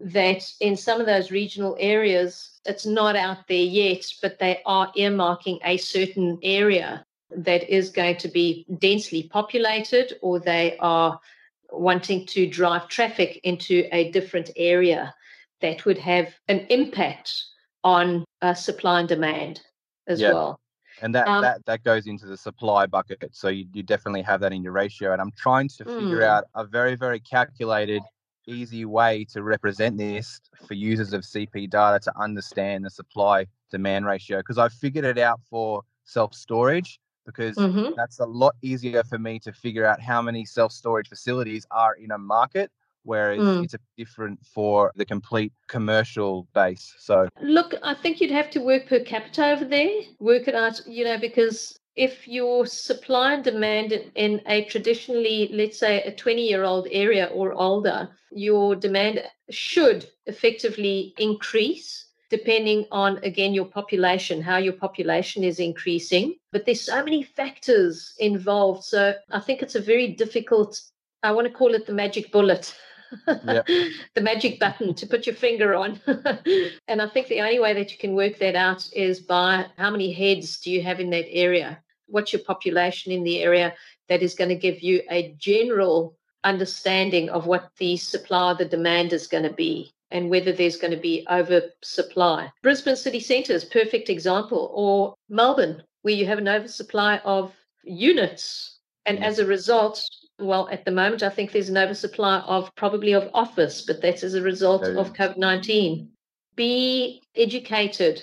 that 0.00 0.44
in 0.60 0.76
some 0.76 1.00
of 1.00 1.06
those 1.06 1.30
regional 1.30 1.76
areas, 1.78 2.60
it's 2.66 2.84
not 2.84 3.16
out 3.16 3.46
there 3.48 3.56
yet, 3.56 4.04
but 4.20 4.38
they 4.38 4.60
are 4.66 4.92
earmarking 4.92 5.60
a 5.64 5.76
certain 5.76 6.38
area 6.42 7.06
that 7.30 7.68
is 7.68 7.90
going 7.90 8.16
to 8.18 8.28
be 8.28 8.66
densely 8.78 9.24
populated, 9.24 10.14
or 10.20 10.38
they 10.38 10.76
are 10.78 11.18
wanting 11.70 12.26
to 12.26 12.46
drive 12.46 12.88
traffic 12.88 13.40
into 13.44 13.88
a 13.92 14.10
different 14.10 14.50
area 14.56 15.14
that 15.60 15.84
would 15.84 15.98
have 15.98 16.34
an 16.48 16.60
impact 16.68 17.44
on 17.82 18.24
uh, 18.42 18.54
supply 18.54 19.00
and 19.00 19.08
demand 19.08 19.60
as 20.06 20.20
yep. 20.20 20.34
well. 20.34 20.60
And 21.02 21.14
that, 21.14 21.26
um, 21.26 21.42
that 21.42 21.64
that 21.66 21.82
goes 21.82 22.06
into 22.06 22.26
the 22.26 22.36
supply 22.36 22.86
bucket. 22.86 23.30
So 23.32 23.48
you, 23.48 23.66
you 23.72 23.82
definitely 23.82 24.22
have 24.22 24.40
that 24.40 24.52
in 24.52 24.62
your 24.62 24.72
ratio. 24.72 25.12
And 25.12 25.20
I'm 25.20 25.32
trying 25.36 25.68
to 25.68 25.84
figure 25.84 26.20
mm. 26.20 26.28
out 26.28 26.44
a 26.54 26.64
very, 26.64 26.94
very 26.94 27.20
calculated 27.20 28.02
easy 28.46 28.84
way 28.84 29.24
to 29.32 29.42
represent 29.42 29.96
this 29.96 30.40
for 30.66 30.74
users 30.74 31.12
of 31.12 31.22
CP 31.22 31.70
data 31.70 31.98
to 32.00 32.12
understand 32.20 32.84
the 32.84 32.90
supply 32.90 33.46
demand 33.70 34.06
ratio 34.06 34.38
because 34.38 34.58
I've 34.58 34.72
figured 34.72 35.04
it 35.04 35.18
out 35.18 35.40
for 35.48 35.82
self 36.04 36.34
storage 36.34 37.00
because 37.26 37.56
mm-hmm. 37.56 37.92
that's 37.96 38.18
a 38.20 38.26
lot 38.26 38.54
easier 38.62 39.02
for 39.04 39.18
me 39.18 39.38
to 39.40 39.52
figure 39.52 39.86
out 39.86 40.00
how 40.00 40.20
many 40.20 40.44
self 40.44 40.72
storage 40.72 41.08
facilities 41.08 41.66
are 41.70 41.94
in 41.94 42.10
a 42.10 42.18
market. 42.18 42.70
Whereas 43.04 43.40
mm. 43.40 43.64
it's 43.64 43.74
different 43.96 44.40
for 44.44 44.90
the 44.96 45.04
complete 45.04 45.52
commercial 45.68 46.48
base. 46.54 46.94
So, 46.98 47.28
look, 47.40 47.74
I 47.82 47.94
think 47.94 48.20
you'd 48.20 48.30
have 48.30 48.50
to 48.50 48.60
work 48.60 48.86
per 48.86 49.00
capita 49.00 49.52
over 49.52 49.64
there, 49.64 50.00
work 50.18 50.48
it 50.48 50.54
out, 50.54 50.80
you 50.86 51.04
know, 51.04 51.18
because 51.18 51.78
if 51.96 52.26
your 52.26 52.66
supply 52.66 53.34
and 53.34 53.44
demand 53.44 53.92
in 54.14 54.40
a 54.46 54.64
traditionally, 54.64 55.50
let's 55.52 55.78
say, 55.78 56.02
a 56.02 56.14
20 56.14 56.42
year 56.42 56.64
old 56.64 56.88
area 56.90 57.26
or 57.26 57.52
older, 57.52 58.08
your 58.32 58.74
demand 58.74 59.22
should 59.50 60.08
effectively 60.26 61.14
increase 61.18 62.04
depending 62.30 62.86
on 62.90 63.18
again 63.18 63.54
your 63.54 63.66
population 63.66 64.40
how 64.40 64.56
your 64.56 64.72
population 64.72 65.44
is 65.44 65.60
increasing 65.60 66.34
but 66.52 66.64
there's 66.64 66.80
so 66.80 67.04
many 67.04 67.22
factors 67.22 68.14
involved 68.18 68.82
so 68.82 69.14
i 69.30 69.38
think 69.38 69.62
it's 69.62 69.74
a 69.74 69.80
very 69.80 70.08
difficult 70.08 70.80
i 71.22 71.30
want 71.30 71.46
to 71.46 71.52
call 71.52 71.74
it 71.74 71.86
the 71.86 71.92
magic 71.92 72.32
bullet 72.32 72.74
yep. 73.26 73.66
the 74.14 74.20
magic 74.20 74.58
button 74.58 74.94
to 74.94 75.06
put 75.06 75.26
your 75.26 75.34
finger 75.34 75.74
on. 75.74 76.00
and 76.88 77.02
I 77.02 77.08
think 77.08 77.28
the 77.28 77.40
only 77.40 77.58
way 77.58 77.72
that 77.74 77.92
you 77.92 77.98
can 77.98 78.14
work 78.14 78.38
that 78.38 78.56
out 78.56 78.88
is 78.92 79.20
by 79.20 79.66
how 79.76 79.90
many 79.90 80.12
heads 80.12 80.60
do 80.60 80.70
you 80.70 80.82
have 80.82 81.00
in 81.00 81.10
that 81.10 81.26
area? 81.30 81.82
What's 82.06 82.32
your 82.32 82.42
population 82.42 83.12
in 83.12 83.24
the 83.24 83.42
area? 83.42 83.74
That 84.08 84.22
is 84.22 84.34
going 84.34 84.50
to 84.50 84.56
give 84.56 84.82
you 84.82 85.02
a 85.10 85.34
general 85.38 86.16
understanding 86.44 87.30
of 87.30 87.46
what 87.46 87.70
the 87.78 87.96
supply, 87.96 88.54
the 88.54 88.64
demand 88.64 89.12
is 89.12 89.26
going 89.26 89.44
to 89.44 89.52
be 89.52 89.94
and 90.10 90.30
whether 90.30 90.52
there's 90.52 90.76
going 90.76 90.92
to 90.92 91.00
be 91.00 91.26
oversupply. 91.30 92.52
Brisbane 92.62 92.96
city 92.96 93.20
centre 93.20 93.52
is 93.52 93.64
perfect 93.64 94.08
example, 94.08 94.70
or 94.72 95.14
Melbourne, 95.28 95.82
where 96.02 96.14
you 96.14 96.26
have 96.26 96.38
an 96.38 96.48
oversupply 96.48 97.18
of 97.24 97.52
units. 97.82 98.78
And 99.06 99.18
mm. 99.18 99.22
as 99.22 99.38
a 99.38 99.46
result, 99.46 100.08
well, 100.38 100.68
at 100.70 100.84
the 100.84 100.90
moment, 100.90 101.22
I 101.22 101.28
think 101.28 101.52
there's 101.52 101.68
an 101.68 101.78
oversupply 101.78 102.40
of 102.40 102.74
probably 102.74 103.12
of 103.12 103.30
office, 103.34 103.82
but 103.82 104.02
that's 104.02 104.24
as 104.24 104.34
a 104.34 104.42
result 104.42 104.84
of 104.84 105.12
COVID 105.12 105.38
19. 105.38 106.10
Be 106.56 107.22
educated 107.36 108.22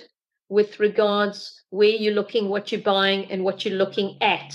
with 0.49 0.79
regards 0.79 1.63
where 1.69 1.89
you're 1.89 2.13
looking, 2.13 2.49
what 2.49 2.71
you're 2.71 2.81
buying, 2.81 3.31
and 3.31 3.43
what 3.43 3.63
you're 3.63 3.77
looking 3.77 4.17
at. 4.21 4.53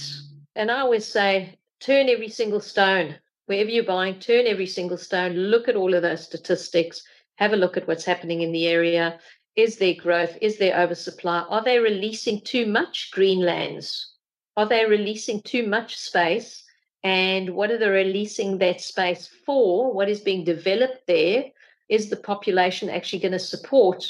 And 0.55 0.71
I 0.71 0.81
always 0.81 1.07
say, 1.07 1.59
turn 1.81 2.09
every 2.09 2.29
single 2.29 2.61
stone. 2.61 3.17
Wherever 3.47 3.71
you're 3.71 3.85
buying, 3.85 4.19
turn 4.19 4.47
every 4.47 4.67
single 4.67 4.99
stone, 4.99 5.33
look 5.33 5.69
at 5.69 5.77
all 5.77 5.95
of 5.95 6.03
those 6.03 6.25
statistics, 6.25 7.03
have 7.37 7.53
a 7.53 7.57
look 7.57 7.77
at 7.77 7.87
what's 7.87 8.05
happening 8.05 8.43
in 8.43 8.53
the 8.53 8.67
area. 8.67 9.19
Is 9.55 9.77
there 9.77 9.95
growth? 9.95 10.37
Is 10.43 10.59
there 10.59 10.79
oversupply? 10.79 11.47
Are 11.49 11.65
they 11.65 11.79
releasing 11.79 12.43
too 12.43 12.67
much 12.67 13.11
green 13.13 13.41
lands? 13.41 14.15
Are 14.57 14.67
they 14.67 14.85
releasing 14.85 15.41
too 15.43 15.67
much 15.67 15.97
space? 15.97 16.66
And 17.03 17.51
what 17.55 17.71
are 17.71 17.79
they 17.79 17.89
releasing 17.89 18.59
that 18.59 18.81
space 18.81 19.29
for? 19.45 19.93
What 19.93 20.09
is 20.09 20.21
being 20.21 20.45
developed 20.45 21.07
there? 21.07 21.45
Is 21.89 22.11
the 22.11 22.17
population 22.17 22.89
actually 22.89 23.21
going 23.21 23.33
to 23.33 23.39
support 23.39 24.05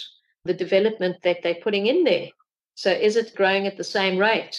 the 0.45 0.55
development 0.55 1.16
that 1.22 1.43
they're 1.43 1.57
putting 1.62 1.87
in 1.87 2.05
there? 2.05 2.28
So 2.74 2.91
is 2.91 3.16
it 3.16 3.34
growing 3.34 3.66
at 3.66 3.76
the 3.76 3.84
same 3.84 4.18
rate? 4.18 4.59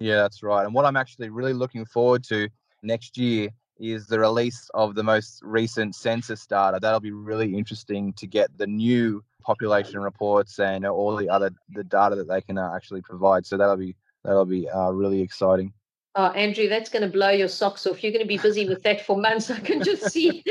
Yeah, 0.00 0.16
that's 0.16 0.42
right. 0.42 0.64
And 0.64 0.74
what 0.74 0.84
I'm 0.84 0.96
actually 0.96 1.28
really 1.28 1.52
looking 1.52 1.84
forward 1.84 2.24
to 2.24 2.48
next 2.82 3.18
year 3.18 3.50
is 3.78 4.06
the 4.06 4.18
release 4.18 4.70
of 4.74 4.94
the 4.94 5.02
most 5.02 5.40
recent 5.42 5.94
census 5.94 6.46
data. 6.46 6.78
That'll 6.80 7.00
be 7.00 7.12
really 7.12 7.56
interesting 7.56 8.12
to 8.14 8.26
get 8.26 8.56
the 8.58 8.66
new 8.66 9.22
population 9.42 10.00
reports 10.00 10.58
and 10.58 10.84
all 10.84 11.16
the 11.16 11.28
other 11.28 11.50
the 11.70 11.84
data 11.84 12.16
that 12.16 12.28
they 12.28 12.40
can 12.40 12.58
uh, 12.58 12.72
actually 12.74 13.02
provide. 13.02 13.46
So 13.46 13.56
that'll 13.56 13.76
be 13.76 13.94
that'll 14.24 14.44
be 14.44 14.68
uh, 14.68 14.90
really 14.90 15.20
exciting. 15.20 15.72
Oh, 16.20 16.32
Andrew, 16.32 16.68
that's 16.68 16.90
going 16.90 17.02
to 17.02 17.08
blow 17.08 17.30
your 17.30 17.46
socks 17.46 17.86
off. 17.86 18.02
You're 18.02 18.10
going 18.10 18.24
to 18.24 18.28
be 18.28 18.38
busy 18.38 18.68
with 18.68 18.82
that 18.82 19.06
for 19.06 19.16
months. 19.16 19.50
I 19.52 19.60
can 19.60 19.84
just 19.84 20.10
see 20.10 20.42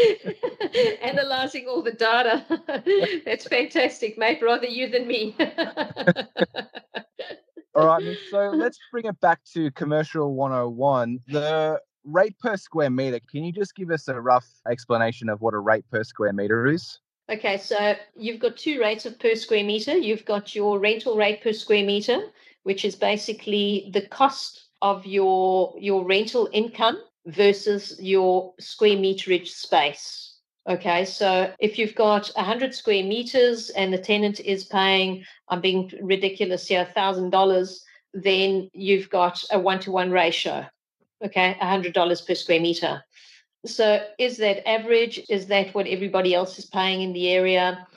analyzing 1.01 1.67
all 1.67 1.81
the 1.81 1.91
data. 1.91 2.45
that's 3.25 3.45
fantastic, 3.45 4.17
mate. 4.17 4.39
Rather 4.41 4.65
you 4.65 4.87
than 4.87 5.07
me. 5.07 5.35
all 7.75 7.85
right, 7.85 8.17
so 8.31 8.51
let's 8.51 8.79
bring 8.93 9.07
it 9.07 9.19
back 9.19 9.41
to 9.55 9.69
commercial 9.71 10.35
101. 10.35 11.19
The 11.27 11.81
rate 12.05 12.39
per 12.39 12.55
square 12.55 12.89
meter. 12.89 13.19
Can 13.29 13.43
you 13.43 13.51
just 13.51 13.75
give 13.75 13.91
us 13.91 14.07
a 14.07 14.21
rough 14.21 14.47
explanation 14.71 15.27
of 15.27 15.41
what 15.41 15.53
a 15.53 15.59
rate 15.59 15.83
per 15.91 16.05
square 16.05 16.31
meter 16.31 16.67
is? 16.67 16.97
Okay, 17.29 17.57
so 17.57 17.93
you've 18.15 18.39
got 18.39 18.55
two 18.55 18.79
rates 18.79 19.05
of 19.05 19.19
per 19.19 19.35
square 19.35 19.65
meter. 19.65 19.97
You've 19.97 20.23
got 20.23 20.55
your 20.55 20.79
rental 20.79 21.17
rate 21.17 21.43
per 21.43 21.51
square 21.51 21.83
meter, 21.85 22.21
which 22.63 22.85
is 22.85 22.95
basically 22.95 23.89
the 23.91 24.03
cost 24.03 24.66
of 24.81 25.05
your 25.05 25.73
your 25.79 26.05
rental 26.05 26.49
income 26.53 26.97
versus 27.25 27.97
your 27.99 28.53
square 28.59 28.97
meterage 28.97 29.47
space. 29.47 30.35
Okay, 30.67 31.05
so 31.05 31.53
if 31.59 31.79
you've 31.79 31.95
got 31.95 32.27
100 32.35 32.75
square 32.75 33.03
meters 33.03 33.69
and 33.69 33.93
the 33.93 33.97
tenant 33.97 34.41
is 34.41 34.65
paying, 34.65 35.23
I'm 35.47 35.61
being 35.61 35.89
ridiculous 36.01 36.67
here, 36.67 36.85
$1,000, 36.93 37.79
then 38.13 38.69
you've 38.73 39.09
got 39.09 39.41
a 39.51 39.57
one 39.57 39.79
to 39.79 39.91
one 39.91 40.11
ratio. 40.11 40.65
Okay, 41.23 41.55
$100 41.61 42.27
per 42.27 42.35
square 42.35 42.59
meter. 42.59 43.01
So 43.65 44.05
is 44.19 44.37
that 44.37 44.67
average? 44.67 45.21
Is 45.29 45.47
that 45.47 45.73
what 45.73 45.87
everybody 45.87 46.35
else 46.35 46.59
is 46.59 46.65
paying 46.65 47.01
in 47.01 47.13
the 47.13 47.29
area? 47.29 47.87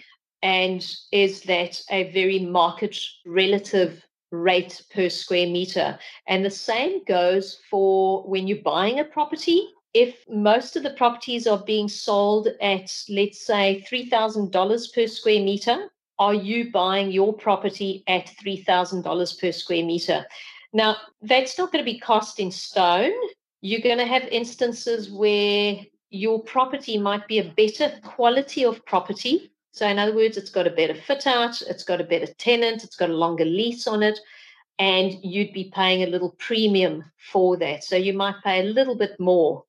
And 0.42 0.84
is 1.10 1.42
that 1.42 1.82
a 1.90 2.12
very 2.12 2.38
market 2.38 2.96
relative 3.26 4.02
rate 4.30 4.82
per 4.92 5.08
square 5.08 5.46
meter? 5.46 5.98
And 6.26 6.44
the 6.44 6.50
same 6.50 7.04
goes 7.04 7.60
for 7.70 8.22
when 8.28 8.46
you're 8.46 8.62
buying 8.62 9.00
a 9.00 9.04
property. 9.04 9.68
If 9.92 10.24
most 10.28 10.76
of 10.76 10.82
the 10.82 10.90
properties 10.90 11.46
are 11.46 11.64
being 11.64 11.88
sold 11.88 12.48
at, 12.60 12.92
let's 13.08 13.44
say, 13.44 13.84
$3,000 13.90 14.94
per 14.94 15.06
square 15.06 15.42
meter, 15.42 15.90
are 16.18 16.34
you 16.34 16.70
buying 16.70 17.10
your 17.10 17.32
property 17.32 18.04
at 18.06 18.26
$3,000 18.44 19.40
per 19.40 19.52
square 19.52 19.84
meter? 19.84 20.24
Now, 20.72 20.96
that's 21.22 21.58
not 21.58 21.72
going 21.72 21.84
to 21.84 21.92
be 21.92 21.98
cost 21.98 22.38
in 22.38 22.52
stone 22.52 23.12
you're 23.60 23.80
going 23.80 23.98
to 23.98 24.06
have 24.06 24.22
instances 24.24 25.10
where 25.10 25.78
your 26.10 26.42
property 26.42 26.98
might 26.98 27.26
be 27.28 27.38
a 27.38 27.52
better 27.56 27.92
quality 28.02 28.64
of 28.64 28.84
property. 28.86 29.52
So, 29.72 29.86
in 29.86 29.98
other 29.98 30.14
words, 30.14 30.36
it's 30.36 30.50
got 30.50 30.66
a 30.66 30.70
better 30.70 30.94
fit 30.94 31.26
out, 31.26 31.62
it's 31.62 31.84
got 31.84 32.00
a 32.00 32.04
better 32.04 32.26
tenant, 32.38 32.84
it's 32.84 32.96
got 32.96 33.10
a 33.10 33.14
longer 33.16 33.44
lease 33.44 33.86
on 33.86 34.02
it, 34.02 34.18
and 34.78 35.12
you'd 35.22 35.52
be 35.52 35.70
paying 35.72 36.02
a 36.02 36.10
little 36.10 36.34
premium 36.38 37.04
for 37.30 37.56
that. 37.58 37.84
So, 37.84 37.96
you 37.96 38.12
might 38.12 38.42
pay 38.42 38.60
a 38.60 38.72
little 38.72 38.96
bit 38.96 39.18
more 39.20 39.64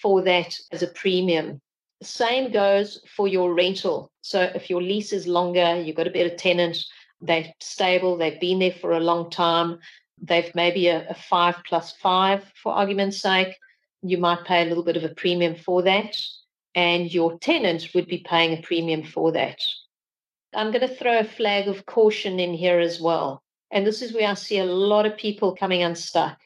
for 0.00 0.22
that 0.22 0.56
as 0.70 0.82
a 0.82 0.88
premium. 0.88 1.60
Same 2.02 2.52
goes 2.52 3.00
for 3.16 3.28
your 3.28 3.54
rental. 3.54 4.10
So, 4.20 4.42
if 4.54 4.70
your 4.70 4.82
lease 4.82 5.12
is 5.12 5.26
longer, 5.26 5.80
you've 5.80 5.96
got 5.96 6.06
a 6.06 6.10
better 6.10 6.34
tenant, 6.34 6.78
they're 7.20 7.52
stable, 7.60 8.16
they've 8.16 8.40
been 8.40 8.60
there 8.60 8.72
for 8.72 8.92
a 8.92 9.00
long 9.00 9.30
time, 9.30 9.78
they've 10.20 10.54
maybe 10.54 10.88
a, 10.88 11.08
a 11.08 11.14
five 11.14 11.56
plus 11.66 11.92
five 11.92 12.44
for 12.54 12.72
argument's 12.72 13.20
sake, 13.20 13.56
you 14.02 14.18
might 14.18 14.44
pay 14.44 14.62
a 14.62 14.66
little 14.66 14.84
bit 14.84 14.96
of 14.96 15.04
a 15.04 15.14
premium 15.14 15.54
for 15.54 15.82
that, 15.82 16.16
and 16.74 17.12
your 17.12 17.38
tenant 17.38 17.88
would 17.94 18.06
be 18.06 18.24
paying 18.26 18.58
a 18.58 18.62
premium 18.62 19.02
for 19.02 19.32
that. 19.32 19.60
I'm 20.54 20.70
going 20.70 20.86
to 20.86 20.94
throw 20.94 21.18
a 21.18 21.24
flag 21.24 21.68
of 21.68 21.86
caution 21.86 22.38
in 22.38 22.54
here 22.54 22.78
as 22.78 23.00
well. 23.00 23.42
And 23.70 23.86
this 23.86 24.02
is 24.02 24.12
where 24.12 24.28
I 24.28 24.34
see 24.34 24.58
a 24.58 24.64
lot 24.64 25.06
of 25.06 25.16
people 25.16 25.56
coming 25.56 25.82
unstuck 25.82 26.38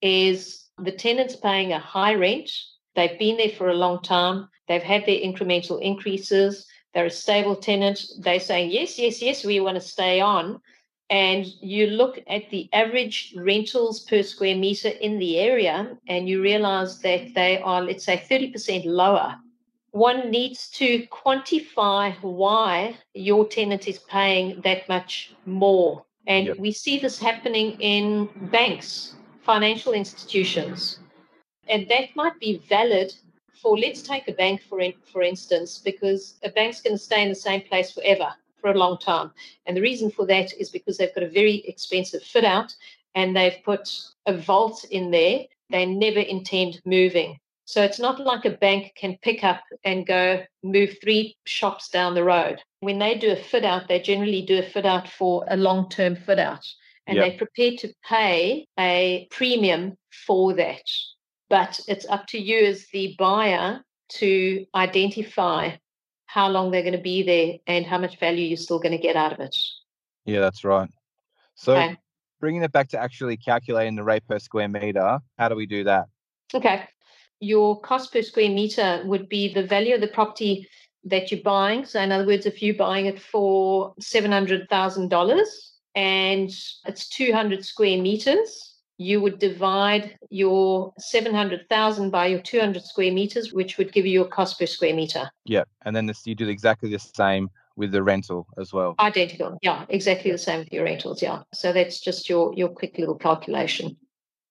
is 0.00 0.66
the 0.78 0.92
tenants 0.92 1.34
paying 1.36 1.72
a 1.72 1.78
high 1.78 2.14
rent. 2.14 2.50
They've 2.94 3.18
been 3.18 3.36
there 3.36 3.50
for 3.50 3.68
a 3.68 3.74
long 3.74 4.02
time. 4.02 4.48
They've 4.68 4.82
had 4.82 5.06
their 5.06 5.20
incremental 5.20 5.82
increases. 5.82 6.66
They're 6.94 7.06
a 7.06 7.10
stable 7.10 7.56
tenant. 7.56 8.04
They're 8.20 8.40
saying, 8.40 8.70
yes, 8.70 8.98
yes, 8.98 9.20
yes, 9.20 9.44
we 9.44 9.60
want 9.60 9.74
to 9.76 9.80
stay 9.80 10.20
on 10.20 10.60
and 11.10 11.46
you 11.60 11.86
look 11.86 12.18
at 12.28 12.50
the 12.50 12.68
average 12.72 13.34
rentals 13.36 14.00
per 14.00 14.22
square 14.22 14.56
meter 14.56 14.88
in 14.88 15.18
the 15.18 15.38
area 15.38 15.96
and 16.06 16.28
you 16.28 16.42
realize 16.42 17.00
that 17.00 17.34
they 17.34 17.58
are, 17.60 17.82
let's 17.82 18.04
say, 18.04 18.22
30% 18.30 18.84
lower, 18.84 19.36
one 19.92 20.30
needs 20.30 20.68
to 20.70 21.06
quantify 21.08 22.14
why 22.20 22.96
your 23.14 23.46
tenant 23.46 23.88
is 23.88 23.98
paying 23.98 24.60
that 24.62 24.88
much 24.88 25.34
more. 25.46 26.04
And 26.26 26.48
yep. 26.48 26.58
we 26.58 26.72
see 26.72 26.98
this 26.98 27.18
happening 27.18 27.72
in 27.80 28.28
banks, 28.50 29.14
financial 29.42 29.94
institutions. 29.94 30.98
And 31.68 31.88
that 31.88 32.14
might 32.14 32.38
be 32.38 32.62
valid 32.68 33.14
for, 33.62 33.78
let's 33.78 34.02
take 34.02 34.28
a 34.28 34.32
bank 34.32 34.62
for, 34.62 34.80
for 35.10 35.22
instance, 35.22 35.78
because 35.78 36.38
a 36.42 36.50
bank's 36.50 36.80
going 36.80 36.96
to 36.96 37.02
stay 37.02 37.22
in 37.22 37.28
the 37.28 37.34
same 37.34 37.62
place 37.62 37.90
forever 37.90 38.32
for 38.60 38.70
a 38.70 38.78
long 38.78 38.98
time. 38.98 39.30
And 39.66 39.76
the 39.76 39.80
reason 39.80 40.10
for 40.10 40.26
that 40.26 40.52
is 40.58 40.70
because 40.70 40.98
they've 40.98 41.14
got 41.14 41.24
a 41.24 41.30
very 41.30 41.64
expensive 41.66 42.22
fit 42.22 42.44
out 42.44 42.74
and 43.14 43.34
they've 43.34 43.58
put 43.64 43.88
a 44.26 44.36
vault 44.36 44.84
in 44.90 45.10
there. 45.10 45.44
They 45.70 45.86
never 45.86 46.20
intend 46.20 46.80
moving. 46.84 47.40
So 47.68 47.82
it's 47.82 47.98
not 47.98 48.18
like 48.18 48.46
a 48.46 48.56
bank 48.56 48.92
can 48.96 49.18
pick 49.20 49.44
up 49.44 49.60
and 49.84 50.06
go 50.06 50.42
move 50.62 50.96
three 51.02 51.36
shops 51.44 51.90
down 51.90 52.14
the 52.14 52.24
road. 52.24 52.62
When 52.80 52.98
they 52.98 53.14
do 53.14 53.30
a 53.30 53.36
fit 53.36 53.62
out, 53.62 53.88
they 53.88 54.00
generally 54.00 54.40
do 54.40 54.58
a 54.58 54.62
fit 54.62 54.86
out 54.86 55.06
for 55.06 55.44
a 55.50 55.56
long 55.58 55.90
term 55.90 56.16
fit 56.16 56.38
out 56.38 56.66
and 57.06 57.18
yep. 57.18 57.26
they're 57.26 57.36
prepared 57.36 57.76
to 57.80 57.92
pay 58.08 58.66
a 58.78 59.28
premium 59.30 59.98
for 60.26 60.54
that. 60.54 60.80
But 61.50 61.78
it's 61.86 62.06
up 62.08 62.26
to 62.28 62.38
you 62.38 62.64
as 62.64 62.86
the 62.90 63.14
buyer 63.18 63.82
to 64.12 64.64
identify 64.74 65.72
how 66.24 66.48
long 66.48 66.70
they're 66.70 66.80
going 66.80 66.96
to 66.96 67.02
be 67.02 67.22
there 67.22 67.58
and 67.66 67.84
how 67.84 67.98
much 67.98 68.18
value 68.18 68.46
you're 68.46 68.56
still 68.56 68.78
going 68.78 68.96
to 68.96 69.02
get 69.02 69.14
out 69.14 69.34
of 69.34 69.40
it. 69.40 69.54
Yeah, 70.24 70.40
that's 70.40 70.64
right. 70.64 70.88
So 71.54 71.76
okay. 71.76 71.98
bringing 72.40 72.62
it 72.62 72.72
back 72.72 72.88
to 72.88 72.98
actually 72.98 73.36
calculating 73.36 73.94
the 73.94 74.04
rate 74.04 74.26
per 74.26 74.38
square 74.38 74.68
meter, 74.68 75.18
how 75.38 75.50
do 75.50 75.54
we 75.54 75.66
do 75.66 75.84
that? 75.84 76.06
Okay. 76.54 76.88
Your 77.40 77.80
cost 77.80 78.12
per 78.12 78.22
square 78.22 78.50
meter 78.50 79.02
would 79.04 79.28
be 79.28 79.52
the 79.52 79.62
value 79.62 79.94
of 79.94 80.00
the 80.00 80.08
property 80.08 80.68
that 81.04 81.30
you're 81.30 81.42
buying. 81.42 81.84
So, 81.84 82.00
in 82.00 82.12
other 82.12 82.26
words, 82.26 82.46
if 82.46 82.62
you're 82.62 82.74
buying 82.74 83.06
it 83.06 83.20
for 83.20 83.94
$700,000 84.00 85.40
and 85.94 86.50
it's 86.86 87.08
200 87.08 87.64
square 87.64 88.00
meters, 88.00 88.76
you 88.98 89.20
would 89.20 89.38
divide 89.38 90.18
your 90.28 90.92
700,000 90.98 92.10
by 92.10 92.26
your 92.26 92.40
200 92.40 92.82
square 92.82 93.12
meters, 93.12 93.52
which 93.52 93.78
would 93.78 93.92
give 93.92 94.04
you 94.04 94.12
your 94.12 94.26
cost 94.26 94.58
per 94.58 94.66
square 94.66 94.94
meter. 94.94 95.30
Yeah. 95.44 95.62
And 95.84 95.94
then 95.94 96.06
this, 96.06 96.26
you 96.26 96.34
do 96.34 96.48
exactly 96.48 96.90
the 96.90 96.98
same 96.98 97.48
with 97.76 97.92
the 97.92 98.02
rental 98.02 98.48
as 98.58 98.72
well. 98.72 98.96
Identical. 98.98 99.56
Yeah, 99.62 99.86
exactly 99.88 100.32
the 100.32 100.38
same 100.38 100.58
with 100.60 100.72
your 100.72 100.84
rentals. 100.84 101.22
Yeah. 101.22 101.42
So 101.54 101.72
that's 101.72 102.00
just 102.00 102.28
your, 102.28 102.52
your 102.54 102.68
quick 102.68 102.98
little 102.98 103.14
calculation. 103.14 103.96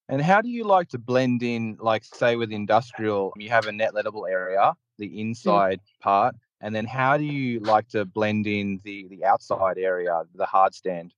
And 0.09 0.21
how 0.21 0.41
do 0.41 0.49
you 0.49 0.63
like 0.63 0.89
to 0.89 0.97
blend 0.97 1.43
in, 1.43 1.77
like, 1.81 2.03
say, 2.05 2.37
with 2.37 2.51
industrial, 2.51 3.33
you 3.37 3.49
have 3.49 3.67
a 3.67 3.71
net 3.71 3.93
lettable 3.93 4.29
area, 4.29 4.73
the 4.97 5.07
hmm. 5.07 5.19
inside 5.19 5.79
mm. 5.79 6.01
part, 6.01 6.35
and 6.61 6.73
then 6.73 6.85
how 6.85 7.17
do 7.17 7.23
you 7.23 7.59
like 7.59 7.87
to 7.89 8.05
blend 8.05 8.47
in 8.47 8.79
the 8.83 9.07
the 9.09 9.25
outside 9.25 9.77
area, 9.77 10.23
the 10.33 10.45
hard 10.45 10.73
stand? 10.73 11.13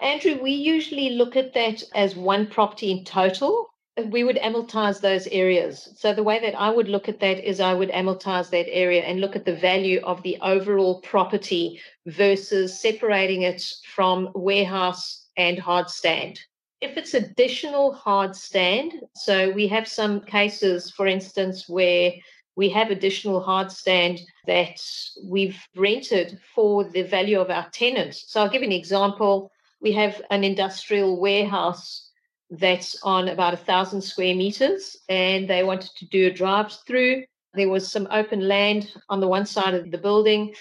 Andrew, 0.00 0.38
we 0.42 0.52
usually 0.52 1.10
look 1.10 1.36
at 1.36 1.54
that 1.54 1.82
as 1.94 2.16
one 2.16 2.46
property 2.46 2.90
in 2.90 3.04
total. 3.04 3.68
We 4.06 4.24
would 4.24 4.36
amortize 4.36 5.00
those 5.00 5.26
areas. 5.28 5.90
So, 5.96 6.12
the 6.12 6.22
way 6.22 6.40
that 6.40 6.58
I 6.58 6.70
would 6.70 6.88
look 6.88 7.08
at 7.08 7.20
that 7.20 7.38
is 7.46 7.60
I 7.60 7.74
would 7.74 7.90
amortize 7.90 8.50
that 8.50 8.66
area 8.68 9.02
and 9.02 9.20
look 9.20 9.36
at 9.36 9.44
the 9.44 9.54
value 9.54 10.00
of 10.02 10.22
the 10.22 10.38
overall 10.42 11.00
property 11.02 11.80
versus 12.06 12.78
separating 12.78 13.42
it 13.42 13.62
from 13.94 14.30
warehouse 14.34 15.28
and 15.36 15.58
hard 15.58 15.88
stand. 15.88 16.40
If 16.82 16.96
it's 16.96 17.14
additional 17.14 17.92
hard 17.92 18.34
stand, 18.34 18.94
so 19.14 19.50
we 19.52 19.68
have 19.68 19.86
some 19.86 20.20
cases, 20.20 20.90
for 20.90 21.06
instance, 21.06 21.68
where 21.68 22.12
we 22.56 22.68
have 22.70 22.90
additional 22.90 23.40
hard 23.40 23.70
stand 23.70 24.20
that 24.48 24.80
we've 25.24 25.60
rented 25.76 26.40
for 26.54 26.82
the 26.82 27.02
value 27.02 27.38
of 27.38 27.50
our 27.50 27.70
tenants. 27.70 28.24
So 28.26 28.42
I'll 28.42 28.50
give 28.50 28.62
an 28.62 28.72
example 28.72 29.52
we 29.80 29.92
have 29.92 30.20
an 30.30 30.42
industrial 30.42 31.20
warehouse 31.20 32.10
that's 32.50 33.00
on 33.04 33.28
about 33.28 33.54
a 33.54 33.64
thousand 33.68 34.02
square 34.02 34.34
meters, 34.34 34.96
and 35.08 35.48
they 35.48 35.62
wanted 35.62 35.90
to 35.98 36.06
do 36.06 36.26
a 36.26 36.32
drive 36.32 36.72
through. 36.84 37.22
There 37.54 37.68
was 37.68 37.92
some 37.92 38.08
open 38.10 38.48
land 38.48 38.92
on 39.08 39.20
the 39.20 39.28
one 39.28 39.46
side 39.46 39.74
of 39.74 39.92
the 39.92 39.98
building. 39.98 40.52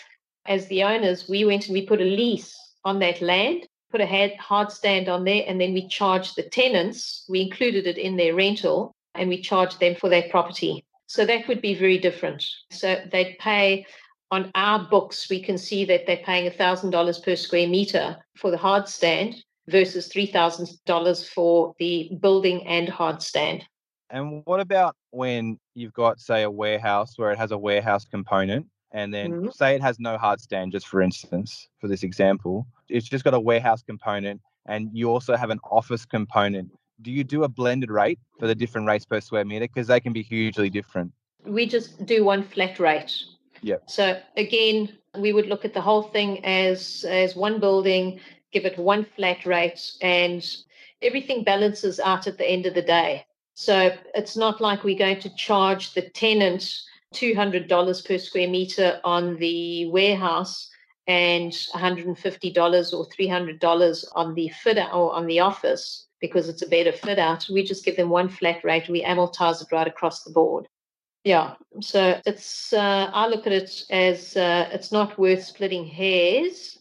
As 0.45 0.67
the 0.67 0.83
owners, 0.83 1.27
we 1.27 1.45
went 1.45 1.65
and 1.65 1.73
we 1.73 1.87
put 1.87 1.99
a 1.99 2.05
lease 2.05 2.55
on 2.85 2.99
that 2.99 3.21
land, 3.21 3.67
put 3.91 4.01
a 4.01 4.37
hard 4.39 4.71
stand 4.71 5.09
on 5.09 5.23
there, 5.23 5.43
and 5.47 5.59
then 5.59 5.73
we 5.73 5.87
charged 5.87 6.35
the 6.35 6.43
tenants. 6.43 7.25
We 7.29 7.41
included 7.41 7.87
it 7.87 7.97
in 7.97 8.15
their 8.15 8.33
rental, 8.33 8.95
and 9.15 9.29
we 9.29 9.41
charged 9.41 9.79
them 9.79 9.95
for 9.95 10.09
that 10.09 10.29
property. 10.29 10.85
So 11.07 11.25
that 11.25 11.47
would 11.47 11.61
be 11.61 11.75
very 11.75 11.97
different. 11.97 12.45
So 12.71 13.01
they'd 13.11 13.37
pay 13.39 13.85
on 14.31 14.49
our 14.55 14.87
books, 14.89 15.29
we 15.29 15.43
can 15.43 15.57
see 15.57 15.83
that 15.85 16.07
they're 16.07 16.23
paying 16.23 16.49
$1,000 16.49 17.23
per 17.23 17.35
square 17.35 17.67
meter 17.67 18.15
for 18.37 18.49
the 18.49 18.57
hard 18.57 18.87
stand 18.87 19.35
versus 19.67 20.07
$3,000 20.07 21.27
for 21.27 21.75
the 21.79 22.17
building 22.21 22.65
and 22.65 22.87
hard 22.87 23.21
stand. 23.21 23.65
And 24.09 24.41
what 24.45 24.61
about 24.61 24.95
when 25.11 25.59
you've 25.75 25.93
got, 25.93 26.19
say, 26.19 26.43
a 26.43 26.49
warehouse 26.49 27.17
where 27.17 27.31
it 27.31 27.37
has 27.37 27.51
a 27.51 27.57
warehouse 27.57 28.05
component, 28.05 28.67
and 28.91 29.13
then 29.13 29.31
mm-hmm. 29.31 29.49
say 29.51 29.75
it 29.75 29.81
has 29.81 29.99
no 29.99 30.17
hard 30.17 30.39
stand, 30.39 30.71
just 30.71 30.87
for 30.87 31.01
instance, 31.01 31.69
for 31.79 31.87
this 31.87 32.03
example, 32.03 32.67
it's 32.89 33.07
just 33.07 33.23
got 33.23 33.33
a 33.33 33.39
warehouse 33.39 33.81
component, 33.81 34.41
and 34.65 34.89
you 34.93 35.09
also 35.09 35.35
have 35.35 35.49
an 35.49 35.59
office 35.63 36.05
component. 36.05 36.69
Do 37.01 37.11
you 37.11 37.23
do 37.23 37.43
a 37.43 37.47
blended 37.47 37.89
rate 37.89 38.19
for 38.39 38.47
the 38.47 38.55
different 38.55 38.87
rates 38.87 39.05
per 39.05 39.21
square 39.21 39.45
meter? 39.45 39.67
Because 39.67 39.87
they 39.87 39.99
can 39.99 40.13
be 40.13 40.21
hugely 40.21 40.69
different. 40.69 41.11
We 41.45 41.65
just 41.65 42.05
do 42.05 42.23
one 42.23 42.43
flat 42.43 42.79
rate. 42.79 43.23
Yep. 43.61 43.83
So 43.87 44.19
again, 44.37 44.97
we 45.17 45.33
would 45.33 45.47
look 45.47 45.65
at 45.65 45.73
the 45.73 45.81
whole 45.81 46.03
thing 46.03 46.43
as 46.45 47.05
as 47.07 47.35
one 47.35 47.59
building, 47.59 48.19
give 48.51 48.65
it 48.65 48.77
one 48.77 49.05
flat 49.15 49.45
rate, 49.45 49.93
and 50.01 50.45
everything 51.01 51.43
balances 51.43 51.99
out 51.99 52.27
at 52.27 52.37
the 52.37 52.47
end 52.47 52.65
of 52.65 52.73
the 52.73 52.81
day. 52.81 53.25
So 53.53 53.91
it's 54.15 54.37
not 54.37 54.61
like 54.61 54.83
we're 54.83 54.97
going 54.97 55.19
to 55.21 55.35
charge 55.35 55.93
the 55.93 56.09
tenant 56.09 56.81
$200 57.13 58.05
per 58.07 58.17
square 58.17 58.49
meter 58.49 58.99
on 59.03 59.37
the 59.37 59.89
warehouse 59.89 60.69
and 61.07 61.51
$150 61.51 62.93
or 62.93 63.07
$300 63.07 64.05
on 64.15 64.33
the 64.35 64.49
fit 64.49 64.77
out 64.77 64.93
or 64.93 65.13
on 65.13 65.27
the 65.27 65.39
office 65.39 66.07
because 66.19 66.47
it's 66.47 66.61
a 66.61 66.67
better 66.67 66.91
fit 66.91 67.19
out. 67.19 67.47
We 67.51 67.63
just 67.63 67.83
give 67.83 67.97
them 67.97 68.09
one 68.09 68.29
flat 68.29 68.63
rate. 68.63 68.87
We 68.87 69.03
amortize 69.03 69.61
it 69.61 69.71
right 69.71 69.87
across 69.87 70.23
the 70.23 70.31
board. 70.31 70.67
Yeah. 71.23 71.55
So 71.81 72.19
it's, 72.25 72.73
uh, 72.73 73.09
I 73.13 73.27
look 73.27 73.45
at 73.45 73.53
it 73.53 73.83
as 73.89 74.37
uh, 74.37 74.69
it's 74.71 74.91
not 74.91 75.19
worth 75.19 75.43
splitting 75.43 75.85
hairs. 75.85 76.77